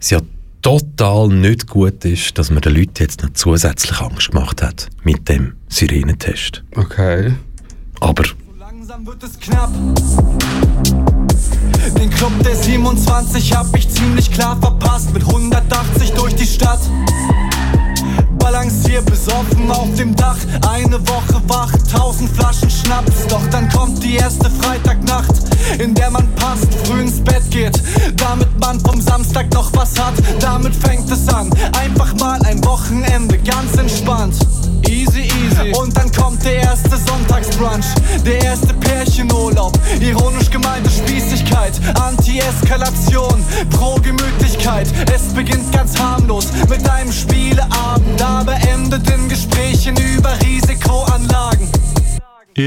ja 0.08 0.20
total 0.62 1.28
nicht 1.28 1.66
gut 1.66 2.04
ist, 2.04 2.38
dass 2.38 2.50
man 2.50 2.62
den 2.62 2.76
Leuten 2.76 2.94
jetzt 3.02 3.22
noch 3.22 3.32
zusätzlich 3.34 4.00
Angst 4.00 4.30
gemacht 4.30 4.62
hat 4.62 4.88
mit 5.02 5.28
dem 5.28 5.54
Sirenentest. 5.68 6.62
Okay. 6.76 7.34
Aber 8.00 8.24
Langsam 8.58 9.06
wird 9.06 9.22
es 9.22 9.38
knapp. 9.38 9.70
Den 11.98 12.10
Club 12.10 12.32
der 12.44 12.56
27 12.56 13.54
hab 13.54 13.76
ich 13.76 13.88
ziemlich 13.88 14.30
klar 14.30 14.56
verpasst. 14.60 15.12
Mit 15.12 15.22
180 15.24 16.12
durch 16.12 16.34
die 16.36 16.46
Stadt. 16.46 16.80
Balancier 18.38 19.02
besoffen 19.02 19.70
auf 19.70 19.94
dem 19.96 20.14
Dach. 20.16 20.38
Eine 20.68 21.00
Woche 21.08 21.40
wach, 21.48 21.72
tausend 21.92 22.30
Flaschen 22.30 22.70
Schnaps. 22.70 23.26
Doch 23.28 23.46
dann 23.50 23.68
kommt 23.68 24.02
die 24.02 24.14
erste 24.14 24.50
Freitagnacht, 24.50 25.32
in 25.78 25.94
der 25.94 26.10
man 26.10 26.26
passt, 26.34 26.72
früh 26.84 27.01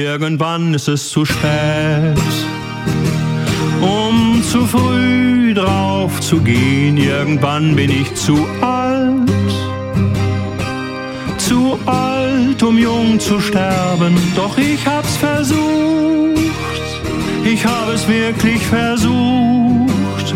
Irgendwann 0.03 0.73
ist 0.73 0.89
es 0.89 1.09
zu 1.09 1.23
spät, 1.23 2.17
um 3.81 4.43
zu 4.43 4.65
früh 4.65 5.53
drauf 5.53 6.19
zu 6.19 6.41
gehen. 6.41 6.97
Irgendwann 6.97 7.77
bin 7.77 7.89
ich 7.89 8.13
zu 8.13 8.45
alt, 8.59 9.53
zu 11.37 11.79
alt, 11.85 12.61
um 12.61 12.77
jung 12.77 13.21
zu 13.21 13.39
sterben. 13.39 14.17
Doch 14.35 14.57
ich 14.57 14.85
hab's 14.85 15.15
versucht, 15.15 16.41
ich 17.45 17.65
hab 17.65 17.87
es 17.93 18.05
wirklich 18.05 18.61
versucht, 18.67 20.35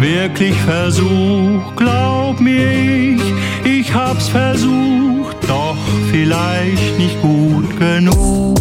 wirklich 0.00 0.56
versucht. 0.62 1.76
Glaub 1.76 2.40
mir, 2.40 2.72
ich, 2.72 3.22
ich 3.64 3.94
hab's 3.94 4.28
versucht, 4.28 5.13
vielleicht 6.14 6.96
nicht 6.96 7.20
gut 7.20 7.76
genug. 7.76 8.56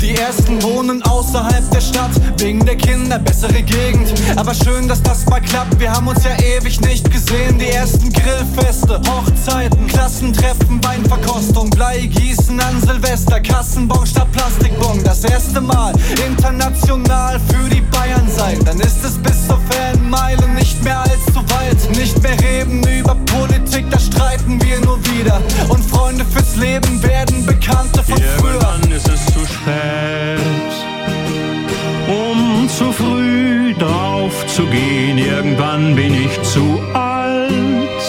Die 0.00 0.16
ersten 0.16 0.62
wohnen 0.62 1.02
außerhalb 1.02 1.70
der 1.70 1.80
Stadt, 1.82 2.10
wegen 2.42 2.64
der 2.66 2.76
Kinder 2.76 3.18
bessere 3.18 3.62
Gegend. 3.62 4.12
Aber 4.36 4.52
schön, 4.52 4.88
dass 4.88 5.02
das 5.02 5.24
mal 5.26 5.40
klappt, 5.40 5.78
wir 5.78 5.92
haben 5.92 6.08
uns 6.08 6.24
ja 6.24 6.36
ewig 6.42 6.80
nicht 6.80 7.10
gesehen. 7.10 7.58
Die 7.58 7.68
ersten 7.68 8.12
Grillfeste, 8.12 9.00
Hochzeiten, 9.08 9.86
Klassentreffen, 9.86 10.82
Weinverkostung, 10.84 11.70
Bleigießen 11.70 12.58
an 12.60 12.80
Silvester, 12.80 13.40
Kassenbon 13.40 14.06
statt 14.06 14.30
Plastikbon. 14.32 15.02
Das 15.04 15.24
erste 15.24 15.60
Mal 15.60 15.92
international 16.26 17.40
für 17.48 17.68
die 17.68 17.80
Bayern 17.80 18.28
sein. 18.28 18.58
Dann 18.64 18.80
ist 18.80 19.04
es 19.04 19.18
bis 19.18 19.46
zur 19.46 19.60
Fanmeile 19.70 20.48
nicht 20.48 20.82
mehr 20.82 21.00
allzu 21.00 21.40
weit. 21.48 21.96
Nicht 21.96 22.20
mehr 22.22 22.36
reden 22.40 22.82
über 22.88 23.14
Politik, 23.14 23.86
da 23.90 23.98
streiten 23.98 24.60
wir 24.62 24.80
nur 24.80 24.98
wieder. 25.06 25.40
Und 25.68 25.84
Freunde 25.84 26.24
fürs 26.24 26.56
Leben 26.56 27.02
werden 27.02 27.46
Bekannte 27.46 28.02
von 28.02 28.16
früher. 28.38 28.54
Irgendwann 28.54 28.90
ist 28.90 29.08
es 29.08 29.26
zu 29.26 29.46
spät, 29.46 30.91
um 32.62 32.68
zu 32.68 32.92
früh 32.92 33.74
drauf 33.74 34.46
zu 34.46 34.64
gehen. 34.66 35.18
Irgendwann 35.18 35.96
bin 35.96 36.14
ich 36.14 36.34
zu 36.42 36.80
alt, 36.94 38.02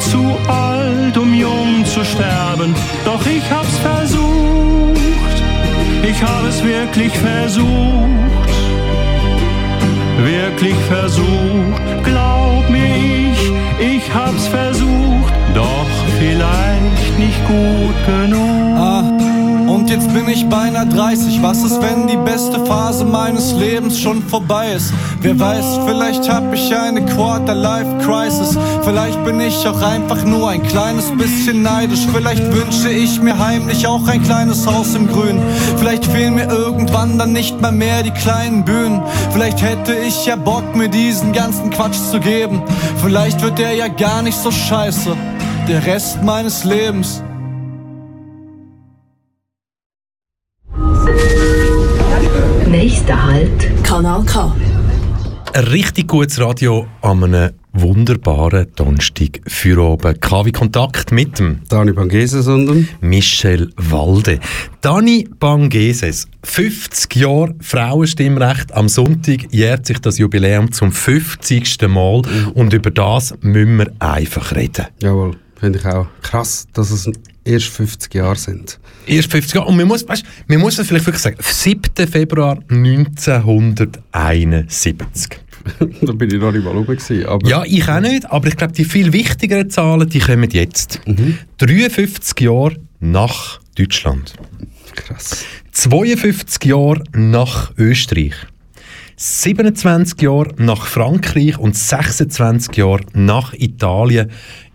zu 0.00 0.22
alt, 0.48 1.16
um 1.16 1.32
jung 1.32 1.84
zu 1.84 2.04
sterben. 2.04 2.74
Doch 3.04 3.24
ich 3.26 3.46
hab's 3.50 3.78
versucht, 3.78 5.36
ich 6.10 6.22
hab 6.22 6.44
es 6.46 6.62
wirklich 6.62 7.12
versucht, 7.18 8.52
wirklich 10.18 10.78
versucht. 10.94 12.04
Glaub 12.04 12.68
mir, 12.68 12.96
ich, 13.30 13.42
ich 13.96 14.14
hab's 14.14 14.46
versucht, 14.46 15.32
doch 15.54 15.90
vielleicht 16.18 17.18
nicht 17.18 17.40
gut 17.46 17.96
genug. 18.06 18.69
Jetzt 19.90 20.14
bin 20.14 20.28
ich 20.28 20.48
beinahe 20.48 20.86
30. 20.86 21.42
Was 21.42 21.64
ist, 21.64 21.82
wenn 21.82 22.06
die 22.06 22.16
beste 22.16 22.64
Phase 22.64 23.04
meines 23.04 23.52
Lebens 23.54 23.98
schon 23.98 24.22
vorbei 24.22 24.70
ist? 24.70 24.94
Wer 25.20 25.36
weiß, 25.36 25.80
vielleicht 25.84 26.30
hab 26.30 26.54
ich 26.54 26.72
eine 26.72 27.04
Quarter-Life-Crisis. 27.04 28.56
Vielleicht 28.84 29.24
bin 29.24 29.40
ich 29.40 29.66
auch 29.66 29.82
einfach 29.82 30.24
nur 30.24 30.48
ein 30.48 30.62
kleines 30.62 31.10
bisschen 31.18 31.62
neidisch. 31.62 32.06
Vielleicht 32.14 32.44
wünsche 32.52 32.88
ich 32.88 33.20
mir 33.20 33.36
heimlich 33.36 33.84
auch 33.88 34.06
ein 34.06 34.22
kleines 34.22 34.64
Haus 34.64 34.94
im 34.94 35.08
Grün. 35.08 35.42
Vielleicht 35.78 36.06
fehlen 36.06 36.36
mir 36.36 36.48
irgendwann 36.48 37.18
dann 37.18 37.32
nicht 37.32 37.60
mal 37.60 37.72
mehr 37.72 38.04
die 38.04 38.12
kleinen 38.12 38.64
Bühnen. 38.64 39.02
Vielleicht 39.32 39.60
hätte 39.60 39.96
ich 39.96 40.24
ja 40.24 40.36
Bock, 40.36 40.76
mir 40.76 40.88
diesen 40.88 41.32
ganzen 41.32 41.70
Quatsch 41.70 41.98
zu 42.12 42.20
geben. 42.20 42.62
Vielleicht 43.02 43.42
wird 43.42 43.58
der 43.58 43.74
ja 43.74 43.88
gar 43.88 44.22
nicht 44.22 44.38
so 44.38 44.52
scheiße. 44.52 45.16
Der 45.66 45.84
Rest 45.84 46.22
meines 46.22 46.62
Lebens. 46.62 47.24
Kanal 54.00 54.24
K. 54.24 54.56
Ein 55.52 55.64
richtig 55.64 56.08
gutes 56.08 56.40
Radio 56.40 56.86
an 57.02 57.22
einem 57.22 57.50
wunderbaren 57.74 58.68
Donnerstag 58.74 59.42
für 59.46 59.76
oben. 59.76 60.18
KW 60.18 60.52
Kontakt 60.52 61.12
mit 61.12 61.38
dem 61.38 61.60
Dani 61.68 61.92
Bangeses 61.92 62.46
und 62.46 62.88
Michel 63.02 63.70
Walde. 63.76 64.40
Dani 64.80 65.28
Bangeses, 65.38 66.28
50 66.44 67.14
Jahre 67.16 67.54
Frauenstimmrecht. 67.60 68.72
Am 68.72 68.88
Sonntag 68.88 69.52
jährt 69.52 69.84
sich 69.84 69.98
das 69.98 70.16
Jubiläum 70.16 70.72
zum 70.72 70.92
50. 70.92 71.86
Mal 71.86 72.22
und 72.54 72.72
über 72.72 72.90
das 72.90 73.34
müssen 73.42 73.76
wir 73.76 73.92
einfach 73.98 74.56
reden. 74.56 74.86
Jawohl, 75.02 75.36
finde 75.56 75.78
ich 75.78 75.84
auch 75.84 76.06
krass, 76.22 76.66
dass 76.72 76.90
es 76.90 77.10
erst 77.44 77.66
50 77.66 78.14
Jahre 78.14 78.36
sind. 78.36 78.78
Erst 79.06 79.30
50 79.30 79.54
Jahre. 79.54 79.68
Und 79.68 79.76
man 79.76 79.88
muss, 79.88 80.06
weißt, 80.06 80.24
man 80.46 80.60
muss 80.60 80.78
es 80.78 80.88
vielleicht 80.88 81.06
wirklich 81.06 81.22
sagen, 81.22 81.36
7. 81.40 82.06
Februar 82.08 82.58
1971. 82.68 85.40
da 86.02 86.12
bin 86.12 86.30
ich 86.30 86.40
noch 86.40 86.52
nicht 86.52 86.64
mal 86.64 86.74
oben 86.74 86.96
gewesen, 86.96 87.26
aber 87.26 87.46
Ja, 87.46 87.62
ich 87.64 87.86
auch 87.88 88.00
nicht, 88.00 88.30
aber 88.30 88.48
ich 88.48 88.56
glaube, 88.56 88.72
die 88.72 88.84
viel 88.84 89.12
wichtigeren 89.12 89.68
Zahlen, 89.70 90.08
die 90.08 90.18
kommen 90.18 90.50
jetzt. 90.50 91.00
53 91.58 92.40
Jahre 92.40 92.76
nach 92.98 93.60
Deutschland. 93.76 94.34
krass. 94.94 95.44
52 95.72 96.64
Jahre 96.64 97.04
nach 97.14 97.72
Österreich. 97.76 98.34
27 99.16 100.22
Jahre 100.22 100.54
nach 100.56 100.86
Frankreich 100.86 101.58
und 101.58 101.76
26 101.76 102.74
Jahre 102.76 103.00
nach 103.12 103.52
Italien 103.52 104.30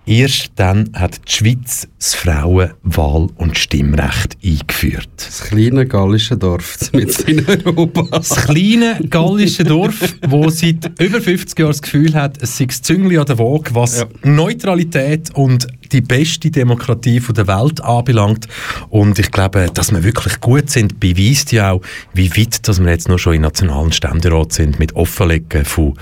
Erst 0.07 0.51
dann 0.55 0.91
hat 0.93 1.19
die 1.27 1.31
Schweiz 1.31 1.87
das 1.97 2.13
Frauenwahl- 2.15 3.29
und 3.37 3.57
Stimmrecht 3.57 4.37
eingeführt. 4.43 5.09
Das 5.17 5.45
kleine 5.45 5.87
gallische 5.87 6.37
Dorf 6.37 6.77
mit 6.93 7.19
in 7.21 7.43
Europa. 7.47 8.03
Das 8.11 8.29
kleine 8.45 8.99
gallische 9.09 9.63
Dorf, 9.63 10.15
wo 10.27 10.49
seit 10.49 10.91
über 11.01 11.19
50 11.19 11.57
Jahren 11.57 11.71
das 11.71 11.81
Gefühl 11.81 12.13
hat, 12.13 12.41
es 12.41 12.57
sei 12.57 12.65
das 12.65 12.83
Züngli 12.83 13.17
an 13.17 13.25
der 13.25 13.39
Waage, 13.39 13.73
was 13.73 13.99
Ja. 13.99 14.05
Neutralität 14.23 15.31
und 15.33 15.67
die 15.91 16.01
beste 16.01 16.51
Demokratie 16.51 17.19
der 17.19 17.47
Welt 17.47 17.81
anbelangt. 17.81 18.47
Und 18.89 19.17
ich 19.17 19.31
glaube, 19.31 19.69
dass 19.73 19.91
wir 19.91 20.03
wirklich 20.03 20.39
gut 20.39 20.69
sind, 20.69 20.99
beweist 20.99 21.51
ja 21.51 21.71
auch, 21.71 21.81
wie 22.13 22.29
weit 22.37 22.67
dass 22.67 22.79
wir 22.83 22.91
jetzt 22.91 23.07
nur 23.07 23.17
schon 23.19 23.35
im 23.35 23.41
nationalen 23.41 23.91
Ständerat 23.91 24.53
sind 24.53 24.77
mit 24.79 24.95
Offenlegen 24.95 25.65
von 25.65 25.93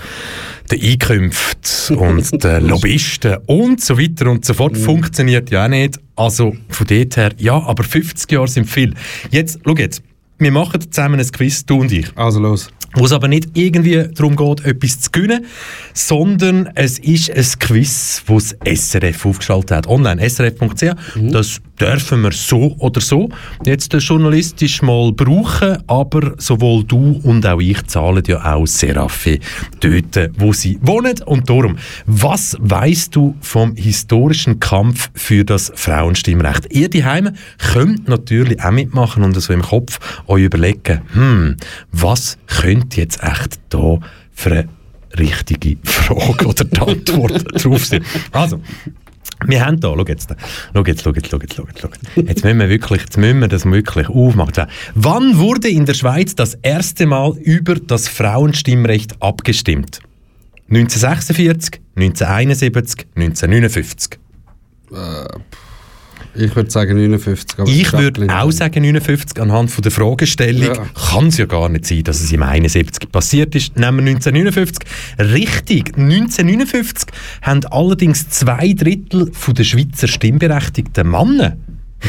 den 0.78 0.90
Einkünften 0.90 1.96
und 1.96 2.44
den 2.44 2.68
Lobbyisten 2.68 3.36
und 3.46 3.80
so 3.80 3.98
weiter 3.98 4.30
und 4.30 4.44
so 4.44 4.54
fort. 4.54 4.76
Funktioniert 4.76 5.50
ja 5.50 5.64
auch 5.64 5.68
nicht. 5.68 5.98
Also 6.16 6.54
von 6.68 6.86
dort 6.86 7.16
her, 7.16 7.32
ja, 7.38 7.54
aber 7.60 7.84
50 7.84 8.30
Jahre 8.30 8.48
sind 8.48 8.68
viel. 8.68 8.94
Jetzt, 9.30 9.58
schau 9.64 9.74
jetzt, 9.76 10.02
wir 10.38 10.50
machen 10.52 10.80
zusammen 10.90 11.20
ein 11.20 11.30
Quiz, 11.30 11.64
du 11.64 11.80
und 11.80 11.92
ich 11.92 12.06
Also 12.16 12.40
los. 12.40 12.70
wo 12.94 13.04
es 13.04 13.12
aber 13.12 13.28
nicht 13.28 13.48
irgendwie 13.54 14.08
darum 14.14 14.36
geht, 14.36 14.64
etwas 14.64 15.00
zu 15.00 15.10
gewinnen, 15.10 15.44
sondern 15.92 16.68
es 16.74 16.98
ist 16.98 17.30
ein 17.30 17.58
Quiz, 17.58 18.22
das 18.26 18.56
das 18.64 18.90
SRF 18.90 19.26
aufgeschaltet 19.26 19.70
hat. 19.72 19.86
Online, 19.88 20.28
srf.ch. 20.28 20.94
Das 21.30 21.60
dürfen 21.80 22.22
wir 22.22 22.32
so 22.32 22.76
oder 22.78 23.00
so 23.00 23.28
jetzt 23.64 23.92
journalistisch 23.92 24.82
mal 24.82 25.12
brauchen, 25.12 25.78
aber 25.86 26.34
sowohl 26.38 26.84
du 26.84 27.20
und 27.22 27.46
auch 27.46 27.60
ich 27.60 27.84
zahlen 27.86 28.22
ja 28.26 28.54
auch 28.54 28.66
Serafe 28.66 29.38
dort, 29.80 30.30
wo 30.38 30.52
sie 30.52 30.78
wohnen. 30.82 31.14
Und 31.26 31.48
darum, 31.48 31.76
was 32.06 32.56
weißt 32.60 33.14
du 33.14 33.34
vom 33.40 33.74
historischen 33.76 34.60
Kampf 34.60 35.10
für 35.14 35.44
das 35.44 35.72
Frauenstimmrecht? 35.74 36.72
Ihr 36.72 36.88
daheim 36.88 37.30
könnt 37.58 38.08
natürlich 38.08 38.62
auch 38.62 38.70
mitmachen 38.70 39.24
und 39.24 39.38
so 39.40 39.52
im 39.52 39.62
Kopf 39.62 39.98
euch 40.26 40.44
überlegen, 40.44 41.02
hm, 41.12 41.56
was 41.92 42.38
könnte 42.46 43.00
jetzt 43.00 43.22
echt 43.22 43.58
da 43.70 43.98
für 44.32 44.50
eine 44.50 44.68
richtige 45.18 45.76
Frage 45.84 46.46
oder 46.46 46.64
die 46.64 46.80
Antwort 46.80 47.64
drauf 47.64 47.84
sein? 47.84 48.04
Also, 48.32 48.60
wir 49.46 49.64
haben 49.64 49.80
da, 49.80 49.88
schau 49.88 50.04
jetzt, 50.06 50.28
schau 50.74 50.84
jetzt, 50.84 51.02
schau 51.02 51.12
jetzt, 51.12 51.28
schau 51.30 51.38
jetzt, 51.38 51.54
schau 51.54 51.64
jetzt, 51.64 51.80
schau 51.80 51.88
jetzt. 51.88 52.28
Jetzt 52.28 52.44
müssen 52.44 52.58
wir 52.58 52.68
wirklich, 52.68 53.02
jetzt 53.02 53.16
müssen 53.16 53.40
wir 53.40 53.48
das 53.48 53.64
wirklich 53.64 54.08
aufmachen. 54.08 54.66
Wann 54.94 55.38
wurde 55.38 55.68
in 55.68 55.86
der 55.86 55.94
Schweiz 55.94 56.34
das 56.34 56.54
erste 56.62 57.06
Mal 57.06 57.36
über 57.38 57.76
das 57.76 58.08
Frauenstimmrecht 58.08 59.20
abgestimmt? 59.20 60.00
1946, 60.68 61.80
1971, 61.96 63.06
1959. 63.14 64.18
Ich 66.34 66.54
würde 66.56 66.70
sagen 66.70 66.96
59. 66.96 67.58
aber 67.58 67.70
Ich 67.70 67.92
würde 67.92 68.26
auch 68.34 68.50
sagen 68.50 68.82
59 68.82 69.40
anhand 69.40 69.70
von 69.70 69.82
der 69.82 69.92
Fragestellung. 69.92 70.74
Ja. 70.74 70.86
Kann 71.10 71.28
es 71.28 71.38
ja 71.38 71.46
gar 71.46 71.68
nicht 71.68 71.86
sein, 71.86 72.02
dass 72.04 72.20
es 72.20 72.32
im 72.32 72.42
71 72.42 73.10
passiert 73.10 73.54
ist. 73.54 73.76
Nehmen 73.76 74.04
wir 74.04 74.14
1959. 74.14 74.78
Richtig, 75.18 75.96
1959 75.96 77.08
haben 77.42 77.64
allerdings 77.66 78.28
zwei 78.30 78.72
Drittel 78.72 79.30
von 79.32 79.54
der 79.54 79.64
Schweizer 79.64 80.08
stimmberechtigten 80.08 81.10
Männer 81.10 81.56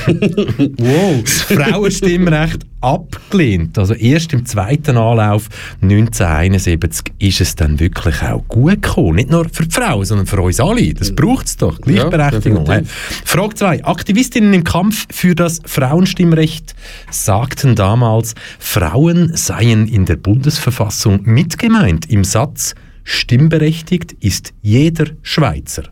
Wow. 0.08 1.22
das 1.24 1.42
Frauenstimmrecht 1.42 2.66
abgelehnt. 2.82 3.78
Also 3.78 3.94
erst 3.94 4.34
im 4.34 4.46
zweiten 4.46 4.98
Anlauf 4.98 5.50
1971 5.82 7.14
ist 7.20 7.42
es 7.42 7.56
dann 7.56 7.80
wirklich 7.80 8.22
auch 8.22 8.44
gut 8.48 8.82
gekommen. 8.82 9.16
Nicht 9.16 9.32
nur 9.32 9.48
für 9.52 9.66
die 9.66 9.72
Frauen, 9.72 10.06
sondern 10.06 10.28
für 10.28 10.42
uns 10.42 10.60
alle. 10.60 10.94
Das 10.94 11.14
braucht 11.14 11.48
es 11.48 11.58
doch. 11.58 11.82
Gleichberechtigung. 11.82 12.70
hä? 12.70 12.82
Frage 13.26 13.56
2. 13.56 13.86
Aktivistinnen 13.86 14.54
im 14.54 14.64
Kampf 14.64 15.06
für 15.12 15.36
das 15.36 15.62
Frauenstimmrecht 15.66 16.76
sagten 17.10 17.76
damals, 17.76 18.36
Frauen 18.60 19.36
seien 19.36 19.88
in 19.88 20.06
der 20.06 20.18
Bundesverfassung 20.18 21.22
mitgemeint 21.24 22.10
im 22.10 22.24
Satz 22.24 22.76
Stimmberechtigt 23.06 24.14
ist 24.20 24.54
jeder 24.62 25.06
Schweizer. 25.22 25.84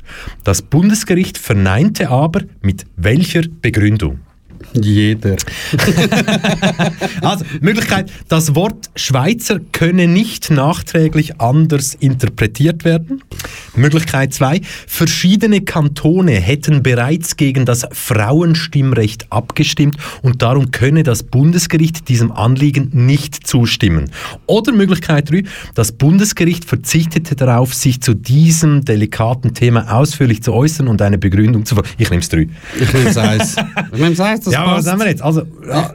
Das 0.43 0.63
Bundesgericht 0.63 1.37
verneinte 1.37 2.09
aber 2.09 2.41
mit 2.61 2.85
welcher 2.97 3.43
Begründung? 3.61 4.19
Jeder. 4.73 5.35
Also, 7.21 7.45
Möglichkeit, 7.61 8.11
das 8.27 8.55
Wort 8.55 8.89
Schweizer 8.95 9.59
könne 9.71 10.07
nicht 10.07 10.51
nachträglich 10.51 11.39
anders 11.39 11.93
interpretiert 11.93 12.83
werden. 12.83 13.23
Möglichkeit 13.75 14.33
2, 14.33 14.61
verschiedene 14.87 15.61
Kantone 15.61 16.33
hätten 16.33 16.83
bereits 16.83 17.37
gegen 17.37 17.65
das 17.65 17.85
Frauenstimmrecht 17.91 19.27
abgestimmt 19.31 19.97
und 20.21 20.41
darum 20.41 20.71
könne 20.71 21.03
das 21.03 21.23
Bundesgericht 21.23 22.09
diesem 22.09 22.31
Anliegen 22.31 22.89
nicht 22.93 23.47
zustimmen. 23.47 24.11
Oder 24.45 24.73
Möglichkeit 24.73 25.31
3, 25.31 25.43
das 25.75 25.91
Bundesgericht 25.93 26.65
verzichtete 26.65 27.35
darauf, 27.35 27.73
sich 27.73 28.01
zu 28.01 28.13
diesem 28.13 28.85
delikaten 28.85 29.53
Thema 29.53 29.93
ausführlich 29.93 30.43
zu 30.43 30.53
äußern 30.53 30.87
und 30.87 31.01
eine 31.01 31.17
Begründung 31.17 31.65
zu 31.65 31.75
ver... 31.75 31.83
Ich 31.97 32.09
nehme 32.09 32.21
es 32.21 32.29
3. 32.29 32.47
Ich 32.79 32.93
nehme 32.93 33.09
es 33.09 33.17
eins. 33.17 33.55
Ich 33.91 33.99
nehme 33.99 34.13
es 34.13 34.19
eins, 34.19 34.47
das 34.53 34.59
Ja, 34.59 34.63
aber 34.63 34.77
was 34.77 34.85
passt. 34.85 34.87
nehmen 34.87 34.99
wir 35.01 35.09
jetzt? 35.09 35.21
Also, 35.21 35.41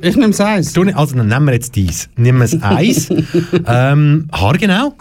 Ich 0.02 0.16
nehme 0.16 0.30
es 0.30 0.40
eins. 0.40 0.72
Du, 0.72 0.82
also 0.82 1.16
dann 1.16 1.28
nehmen 1.28 1.46
wir 1.46 1.54
jetzt 1.54 1.74
dies. 1.76 2.08
Nehmen 2.16 2.38
wir 2.38 2.44
es 2.44 2.62
eins. 2.62 3.08
ähm, 3.66 4.28
haargenau. 4.32 4.94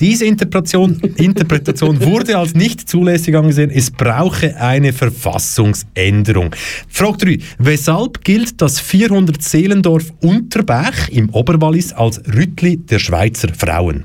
Diese 0.00 0.24
Interpretation, 0.24 1.00
Interpretation 1.16 2.00
wurde 2.04 2.36
als 2.36 2.54
nicht 2.54 2.88
zulässig 2.88 3.36
angesehen. 3.36 3.70
Es 3.70 3.92
brauche 3.92 4.56
eine 4.56 4.92
Verfassungsänderung. 4.92 6.50
Frage 6.88 7.38
3. 7.38 7.38
Weshalb 7.58 8.24
gilt 8.24 8.60
das 8.60 8.80
400 8.80 9.40
Seelendorf 9.40 10.12
Unterbach 10.20 11.08
im 11.10 11.30
Oberwallis 11.30 11.92
als 11.92 12.20
Rütli 12.26 12.78
der 12.78 12.98
Schweizer 12.98 13.48
Frauen? 13.56 14.04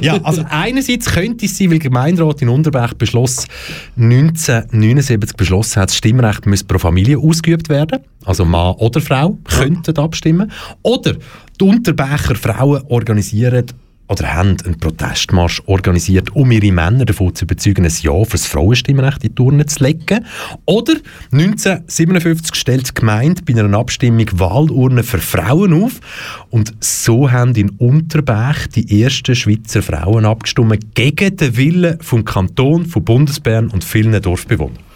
Ja, 0.00 0.20
also 0.22 0.44
einerseits 0.48 1.06
könnte 1.06 1.46
es 1.46 1.56
sein, 1.56 1.70
weil 1.70 1.78
der 1.78 1.90
Gemeinderat 1.90 2.42
in 2.42 2.48
Unterbach 2.48 2.94
beschloss, 2.94 3.46
1979 3.96 5.36
beschlossen 5.36 5.82
hat, 5.82 5.90
das 5.90 5.96
Stimmrecht 5.96 6.46
müsse 6.46 6.64
pro 6.64 6.78
Familie 6.78 7.18
ausgeübt 7.18 7.68
werden. 7.68 8.00
Also 8.24 8.44
Mann 8.44 8.74
oder 8.76 9.00
Frau 9.00 9.38
könnten 9.44 9.96
abstimmen. 9.96 10.50
Oder 10.82 11.14
die 11.60 11.64
Unterbacher 11.64 12.34
Frauen 12.34 12.82
organisieren 12.88 13.66
oder 14.08 14.34
haben 14.34 14.56
einen 14.64 14.78
Protestmarsch 14.78 15.62
organisiert, 15.66 16.34
um 16.36 16.50
ihre 16.50 16.72
Männer 16.72 17.04
davon 17.04 17.34
zu 17.34 17.44
überzeugen, 17.44 17.84
ein 17.84 17.92
Ja 18.00 18.24
für 18.24 18.32
das 18.32 18.46
Frauenstimmrecht 18.46 19.24
in 19.24 19.30
die 19.30 19.34
Turnen 19.34 19.66
zu 19.66 19.82
legen. 19.82 20.24
Oder 20.66 20.94
1957 21.32 22.54
stellt 22.54 22.88
die 22.88 22.94
Gemeinde 22.94 23.42
bei 23.42 23.58
einer 23.58 23.78
Abstimmung 23.78 24.26
Wahlurnen 24.34 25.04
für 25.04 25.18
Frauen 25.18 25.84
auf 25.84 26.00
und 26.50 26.74
so 26.80 27.30
haben 27.30 27.54
in 27.54 27.70
Unterbach 27.70 28.66
die 28.66 29.02
ersten 29.02 29.34
Schweizer 29.34 29.82
Frauen 29.82 30.24
abgestimmt 30.24 30.94
gegen 30.94 31.36
den 31.36 31.56
Willen 31.56 31.98
vom 32.00 32.24
Kanton, 32.24 32.86
von 32.86 33.04
Bundesbern 33.04 33.68
und 33.68 33.84
vielen 33.84 34.20
Dorfbewohnern. 34.20 34.93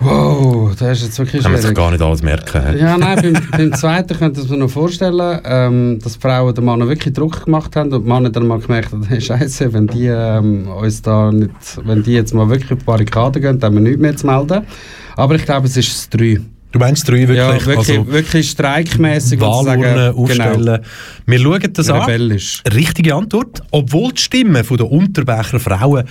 Wow, 0.00 0.74
das 0.76 0.98
ist 0.98 1.04
jetzt 1.04 1.18
wirklich 1.18 1.42
Kann 1.42 1.52
man 1.52 1.60
sich 1.60 1.74
gar 1.74 1.90
nicht 1.90 2.02
alles 2.02 2.22
merken. 2.22 2.76
Ja, 2.78 2.98
nein, 2.98 3.18
beim, 3.22 3.48
beim 3.50 3.72
zweiten 3.74 4.18
könnte 4.18 4.40
ich 4.40 4.50
mir 4.50 4.56
noch 4.56 4.70
vorstellen, 4.70 5.40
ähm, 5.44 5.98
dass 6.02 6.14
die 6.14 6.20
Frauen 6.20 6.54
den 6.54 6.64
Männern 6.64 6.88
wirklich 6.88 7.14
Druck 7.14 7.44
gemacht 7.44 7.76
haben 7.76 7.92
und 7.92 8.04
die 8.04 8.08
Männer 8.08 8.30
dann 8.30 8.46
mal 8.46 8.58
gemerkt 8.58 8.92
haben, 8.92 9.04
hey, 9.08 9.20
Scheiße, 9.20 9.72
wenn 9.72 9.86
die 9.86 10.06
ähm, 10.06 10.68
uns 10.68 11.00
da 11.00 11.30
nicht, 11.30 11.50
wenn 11.84 12.02
die 12.02 12.14
jetzt 12.14 12.34
mal 12.34 12.48
wirklich 12.48 12.72
auf 12.72 12.78
die 12.78 12.84
Barrikaden 12.84 13.40
gehen, 13.40 13.58
dann 13.60 13.70
haben 13.70 13.84
wir 13.84 13.90
nichts 13.90 14.00
mehr 14.00 14.16
zu 14.16 14.26
melden. 14.26 14.66
Aber 15.16 15.36
ich 15.36 15.44
glaube, 15.44 15.66
es 15.66 15.76
ist 15.76 15.90
das 15.90 16.18
3. 16.18 16.40
Du 16.74 16.80
meinst 16.80 17.08
drei 17.08 17.20
wirklich? 17.28 17.36
Ja, 17.36 17.52
wirklich, 17.52 17.76
also 17.78 18.06
wirklich 18.08 18.50
streikmäßig. 18.50 19.40
Wahlurnen 19.40 19.94
sagen, 19.94 20.18
aufstellen. 20.18 20.80
Wir 21.24 21.38
schauen 21.38 21.72
das 21.72 21.86
Genau, 21.86 22.00
an. 22.00 22.10
rebellisch. 22.10 22.62
Richtige 22.74 23.14
Antwort. 23.14 23.62
Obwohl 23.70 24.10
die 24.10 24.20
Stimmen 24.20 24.66
der 24.68 24.90
Unterbächer 24.90 25.60
Frauen 25.60 26.02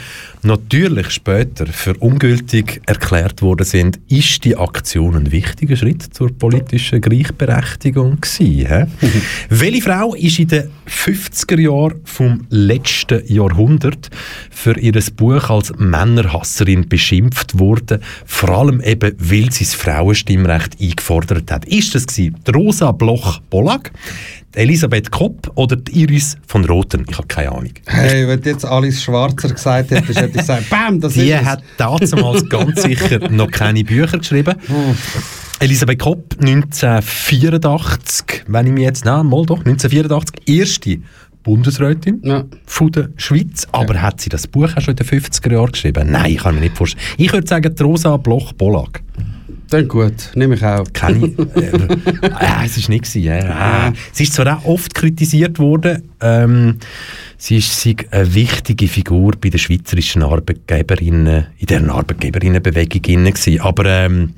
natürlich 0.41 1.09
später 1.09 1.67
für 1.67 1.95
ungültig 1.95 2.81
erklärt 2.85 3.41
worden 3.41 3.65
sind, 3.65 3.99
ist 4.07 4.45
die 4.45 4.55
Aktion 4.55 5.17
ein 5.17 5.31
wichtiger 5.33 5.75
Schritt 5.75 6.01
zur 6.13 6.31
politischen 6.31 7.01
Gleichberechtigung 7.01 8.21
gewesen. 8.21 8.87
Welche 9.49 9.81
Frau 9.81 10.15
ist 10.15 10.39
in 10.39 10.47
den 10.47 10.69
50er 10.87 11.59
Jahren 11.59 11.99
vom 12.05 12.47
letzten 12.49 13.21
Jahrhundert 13.27 14.09
für 14.49 14.79
ihr 14.79 14.93
Buch 15.17 15.49
als 15.49 15.73
Männerhasserin 15.77 16.87
beschimpft 16.87 17.59
worden, 17.59 17.99
vor 18.25 18.49
allem 18.49 18.79
eben, 18.79 19.13
weil 19.17 19.51
sie 19.51 19.65
das 19.65 19.73
Frauenstimmrecht 19.73 20.52
eingefordert 20.79 21.51
hat? 21.51 21.65
Ist 21.65 21.93
das 21.95 22.07
gewesen? 22.07 22.35
Die 22.47 22.51
Rosa 22.51 22.91
Bloch-Bollag, 22.91 23.91
die 24.55 24.59
Elisabeth 24.59 25.11
Kopp 25.11 25.51
oder 25.55 25.75
die 25.75 26.01
Iris 26.01 26.37
von 26.47 26.65
Roten? 26.65 27.05
Ich 27.09 27.17
habe 27.17 27.27
keine 27.27 27.51
Ahnung. 27.51 27.73
Hey, 27.87 28.27
wenn 28.27 28.41
du 28.41 28.49
jetzt 28.49 28.65
Alice 28.65 29.03
Schwarzer 29.03 29.49
gesagt 29.49 29.91
hättest, 29.91 30.19
hätte 30.19 30.29
ich 30.31 30.37
gesagt, 30.37 30.69
bam, 30.69 30.99
das 30.99 31.13
Die 31.13 31.29
ist 31.31 31.41
es. 31.41 31.45
hat 31.45 31.63
damals 31.77 32.49
ganz 32.49 32.81
sicher 32.81 33.29
noch 33.29 33.51
keine 33.51 33.83
Bücher 33.83 34.17
geschrieben. 34.17 34.55
Elisabeth 35.59 35.99
Kopp, 35.99 36.35
1984, 36.41 38.43
wenn 38.47 38.67
ich 38.67 38.73
mich 38.73 38.83
jetzt, 38.83 39.05
nein, 39.05 39.25
mal 39.27 39.45
doch, 39.45 39.59
1984, 39.59 40.47
erste 40.47 40.97
Bundesrätin 41.43 42.21
Ja. 42.23 42.43
von 42.65 42.91
der 42.91 43.09
Schweiz. 43.17 43.67
Aber 43.71 44.01
hat 44.01 44.21
sie 44.21 44.29
das 44.29 44.47
Buch 44.47 44.69
auch 44.75 44.81
schon 44.81 44.95
in 44.97 45.05
den 45.05 45.07
50er 45.07 45.51
Jahren 45.51 45.71
geschrieben? 45.71 46.09
Nein, 46.11 46.31
ich 46.31 46.37
kann 46.37 46.55
mir 46.55 46.61
nicht 46.61 46.77
vorstellen. 46.77 47.03
Ich 47.17 47.31
würde 47.33 47.47
sagen, 47.47 47.73
Rosa 47.81 48.17
Bloch-Bollag. 48.17 49.01
Dann 49.73 49.87
gut, 49.87 50.29
nehme 50.35 50.53
ich 50.53 50.63
auch. 50.63 50.85
Kenne 50.93 51.27
ich. 51.27 51.33
Äh, 51.63 52.27
äh, 52.27 52.65
es 52.65 52.77
ist 52.77 52.89
nicht 52.89 53.05
gewesen, 53.05 53.23
ja. 53.23 53.87
Äh, 53.89 53.93
sie 54.11 54.23
ist 54.23 54.33
zwar 54.33 54.57
auch 54.57 54.65
oft 54.65 54.93
kritisiert 54.93 55.57
worden, 55.57 56.09
ähm, 56.21 56.77
sie 57.37 57.57
ist 57.57 57.79
sie 57.79 57.95
eine 58.11 58.33
wichtige 58.35 58.87
Figur 58.87 59.33
bei 59.41 59.49
den 59.49 59.59
schweizerischen 59.59 60.21
Arbeitgeberinnen, 60.21 61.47
in 61.57 61.65
deren 61.65 61.89
Arbeitgeberinnenbewegung 61.89 63.01
inne 63.05 63.31
gewesen. 63.31 63.61
Aber 63.61 63.85
ähm, 63.85 64.33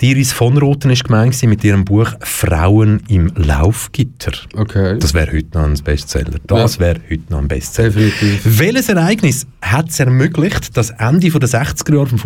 die 0.00 0.12
Iris 0.12 0.32
von 0.32 0.56
Roten 0.56 0.88
ist 0.90 1.04
gemeint 1.04 1.40
mit 1.42 1.62
ihrem 1.62 1.84
Buch 1.84 2.10
«Frauen 2.20 3.02
im 3.08 3.30
Laufgitter». 3.36 4.32
Okay. 4.56 4.98
Das 4.98 5.12
wäre 5.12 5.30
heute 5.30 5.58
noch 5.58 5.66
ein 5.66 5.74
Bestseller. 5.74 6.38
Das 6.46 6.76
Ja. 6.76 6.80
wäre 6.80 7.00
heute 7.10 7.24
noch 7.28 7.38
ein 7.38 7.48
Bestseller. 7.48 7.90
Definitiv. 7.90 8.40
Welches 8.44 8.88
Ereignis 8.88 9.46
hat 9.60 9.90
es 9.90 10.00
ermöglicht, 10.00 10.74
dass 10.76 10.88
Ende 10.88 11.28
der 11.28 11.48
60er 11.48 11.94
Jahre 11.94 12.06
vom 12.06 12.18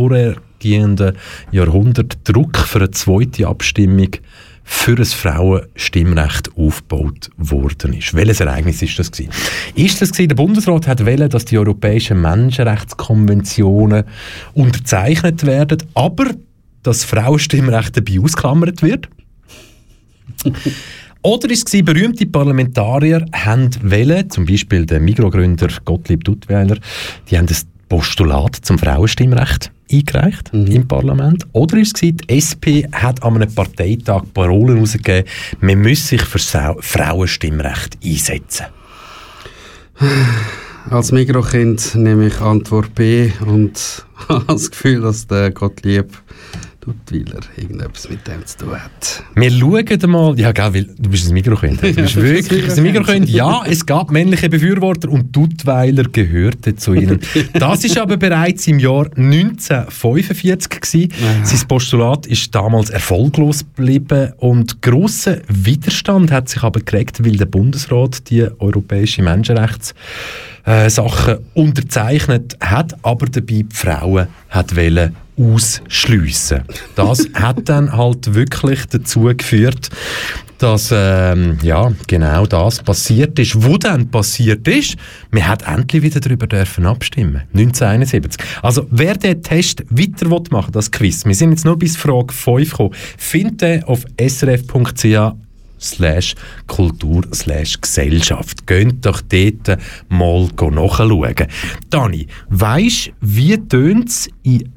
vorhergehenden 0.64 1.16
Jahrhundert 1.52 2.16
Druck 2.24 2.58
für 2.58 2.78
eine 2.78 2.90
zweite 2.90 3.46
Abstimmung 3.46 4.08
für 4.66 4.96
ein 4.96 5.04
Frauenstimmrecht 5.04 6.56
aufgebaut 6.56 7.30
worden 7.36 7.92
ist? 7.92 8.14
Welches 8.14 8.40
Ereignis 8.40 8.80
ist 8.80 8.98
das 8.98 9.12
gewesen? 9.12 9.30
Ist 9.74 10.00
das 10.00 10.12
gewesen, 10.12 10.28
der 10.28 10.36
Bundesrat 10.36 10.86
hat 10.86 11.04
wollen, 11.04 11.28
dass 11.28 11.44
die 11.44 11.58
europäischen 11.58 12.22
Menschenrechtskonventionen 12.22 14.04
unterzeichnet 14.54 15.44
werden, 15.44 15.82
aber 15.92 16.30
das 16.82 17.04
Frauenstimmrecht 17.04 17.96
dabei 17.96 18.20
ausklammert 18.20 18.82
wird? 18.82 19.08
Oder 21.22 21.50
ist 21.50 21.72
es 21.72 21.84
berühmte 21.84 22.26
Parlamentarier 22.26 23.24
haben 23.32 23.70
wollen, 23.82 24.28
zum 24.28 24.44
Beispiel 24.44 24.84
der 24.84 25.00
Migrogründer 25.00 25.68
Gottlieb 25.82 26.22
Duttweiler, 26.24 26.76
die 27.30 27.38
haben 27.38 27.46
das 27.46 27.66
Postulat 27.88 28.56
zum 28.56 28.78
Frauenstimmrecht 28.78 29.70
eingereicht 29.90 30.50
im 30.52 30.86
Parlament. 30.88 31.46
Oder 31.52 31.78
ist 31.78 31.88
es 31.88 32.00
gewesen, 32.00 32.16
die 32.18 32.36
SP 32.38 32.66
hat 32.92 33.22
an 33.22 33.36
einem 33.36 33.52
Parteitag 33.54 34.22
Parolen 34.32 34.76
herausgegeben, 34.76 35.28
man 35.60 35.78
müsse 35.80 36.08
sich 36.08 36.22
für 36.22 36.38
Sau- 36.38 36.76
Frauenstimmrecht 36.80 37.98
einsetzen. 38.04 38.66
Als 40.90 41.12
Mikrokind 41.12 41.94
nehme 41.94 42.26
ich 42.26 42.40
Antwort 42.40 42.94
B 42.94 43.30
und 43.46 44.04
habe 44.28 44.44
das 44.48 44.70
Gefühl, 44.70 45.00
dass 45.00 45.26
der 45.26 45.50
Gottlieb 45.50 46.06
Duttweiler 46.84 47.40
irgendetwas 47.56 48.10
mit 48.10 48.26
dem 48.26 48.44
zu 48.44 48.58
tun 48.58 48.72
hat. 48.72 49.22
Wir 49.34 49.50
schauen 49.50 50.10
mal, 50.10 50.38
ja, 50.38 50.52
gell, 50.52 50.74
weil 50.74 50.84
du 50.84 51.08
bist 51.08 51.28
ein 51.28 51.32
Mikrokind. 51.32 51.82
Du 51.82 51.94
bist 51.94 52.16
wirklich 52.20 52.70
ein 52.70 52.82
Mikrokind. 52.82 53.28
Ja, 53.30 53.62
es 53.66 53.86
gab 53.86 54.10
männliche 54.10 54.50
Befürworter 54.50 55.08
und 55.08 55.34
Duttweiler 55.34 56.04
gehörte 56.04 56.76
zu 56.76 56.92
ihnen. 56.94 57.20
Das 57.54 57.84
ist 57.84 57.96
aber 57.96 58.18
bereits 58.18 58.66
im 58.66 58.78
Jahr 58.78 59.06
1945 59.16 60.80
gewesen. 60.80 61.12
Sein 61.42 61.68
Postulat 61.68 62.26
ist 62.26 62.54
damals 62.54 62.90
erfolglos 62.90 63.60
geblieben 63.60 64.32
und 64.36 64.82
grosser 64.82 65.38
Widerstand 65.48 66.30
hat 66.30 66.50
sich 66.50 66.62
aber 66.62 66.80
gekriegt, 66.80 67.24
weil 67.24 67.36
der 67.36 67.46
Bundesrat 67.46 68.28
die 68.28 68.46
europäische 68.58 69.22
Menschenrechts 69.22 69.94
äh, 70.66 70.90
Sachen 70.90 71.38
unterzeichnet 71.54 72.56
hat, 72.60 72.94
aber 73.02 73.26
dabei 73.26 73.64
die 73.64 73.66
Frauen 73.72 74.28
hat 74.50 74.76
wollen 74.76 75.16
ausschliessen. 75.38 76.62
Das 76.94 77.28
hat 77.34 77.68
dann 77.68 77.92
halt 77.92 78.34
wirklich 78.34 78.86
dazu 78.86 79.24
geführt, 79.36 79.90
dass 80.58 80.90
ähm, 80.92 81.58
ja, 81.62 81.92
genau 82.06 82.46
das 82.46 82.82
passiert 82.82 83.38
ist. 83.38 83.62
Wo 83.62 83.76
dann 83.76 84.10
passiert 84.10 84.66
ist, 84.68 84.96
wir 85.30 85.46
hat 85.46 85.66
endlich 85.66 86.02
wieder 86.02 86.20
darüber 86.20 86.46
dürfen 86.46 86.86
abstimmen. 86.86 87.42
1971. 87.52 88.40
Also 88.62 88.86
wer 88.90 89.14
den 89.14 89.42
Test 89.42 89.84
weiter 89.90 90.30
will 90.30 90.42
machen, 90.50 90.72
das 90.72 90.90
Quiz, 90.90 91.24
wir 91.26 91.34
sind 91.34 91.50
jetzt 91.50 91.64
nur 91.64 91.78
bis 91.78 91.96
Frage 91.96 92.32
5 92.32 92.70
gekommen, 92.70 92.94
findet 93.18 93.62
ihr 93.62 93.88
auf 93.88 94.04
srf.ch 94.18 95.34
slash 95.84 96.34
Kultur 96.66 97.22
slash 97.32 97.80
Gesellschaft. 97.80 98.66
Geht 98.66 99.04
doch 99.04 99.20
dort 99.20 99.78
mal 100.08 100.48
nachschauen. 100.70 101.34
Dani, 101.90 102.26
weisst 102.48 103.12
wie 103.20 103.56
tönt 103.58 104.08
es 104.08 104.28
in 104.42 104.72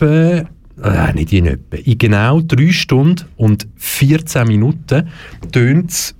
etwa, 0.00 0.48
äh, 0.82 1.12
nicht 1.12 1.32
in 1.32 1.46
etwa, 1.46 1.76
in 1.76 1.98
genau 1.98 2.40
3 2.40 2.72
Stunden 2.72 3.26
und 3.36 3.66
14 3.76 4.46
Minuten 4.46 5.08
tönt 5.52 5.90
es 5.90 6.14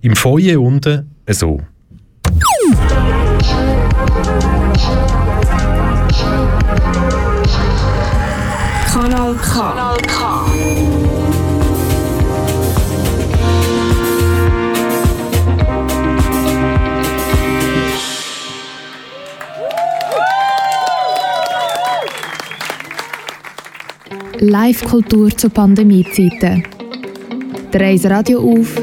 im 0.00 0.16
Feuer 0.16 0.60
unten 0.60 1.10
so. 1.28 1.60
Kanal 8.92 9.34
K. 9.34 9.89
Live-Kultur 24.42 25.36
zu 25.36 25.50
Pandemiezeiten. 25.50 26.64
Dreh 27.72 27.98
das 27.98 28.10
Radio 28.10 28.40
auf, 28.40 28.74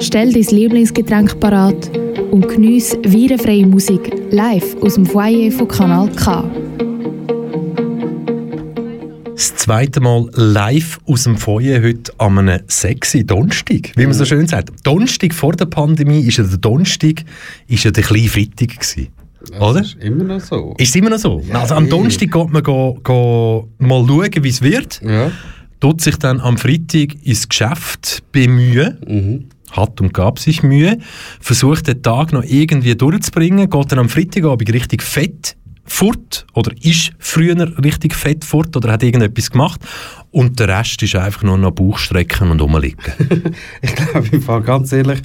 stell 0.00 0.32
dein 0.32 0.42
Lieblingsgetränk 0.42 1.38
parat 1.38 1.88
und 2.32 2.48
geniesse 2.48 2.98
virenfreie 3.04 3.64
Musik 3.64 4.12
live 4.32 4.74
aus 4.82 4.94
dem 4.94 5.06
Foyer 5.06 5.52
von 5.52 5.68
Kanal 5.68 6.10
K. 6.16 6.50
Das 9.36 9.54
zweite 9.54 10.00
Mal 10.00 10.28
live 10.34 10.98
aus 11.06 11.22
dem 11.22 11.36
Feuer 11.36 11.80
heute 11.80 12.12
an 12.18 12.36
einem 12.36 12.62
sexy 12.66 13.24
Donnerstag, 13.24 13.92
wie 13.94 14.04
man 14.04 14.14
so 14.14 14.24
schön 14.24 14.48
sagt. 14.48 14.84
Donnerstag 14.84 15.32
vor 15.32 15.52
der 15.52 15.66
Pandemie 15.66 16.26
ist 16.26 16.38
ja 16.38 16.44
der 16.44 16.58
Donnerstag 16.58 17.22
ist 17.68 17.84
ja 17.84 17.92
der 17.92 18.02
kleine 18.02 18.28
Freitag 18.28 18.80
gewesen. 18.80 19.15
Oder? 19.52 19.80
Das 19.80 19.94
ist 19.94 20.02
immer 20.02 20.24
noch 20.24 20.40
so. 20.40 20.74
Ist 20.78 20.88
es 20.88 20.96
immer 20.96 21.10
noch 21.10 21.18
so? 21.18 21.42
also 21.52 21.74
am 21.74 21.86
eh. 21.86 21.88
Donnerstag 21.88 22.30
geht 22.30 22.50
man 22.50 22.62
go, 22.62 22.98
go 23.02 23.68
mal 23.78 24.04
schauen, 24.06 24.44
wie 24.44 24.48
es 24.48 24.62
wird. 24.62 25.00
Ja. 25.02 25.30
Tut 25.80 26.00
sich 26.00 26.16
dann 26.16 26.40
am 26.40 26.56
Freitag 26.56 27.14
ins 27.22 27.48
Geschäft 27.48 28.22
bemühen. 28.32 28.98
Mhm. 29.06 29.44
Hat 29.72 30.00
und 30.00 30.14
gab 30.14 30.38
sich 30.38 30.62
Mühe. 30.62 30.98
Versucht 31.40 31.88
den 31.88 32.02
Tag 32.02 32.32
noch 32.32 32.44
irgendwie 32.44 32.94
durchzubringen. 32.94 33.68
Geht 33.68 33.92
dann 33.92 33.98
am 33.98 34.08
Freitagabend 34.08 34.72
richtig 34.72 35.02
fett 35.02 35.56
fort. 35.84 36.46
Oder 36.54 36.72
ist 36.80 37.12
früher 37.18 37.56
richtig 37.82 38.14
fett 38.14 38.44
fort. 38.44 38.76
Oder 38.76 38.92
hat 38.92 39.02
irgendetwas 39.02 39.50
gemacht. 39.50 39.80
Und 40.30 40.58
der 40.60 40.68
Rest 40.68 41.02
ist 41.02 41.16
einfach 41.16 41.42
nur 41.42 41.58
noch 41.58 41.72
Bauchstrecken 41.72 42.50
und 42.50 42.60
rumliegen. 42.60 43.12
Ich 43.82 43.94
glaube, 43.94 44.28
im 44.32 44.42
Fall 44.42 44.62
ganz 44.62 44.92
ehrlich, 44.92 45.20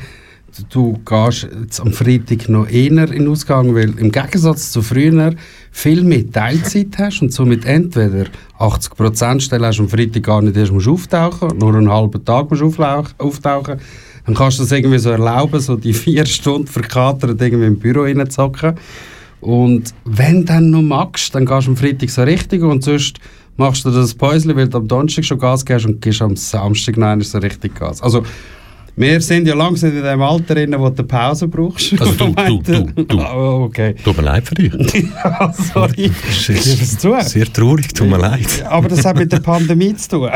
du, 0.69 0.99
gehst 1.05 1.47
am 1.79 1.91
Freitag 1.93 2.49
noch 2.49 2.67
eher 2.69 3.11
in 3.11 3.27
Ausgang, 3.27 3.73
weil 3.73 3.97
im 3.97 4.11
Gegensatz 4.11 4.71
zu 4.71 4.81
früher 4.81 5.33
viel 5.71 6.03
mehr 6.03 6.29
Teilzeit 6.29 6.97
hast 6.97 7.21
und 7.21 7.33
somit 7.33 7.65
entweder 7.65 8.25
80% 8.59 9.39
Stelle 9.41 9.67
hast 9.67 9.79
am 9.79 9.89
Freitag 9.89 10.23
gar 10.23 10.41
nicht 10.41 10.57
erst 10.57 10.71
musst 10.71 10.87
auftauchen, 10.87 11.57
nur 11.57 11.75
einen 11.75 11.91
halben 11.91 12.23
Tag 12.23 12.49
musst 12.49 12.79
auftauchen, 13.17 13.79
dann 14.25 14.35
kannst 14.35 14.59
du 14.59 14.63
das 14.63 14.71
irgendwie 14.71 14.99
so 14.99 15.11
erlauben, 15.11 15.59
so 15.59 15.75
die 15.75 15.93
vier 16.05 16.25
Stunden 16.25 16.67
verkatert 16.67 17.41
irgendwie 17.41 17.67
im 17.67 17.79
Büro 17.79 18.03
reinzocken. 18.03 18.75
Und 19.39 19.93
wenn 20.05 20.41
du 20.41 20.45
dann 20.45 20.69
noch 20.69 20.83
magst, 20.83 21.33
dann 21.33 21.45
gehst 21.45 21.65
du 21.65 21.71
am 21.71 21.77
Freitag 21.77 22.09
so 22.09 22.21
richtig 22.21 22.61
und 22.61 22.83
sonst 22.83 23.17
machst 23.57 23.85
du 23.85 23.89
das 23.89 24.13
Päuschen, 24.13 24.55
weil 24.55 24.67
du 24.67 24.77
am 24.77 24.87
Donnerstag 24.87 25.25
schon 25.25 25.39
Gas 25.39 25.65
gibst 25.65 25.85
und 25.85 26.01
gehst 26.01 26.21
am 26.21 26.35
Samstag 26.35 26.95
einmal 26.95 27.21
so 27.21 27.39
richtig 27.39 27.75
Gas. 27.75 28.01
Also, 28.01 28.23
wir 28.95 29.21
sind 29.21 29.47
ja 29.47 29.55
langsam 29.55 29.95
in 29.95 30.03
dem 30.03 30.21
Alter, 30.21 30.55
drin, 30.55 30.75
wo 30.77 30.89
du 30.89 31.03
Pause 31.03 31.47
brauchst. 31.47 31.99
Also 31.99 32.13
du, 32.13 32.33
du, 32.61 32.61
du, 32.61 33.03
du. 33.03 33.19
Oh, 33.19 33.63
okay. 33.65 33.95
Tut 34.03 34.17
mir 34.17 34.23
leid 34.23 34.47
für 34.47 34.55
dich. 34.55 34.71
Ja, 35.23 35.53
sorry. 35.53 36.11
Es 36.27 36.97
zu. 36.97 37.15
Sehr 37.21 37.45
traurig, 37.45 37.93
tut 37.93 38.09
mir 38.09 38.17
leid. 38.17 38.65
Aber 38.67 38.87
das 38.87 39.05
hat 39.05 39.17
mit 39.17 39.31
der 39.31 39.39
Pandemie 39.39 39.95
zu 39.95 40.09
tun. 40.09 40.29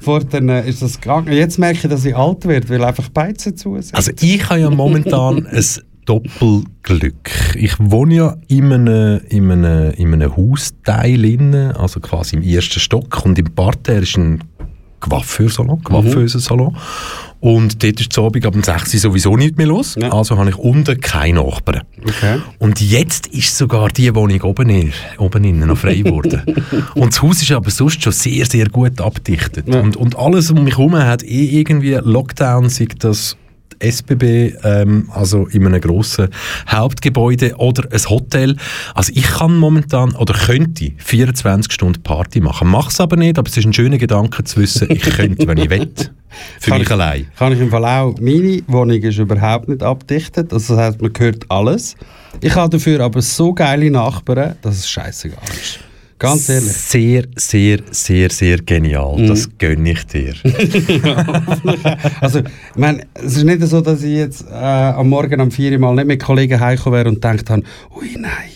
Vorher 0.00 0.42
äh, 0.42 0.68
ist 0.68 0.82
das 0.82 1.00
gegangen. 1.00 1.32
Jetzt 1.32 1.58
merke 1.58 1.80
ich, 1.82 1.88
dass 1.88 2.04
ich 2.04 2.16
alt 2.16 2.46
werde, 2.46 2.68
weil 2.68 2.84
einfach 2.84 3.08
Beizen 3.08 3.56
zu 3.56 3.80
sind. 3.80 3.94
Also 3.94 4.12
ich 4.20 4.48
habe 4.48 4.60
ja 4.60 4.70
momentan 4.70 5.46
ein 5.50 5.64
Doppelglück. 6.04 7.56
Ich 7.56 7.74
wohne 7.78 8.14
ja 8.14 8.36
in 8.48 8.72
einem, 8.72 9.20
in 9.28 9.50
einem, 9.50 9.92
in 9.92 10.12
einem 10.12 10.36
Hausteil, 10.36 11.24
innen, 11.24 11.72
also 11.72 12.00
quasi 12.00 12.36
im 12.36 12.42
ersten 12.42 12.80
Stock 12.80 13.24
und 13.24 13.38
im 13.38 13.46
Parterre 13.46 14.02
ist 14.02 14.16
ein 14.16 14.40
Coiffeursalon, 15.00 15.82
Coiffeusensalon. 15.82 16.76
Und 17.40 17.82
dort 17.82 18.00
ist 18.00 18.10
zu 18.10 18.24
Abend 18.24 18.46
ab 18.46 18.54
um 18.54 18.62
6 18.62 18.94
Uhr 18.94 19.00
sowieso 19.00 19.36
nicht 19.36 19.58
mehr 19.58 19.66
los. 19.66 19.96
Ja. 20.00 20.10
Also 20.12 20.38
habe 20.38 20.48
ich 20.48 20.56
unten 20.56 20.98
keine 20.98 21.42
Nachbarn. 21.42 21.82
okay. 22.02 22.40
Und 22.58 22.80
jetzt 22.80 23.26
ist 23.26 23.58
sogar 23.58 23.90
die 23.90 24.14
Wohnung 24.14 24.40
oben, 24.42 24.70
in, 24.70 24.92
oben 25.18 25.44
innen 25.44 25.68
noch 25.68 25.76
frei 25.76 25.96
geworden. 25.96 26.42
und 26.94 27.12
das 27.12 27.20
Haus 27.20 27.42
ist 27.42 27.52
aber 27.52 27.70
sonst 27.70 28.02
schon 28.02 28.14
sehr, 28.14 28.46
sehr 28.46 28.70
gut 28.70 28.98
abdichtet. 28.98 29.68
Ja. 29.68 29.80
Und, 29.80 29.96
und 29.98 30.16
alles 30.16 30.50
um 30.50 30.64
mich 30.64 30.78
herum 30.78 30.96
hat 30.96 31.22
eh 31.22 31.60
irgendwie 31.60 31.98
Lockdown, 32.02 32.70
sei 32.70 32.88
das 32.98 33.36
SBB, 33.84 34.54
ähm, 34.64 35.10
also 35.12 35.46
in 35.46 35.66
einem 35.66 35.80
grossen 35.80 36.28
Hauptgebäude 36.68 37.56
oder 37.56 37.84
ein 37.90 38.04
Hotel. 38.10 38.56
Also 38.94 39.12
ich 39.14 39.24
kann 39.24 39.56
momentan 39.56 40.14
oder 40.16 40.34
könnte 40.34 40.92
24 40.98 41.72
Stunden 41.72 42.02
Party 42.02 42.40
machen. 42.40 42.68
Mach's 42.68 43.00
aber 43.00 43.16
nicht, 43.16 43.38
aber 43.38 43.48
es 43.48 43.56
ist 43.56 43.66
ein 43.66 43.72
schöner 43.72 43.98
Gedanke 43.98 44.44
zu 44.44 44.60
wissen, 44.60 44.88
ich 44.90 45.02
könnte, 45.02 45.46
wenn 45.46 45.58
ich 45.58 45.70
will. 45.70 45.90
Für 46.58 46.70
Kann 46.70 46.78
mich 46.80 46.88
ich- 46.88 46.92
allein. 46.92 47.26
Kann 47.38 47.52
ich 47.52 47.60
im 47.60 47.70
Fall 47.70 47.84
auch. 47.84 48.14
Meine 48.20 48.60
Wohnung 48.66 49.00
ist 49.00 49.18
überhaupt 49.18 49.68
nicht 49.68 49.82
abdichtet. 49.84 50.52
Also 50.52 50.74
das 50.74 50.84
heißt, 50.84 51.00
man 51.02 51.12
hört 51.16 51.44
alles. 51.48 51.94
Ich 52.40 52.52
habe 52.56 52.70
dafür 52.70 52.98
aber 53.00 53.22
so 53.22 53.52
geile 53.54 53.88
Nachbarn, 53.90 54.56
dass 54.60 54.78
es 54.78 54.88
scheißegal 54.90 55.38
ist. 55.50 55.78
Ganz 56.18 56.48
ehrlich. 56.48 56.72
Sehr, 56.72 57.24
sehr, 57.36 57.80
sehr, 57.90 58.30
sehr 58.30 58.58
genial. 58.58 59.18
Mhm. 59.18 59.26
Das 59.26 59.48
gönne 59.58 59.90
ich 59.92 60.06
dir. 60.06 60.34
Also, 62.20 62.40
ich 62.40 62.76
meine, 62.76 63.06
es 63.14 63.36
ist 63.36 63.44
nicht 63.44 63.62
so, 63.62 63.80
dass 63.80 64.02
ich 64.02 64.16
jetzt 64.16 64.46
äh, 64.50 64.54
am 64.54 65.08
Morgen 65.08 65.40
am 65.40 65.50
4 65.50 65.72
Uhr 65.72 65.78
mal 65.78 65.94
nicht 65.94 66.06
mit 66.06 66.22
Kollegen 66.22 66.58
heimgekommen 66.60 66.98
wäre 66.98 67.08
und 67.08 67.16
gedacht 67.16 67.50
habe, 67.50 67.62
ui 67.96 68.16
nein, 68.18 68.50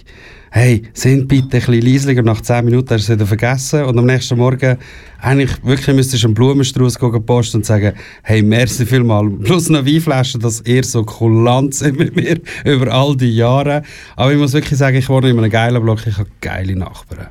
hey, 0.51 0.82
sind 0.92 1.28
bitte 1.28 1.59
ein 1.59 1.80
bisschen 1.80 2.24
nach 2.24 2.40
10 2.40 2.64
Minuten 2.64 2.90
hast 2.90 3.09
du 3.09 3.12
es 3.12 3.18
wieder 3.18 3.26
vergessen 3.26 3.84
und 3.84 3.99
am 3.99 4.07
nächsten 4.07 4.38
Morgen 4.38 4.78
eigentlich 5.20 5.51
wirklich 5.64 5.94
müsstest 5.96 6.22
du 6.22 6.28
einen 6.28 6.34
Blumenstrauß 6.34 6.99
posten 7.26 7.59
und 7.59 7.66
sagen, 7.66 7.92
hey, 8.22 8.42
merci 8.42 8.86
vielmal, 8.86 9.28
plus 9.30 9.68
eine 9.68 9.84
Weinflasche, 9.84 10.38
dass 10.38 10.62
ihr 10.62 10.84
so 10.84 11.05
kulant 11.05 11.74
seid 11.74 11.96
mit 11.96 12.14
mir 12.16 12.40
über 12.64 12.92
all 12.92 13.16
die 13.16 13.34
Jahre. 13.34 13.82
Aber 14.16 14.32
ich 14.32 14.38
muss 14.38 14.53
wirklich 14.53 14.78
sagen, 14.78 14.96
ich 14.96 15.09
wohne 15.09 15.30
in 15.30 15.38
einem 15.38 15.51
geilen 15.51 15.82
Block, 15.82 16.07
ich 16.07 16.16
habe 16.16 16.28
geile 16.40 16.76
Nachbarn. 16.76 17.28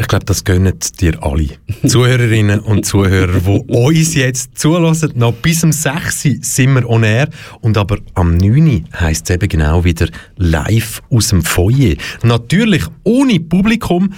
Ich 0.00 0.08
glaube, 0.08 0.24
das 0.24 0.44
gönnen 0.44 0.78
dir 0.98 1.22
alle. 1.22 1.50
Zuhörerinnen 1.86 2.60
und 2.60 2.86
Zuhörer, 2.86 3.38
die 3.38 3.64
uns 3.68 4.14
jetzt 4.14 4.58
zulassen. 4.58 5.12
Noch 5.14 5.34
bis 5.34 5.62
um 5.62 5.72
6 5.72 6.24
Uhr 6.24 6.32
sind 6.40 6.72
wir 6.74 6.88
on 6.88 7.02
air. 7.02 7.28
Und 7.60 7.76
aber 7.76 7.98
am 8.14 8.34
9 8.34 8.66
Uhr 8.66 8.80
heisst 8.98 9.28
es 9.28 9.34
eben 9.36 9.46
genau 9.46 9.84
wieder 9.84 10.08
live 10.38 11.02
aus 11.10 11.28
dem 11.28 11.42
Foyer. 11.42 11.96
Natürlich 12.22 12.84
ohne 13.04 13.40
Publikum. 13.40 14.14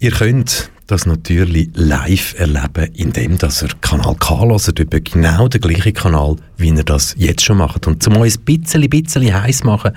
Ihr 0.00 0.10
könnt 0.10 0.72
das 0.86 1.06
natürlich 1.06 1.70
live 1.74 2.34
erleben, 2.38 2.92
indem 2.94 3.38
dass 3.38 3.62
ihr 3.62 3.70
Kanal 3.80 4.16
K 4.16 4.40
hört, 4.40 4.78
über 4.78 5.00
genau 5.00 5.48
den 5.48 5.60
gleichen 5.60 5.94
Kanal, 5.94 6.36
wie 6.56 6.68
ihr 6.68 6.84
das 6.84 7.14
jetzt 7.16 7.42
schon 7.42 7.58
macht. 7.58 7.86
Und 7.86 8.02
zum 8.02 8.16
euch 8.16 8.38
ein 8.38 8.44
bisschen, 8.44 8.88
bisschen 8.88 9.42
heiß 9.42 9.64
machen, 9.64 9.92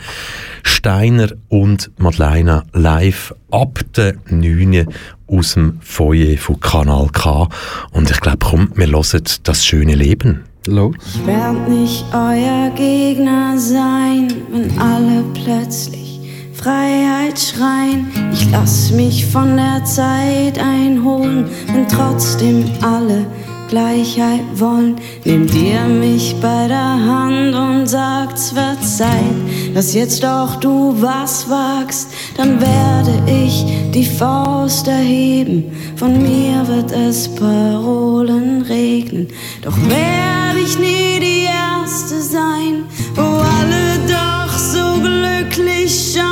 Steiner 0.63 1.29
und 1.49 1.91
Madeleine 1.97 2.63
live 2.73 3.33
ab 3.51 3.79
der 3.95 4.15
9 4.29 4.87
aus 5.27 5.53
dem 5.53 5.79
Foyer 5.81 6.37
von 6.37 6.59
Kanal 6.59 7.09
K. 7.11 7.49
Und 7.91 8.09
ich 8.09 8.19
glaube, 8.19 8.39
komm, 8.39 8.71
wir 8.75 8.87
hören 8.87 9.23
das 9.43 9.65
schöne 9.65 9.95
Leben. 9.95 10.43
Los. 10.67 10.95
Ich 11.15 11.25
werd 11.25 11.69
nicht 11.69 12.03
euer 12.13 12.71
Gegner 12.75 13.57
sein, 13.57 14.33
wenn 14.51 14.77
alle 14.77 15.23
plötzlich 15.33 16.16
Freiheit 16.61 17.39
schreien. 17.39 18.07
Ich 18.33 18.49
lass 18.51 18.91
mich 18.91 19.25
von 19.25 19.57
der 19.57 19.83
Zeit 19.85 20.57
einholen, 20.57 21.45
wenn 21.67 21.87
trotzdem 21.87 22.65
alle 22.81 23.25
Gleichheit 23.69 24.41
wollen. 24.55 24.95
Nehmt 25.23 25.53
ihr 25.53 25.81
mich 25.83 26.35
bei 26.41 26.67
der 26.67 26.77
Hand 26.77 27.53
und 27.53 27.87
sagt's 27.87 28.55
wird 28.55 28.83
Zeit, 28.83 29.35
dass 29.75 29.93
jetzt 29.93 30.25
auch 30.25 30.55
du 30.55 30.95
was 30.99 31.47
wagst, 31.47 32.09
dann 32.37 32.59
werde 32.59 33.31
ich 33.31 33.63
die 33.93 34.05
Faust 34.05 34.87
erheben. 34.87 35.71
Von 35.95 36.23
mir 36.23 36.67
wird 36.67 36.91
es 36.91 37.27
Parolen 37.35 38.63
regnen, 38.63 39.27
doch 39.61 39.77
werde 39.87 40.59
ich 40.63 40.79
nie 40.79 41.19
die 41.19 41.45
Erste 41.45 42.19
sein, 42.19 42.85
wo 43.15 43.21
alle 43.21 43.99
doch 44.07 44.57
so 44.57 44.99
glücklich 44.99 46.13
scheinen. 46.13 46.26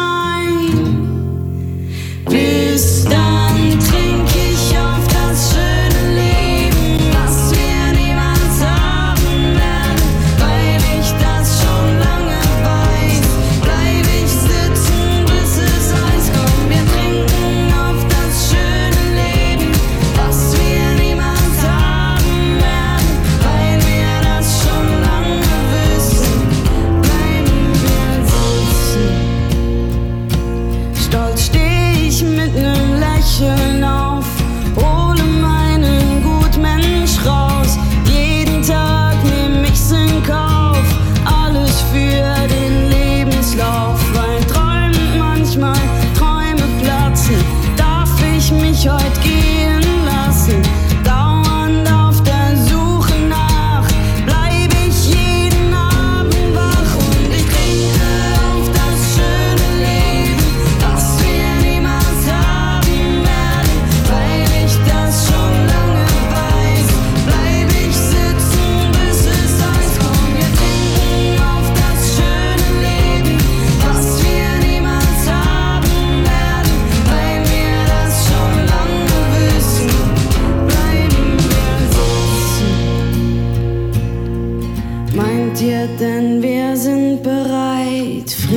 Bis 2.75 3.05
dann 3.05 3.54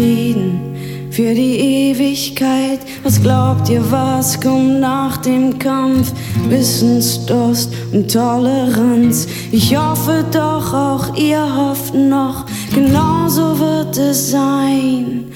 Frieden 0.08 1.10
für 1.10 1.34
die 1.34 1.90
Ewigkeit. 1.90 2.80
Was 3.02 3.20
glaubt 3.22 3.68
ihr, 3.68 3.82
was 3.90 4.40
kommt 4.40 4.80
nach 4.80 5.18
dem 5.18 5.58
Kampf? 5.58 6.12
Wissensdurst 6.48 7.70
und 7.92 8.10
Toleranz. 8.10 9.26
Ich 9.52 9.76
hoffe 9.76 10.24
doch, 10.32 10.72
auch 10.72 11.14
ihr 11.14 11.44
hofft 11.54 11.92
noch, 11.92 12.46
genauso 12.74 13.58
wird 13.58 13.98
es 13.98 14.30
sein. 14.30 15.26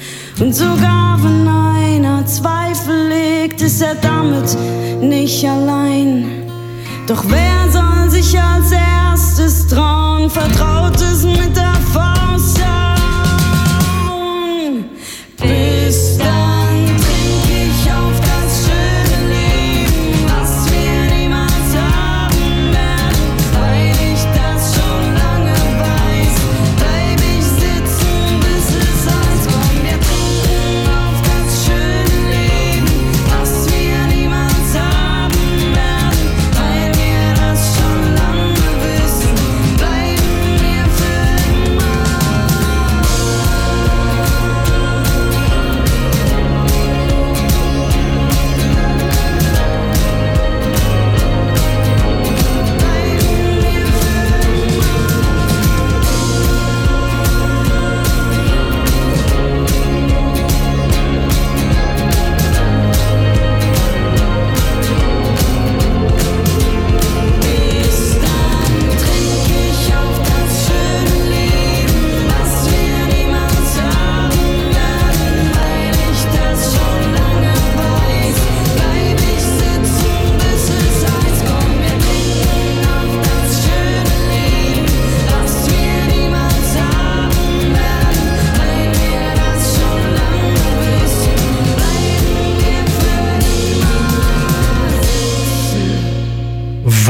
Und 0.40 0.54
sogar 0.54 1.18
wenn 1.22 1.46
einer 1.46 2.24
Zweifel 2.24 3.08
legt, 3.08 3.60
ist 3.60 3.82
er 3.82 3.96
damit 3.96 4.56
nicht 5.02 5.46
allein. 5.46 6.24
Doch 7.06 7.24
wer 7.28 7.70
soll 7.70 8.10
sich 8.10 8.40
als 8.40 8.72
erstes 8.72 9.66
trauen? 9.66 10.30
Vertraut 10.30 10.98
es 10.98 11.24
mit 11.24 11.54
der 11.54 11.81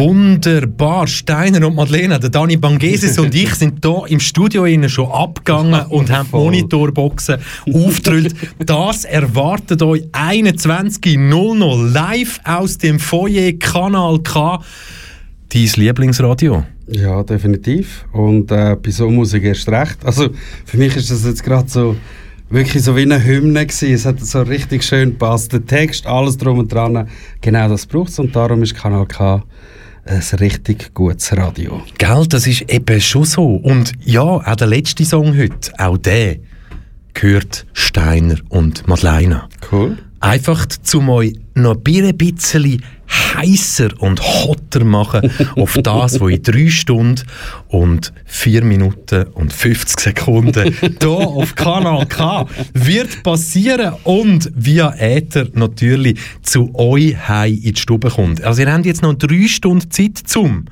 Wunderbar. 0.04 1.06
Steiner 1.06 1.64
und 1.64 1.76
Madeleine, 1.76 2.18
der 2.18 2.28
Dani 2.28 2.56
Bangeses 2.56 3.20
und 3.20 3.32
ich 3.36 3.54
sind 3.54 3.84
hier 3.84 4.02
im 4.08 4.18
Studio 4.18 4.64
innen 4.64 4.88
schon 4.88 5.08
abgegangen 5.08 5.86
und 5.90 6.10
haben 6.10 6.28
die 6.28 6.36
Monitorboxen 6.36 7.36
aufgedrückt. 7.72 8.34
Das 8.66 9.04
erwartet 9.04 9.80
euch 9.80 10.02
21.00 10.10 11.92
live 11.92 12.40
aus 12.42 12.78
dem 12.78 12.98
Foyer 12.98 13.52
Kanal 13.52 14.18
K. 14.24 14.60
Dein 15.50 15.70
Lieblingsradio. 15.76 16.64
Ja, 16.88 17.22
definitiv. 17.22 18.04
Und 18.10 18.50
äh, 18.50 18.76
bei 18.82 18.90
so 18.90 19.08
Musik 19.08 19.44
erst 19.44 19.68
recht. 19.68 20.04
Also 20.04 20.30
für 20.64 20.78
mich 20.78 20.96
ist 20.96 21.12
das 21.12 21.24
jetzt 21.24 21.44
gerade 21.44 21.68
so 21.68 21.94
wirklich 22.50 22.82
so 22.82 22.96
wie 22.96 23.02
eine 23.02 23.24
Hymne 23.24 23.66
gewesen. 23.66 23.94
Es 23.94 24.04
hat 24.04 24.18
so 24.18 24.42
richtig 24.42 24.82
schön 24.82 25.10
gepasst. 25.10 25.52
Der 25.52 25.64
Text, 25.64 26.08
alles 26.08 26.36
drum 26.38 26.58
und 26.58 26.72
dran. 26.72 27.06
Genau 27.40 27.68
das 27.68 27.86
braucht 27.86 28.08
es 28.08 28.18
und 28.18 28.34
darum 28.34 28.64
ist 28.64 28.74
Kanal 28.74 29.06
K 29.06 29.44
ein 30.04 30.38
richtig 30.38 30.94
gutes 30.94 31.36
Radio. 31.36 31.82
Gell, 31.98 32.26
das 32.28 32.46
ist 32.46 32.62
eben 32.70 33.00
schon 33.00 33.24
so. 33.24 33.44
Und 33.44 33.92
ja, 34.04 34.22
auch 34.22 34.56
der 34.56 34.66
letzte 34.66 35.04
Song 35.04 35.36
heute, 35.36 35.72
auch 35.78 35.98
der, 35.98 36.36
gehört 37.14 37.66
Steiner 37.72 38.36
und 38.48 38.86
Madeleine. 38.88 39.48
Cool. 39.70 39.98
Einfach 40.22 40.66
zum 40.66 41.08
euch 41.08 41.34
noch 41.54 41.76
ein 41.84 42.16
bisschen 42.16 42.80
heißer 43.34 43.88
und 43.98 44.22
hotter 44.22 44.84
machen 44.84 45.28
auf 45.56 45.76
das, 45.82 46.20
was 46.20 46.30
in 46.30 46.42
drei 46.44 46.68
Stunden 46.68 47.26
und 47.66 48.12
vier 48.24 48.62
Minuten 48.62 49.24
und 49.34 49.52
50 49.52 49.98
Sekunden 49.98 50.76
hier 50.80 51.08
auf 51.08 51.56
Kanal 51.56 52.06
K 52.06 52.46
wird 52.72 53.24
passieren 53.24 53.94
und 54.04 54.48
via 54.54 54.94
Äther 54.96 55.48
natürlich 55.54 56.20
zu 56.42 56.72
euch 56.74 57.16
heim 57.28 57.54
in 57.54 57.72
die 57.72 57.80
Stube 57.80 58.08
kommt. 58.08 58.44
Also 58.44 58.62
ihr 58.62 58.72
habt 58.72 58.86
jetzt 58.86 59.02
noch 59.02 59.14
drei 59.14 59.48
Stunden 59.48 59.90
Zeit 59.90 60.18
zum 60.18 60.66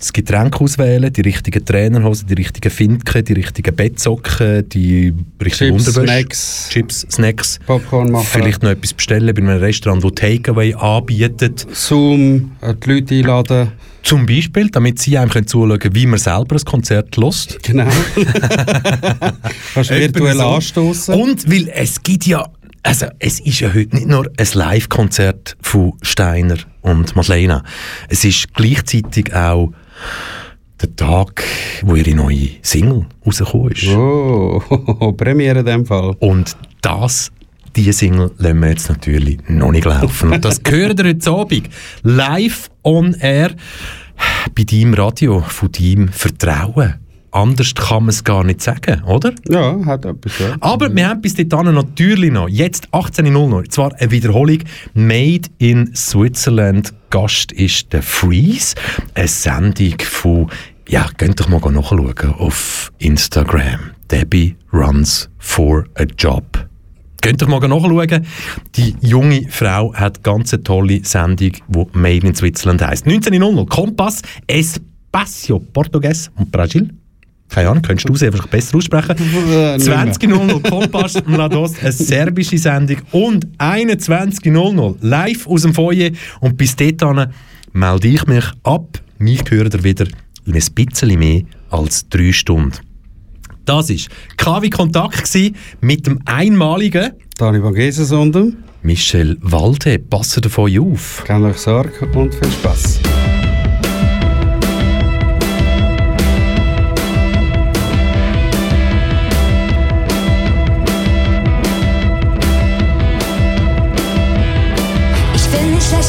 das 0.00 0.14
Getränk 0.14 0.60
auswählen, 0.60 1.12
die 1.12 1.20
richtigen 1.20 1.62
Trainerhosen, 1.62 2.26
die 2.26 2.34
richtigen 2.34 2.70
Finken, 2.70 3.24
die 3.24 3.34
richtigen 3.34 3.76
Bettsocken, 3.76 4.66
die 4.68 5.12
richtigen 5.42 5.76
Chips, 5.76 5.88
Unterwäsche. 5.88 6.12
Snacks. 6.12 6.68
Chips, 6.70 7.06
Snacks. 7.10 7.60
Popcorn 7.66 8.10
machen. 8.10 8.26
Vielleicht 8.30 8.62
noch 8.62 8.70
etwas 8.70 8.94
bestellen 8.94 9.34
bei 9.34 9.42
einem 9.42 9.58
Restaurant, 9.58 10.02
das 10.02 10.12
Takeaway 10.14 10.74
anbietet. 10.74 11.66
Zoom, 11.72 12.52
äh, 12.62 12.74
die 12.74 12.90
Leute 12.90 13.14
einladen. 13.14 13.72
Zum 14.02 14.24
Beispiel, 14.24 14.70
damit 14.70 14.98
sie 14.98 15.18
einem 15.18 15.30
können 15.30 15.46
zuschauen 15.46 15.78
können, 15.78 15.94
wie 15.94 16.06
man 16.06 16.18
selber 16.18 16.56
ein 16.56 16.64
Konzert 16.64 17.16
lost. 17.16 17.62
Genau. 17.62 17.86
Kannst 19.74 19.90
virtuell 19.90 20.36
so. 20.36 20.46
anstoßen. 20.46 21.14
Und 21.14 21.50
weil 21.50 21.68
es 21.68 22.02
gibt 22.02 22.26
ja, 22.26 22.48
also 22.82 23.06
es 23.18 23.40
ist 23.40 23.60
ja 23.60 23.68
heute 23.74 23.94
nicht 23.94 24.08
nur 24.08 24.30
ein 24.34 24.48
Live-Konzert 24.54 25.58
von 25.60 25.92
Steiner 26.00 26.56
und 26.80 27.14
Madeleine. 27.14 27.62
Es 28.08 28.24
ist 28.24 28.54
gleichzeitig 28.54 29.34
auch 29.34 29.74
der 30.80 30.96
Tag, 30.96 31.44
wo 31.82 31.94
ihre 31.94 32.14
neue 32.14 32.48
Single 32.62 33.06
rausgekommen 33.26 33.72
ist. 33.72 33.88
Oh, 33.88 35.12
Premiere 35.16 35.60
in 35.60 35.66
dem 35.66 35.86
Fall. 35.86 36.16
Und 36.20 36.56
das, 36.80 37.30
diese 37.76 37.92
Single 37.92 38.30
lassen 38.38 38.60
wir 38.60 38.70
jetzt 38.70 38.88
natürlich 38.88 39.38
noch 39.48 39.72
nicht 39.72 39.84
laufen. 39.84 40.32
Und 40.32 40.44
das 40.44 40.62
gehört 40.62 40.98
ihr 41.00 41.06
heute 41.06 41.30
Abend 41.30 41.70
live 42.02 42.70
on 42.82 43.14
air 43.14 43.50
bei 44.54 44.64
deinem 44.64 44.94
Radio, 44.94 45.40
von 45.40 45.70
deinem 45.72 46.08
Vertrauen. 46.08 46.94
Anders 47.32 47.74
kann 47.74 48.04
man 48.04 48.08
es 48.08 48.24
gar 48.24 48.42
nicht 48.42 48.60
sagen, 48.60 49.04
oder? 49.04 49.32
Ja, 49.48 49.78
hat 49.84 50.04
etwas, 50.04 50.38
ja. 50.38 50.56
Aber 50.60 50.94
wir 50.94 51.08
haben 51.08 51.20
bis 51.20 51.34
dahin 51.34 51.74
natürlich 51.74 52.32
noch, 52.32 52.48
jetzt 52.48 52.88
18.00 52.88 53.68
zwar 53.68 53.94
eine 53.94 54.10
Wiederholung, 54.10 54.58
Made 54.94 55.48
in 55.58 55.94
Switzerland. 55.94 56.92
Gast 57.10 57.52
ist 57.52 57.92
der 57.92 58.02
Freeze, 58.02 58.74
eine 59.14 59.28
Sendung 59.28 59.94
von, 60.00 60.48
ja, 60.88 61.06
könnt 61.16 61.38
doch 61.38 61.48
mal 61.48 61.60
nachschauen 61.60 62.34
auf 62.38 62.92
Instagram. 62.98 63.92
Debbie 64.10 64.56
runs 64.72 65.28
for 65.38 65.86
a 65.94 66.04
job. 66.18 66.66
Könnt 67.22 67.42
doch 67.42 67.48
mal 67.48 67.60
nachschauen. 67.60 68.26
Die 68.74 68.96
junge 69.00 69.46
Frau 69.50 69.94
hat 69.94 70.24
ganz 70.24 70.52
eine 70.52 70.64
tolle 70.64 71.04
Sendung, 71.04 71.52
die 71.68 71.86
Made 71.92 72.26
in 72.26 72.34
Switzerland 72.34 72.82
heisst. 72.82 73.06
19.00 73.06 73.68
Kompass, 73.68 74.22
Espacio 74.46 75.60
Portugues 75.60 76.30
und 76.36 76.50
Brasil. 76.50 76.90
Keine 77.50 77.68
Ahnung, 77.70 77.82
könntest 77.82 78.08
du 78.08 78.14
es 78.14 78.22
einfach 78.22 78.46
besser 78.46 78.76
aussprechen. 78.76 79.16
20.00 79.16 80.68
Kompass 80.68 81.18
Mlados, 81.26 81.72
eine 81.80 81.92
serbische 81.92 82.58
Sendung. 82.58 82.98
Und 83.10 83.46
21.00 83.58 84.96
live 85.00 85.46
aus 85.46 85.62
dem 85.62 85.74
Foyer. 85.74 86.10
Und 86.40 86.56
bis 86.56 86.76
dahin 86.76 87.26
melde 87.72 88.08
ich 88.08 88.26
mich 88.26 88.44
ab. 88.62 89.00
Mich 89.18 89.42
hört 89.50 89.74
ihr 89.74 89.84
wieder 89.84 90.06
in 90.46 90.54
ein 90.54 90.62
bisschen 90.74 91.18
mehr 91.18 91.42
als 91.70 92.08
drei 92.08 92.32
Stunden. 92.32 92.72
Das 93.64 93.90
war 93.90 93.96
KW 94.36 94.70
Kontakt 94.70 95.38
mit 95.80 96.06
dem 96.06 96.20
einmaligen 96.24 97.12
Dani 97.36 97.62
Van 97.62 97.74
Gesensonden. 97.74 98.64
Michel 98.82 99.36
Walde. 99.42 99.98
Passt 99.98 100.42
davon 100.44 100.78
auf. 100.78 101.22
Keine 101.26 101.48
euch 101.48 101.58
Sorge 101.58 102.06
und 102.14 102.34
viel 102.34 102.50
Spaß. 102.50 103.00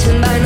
Will 0.08 0.20
nicht 0.20 0.41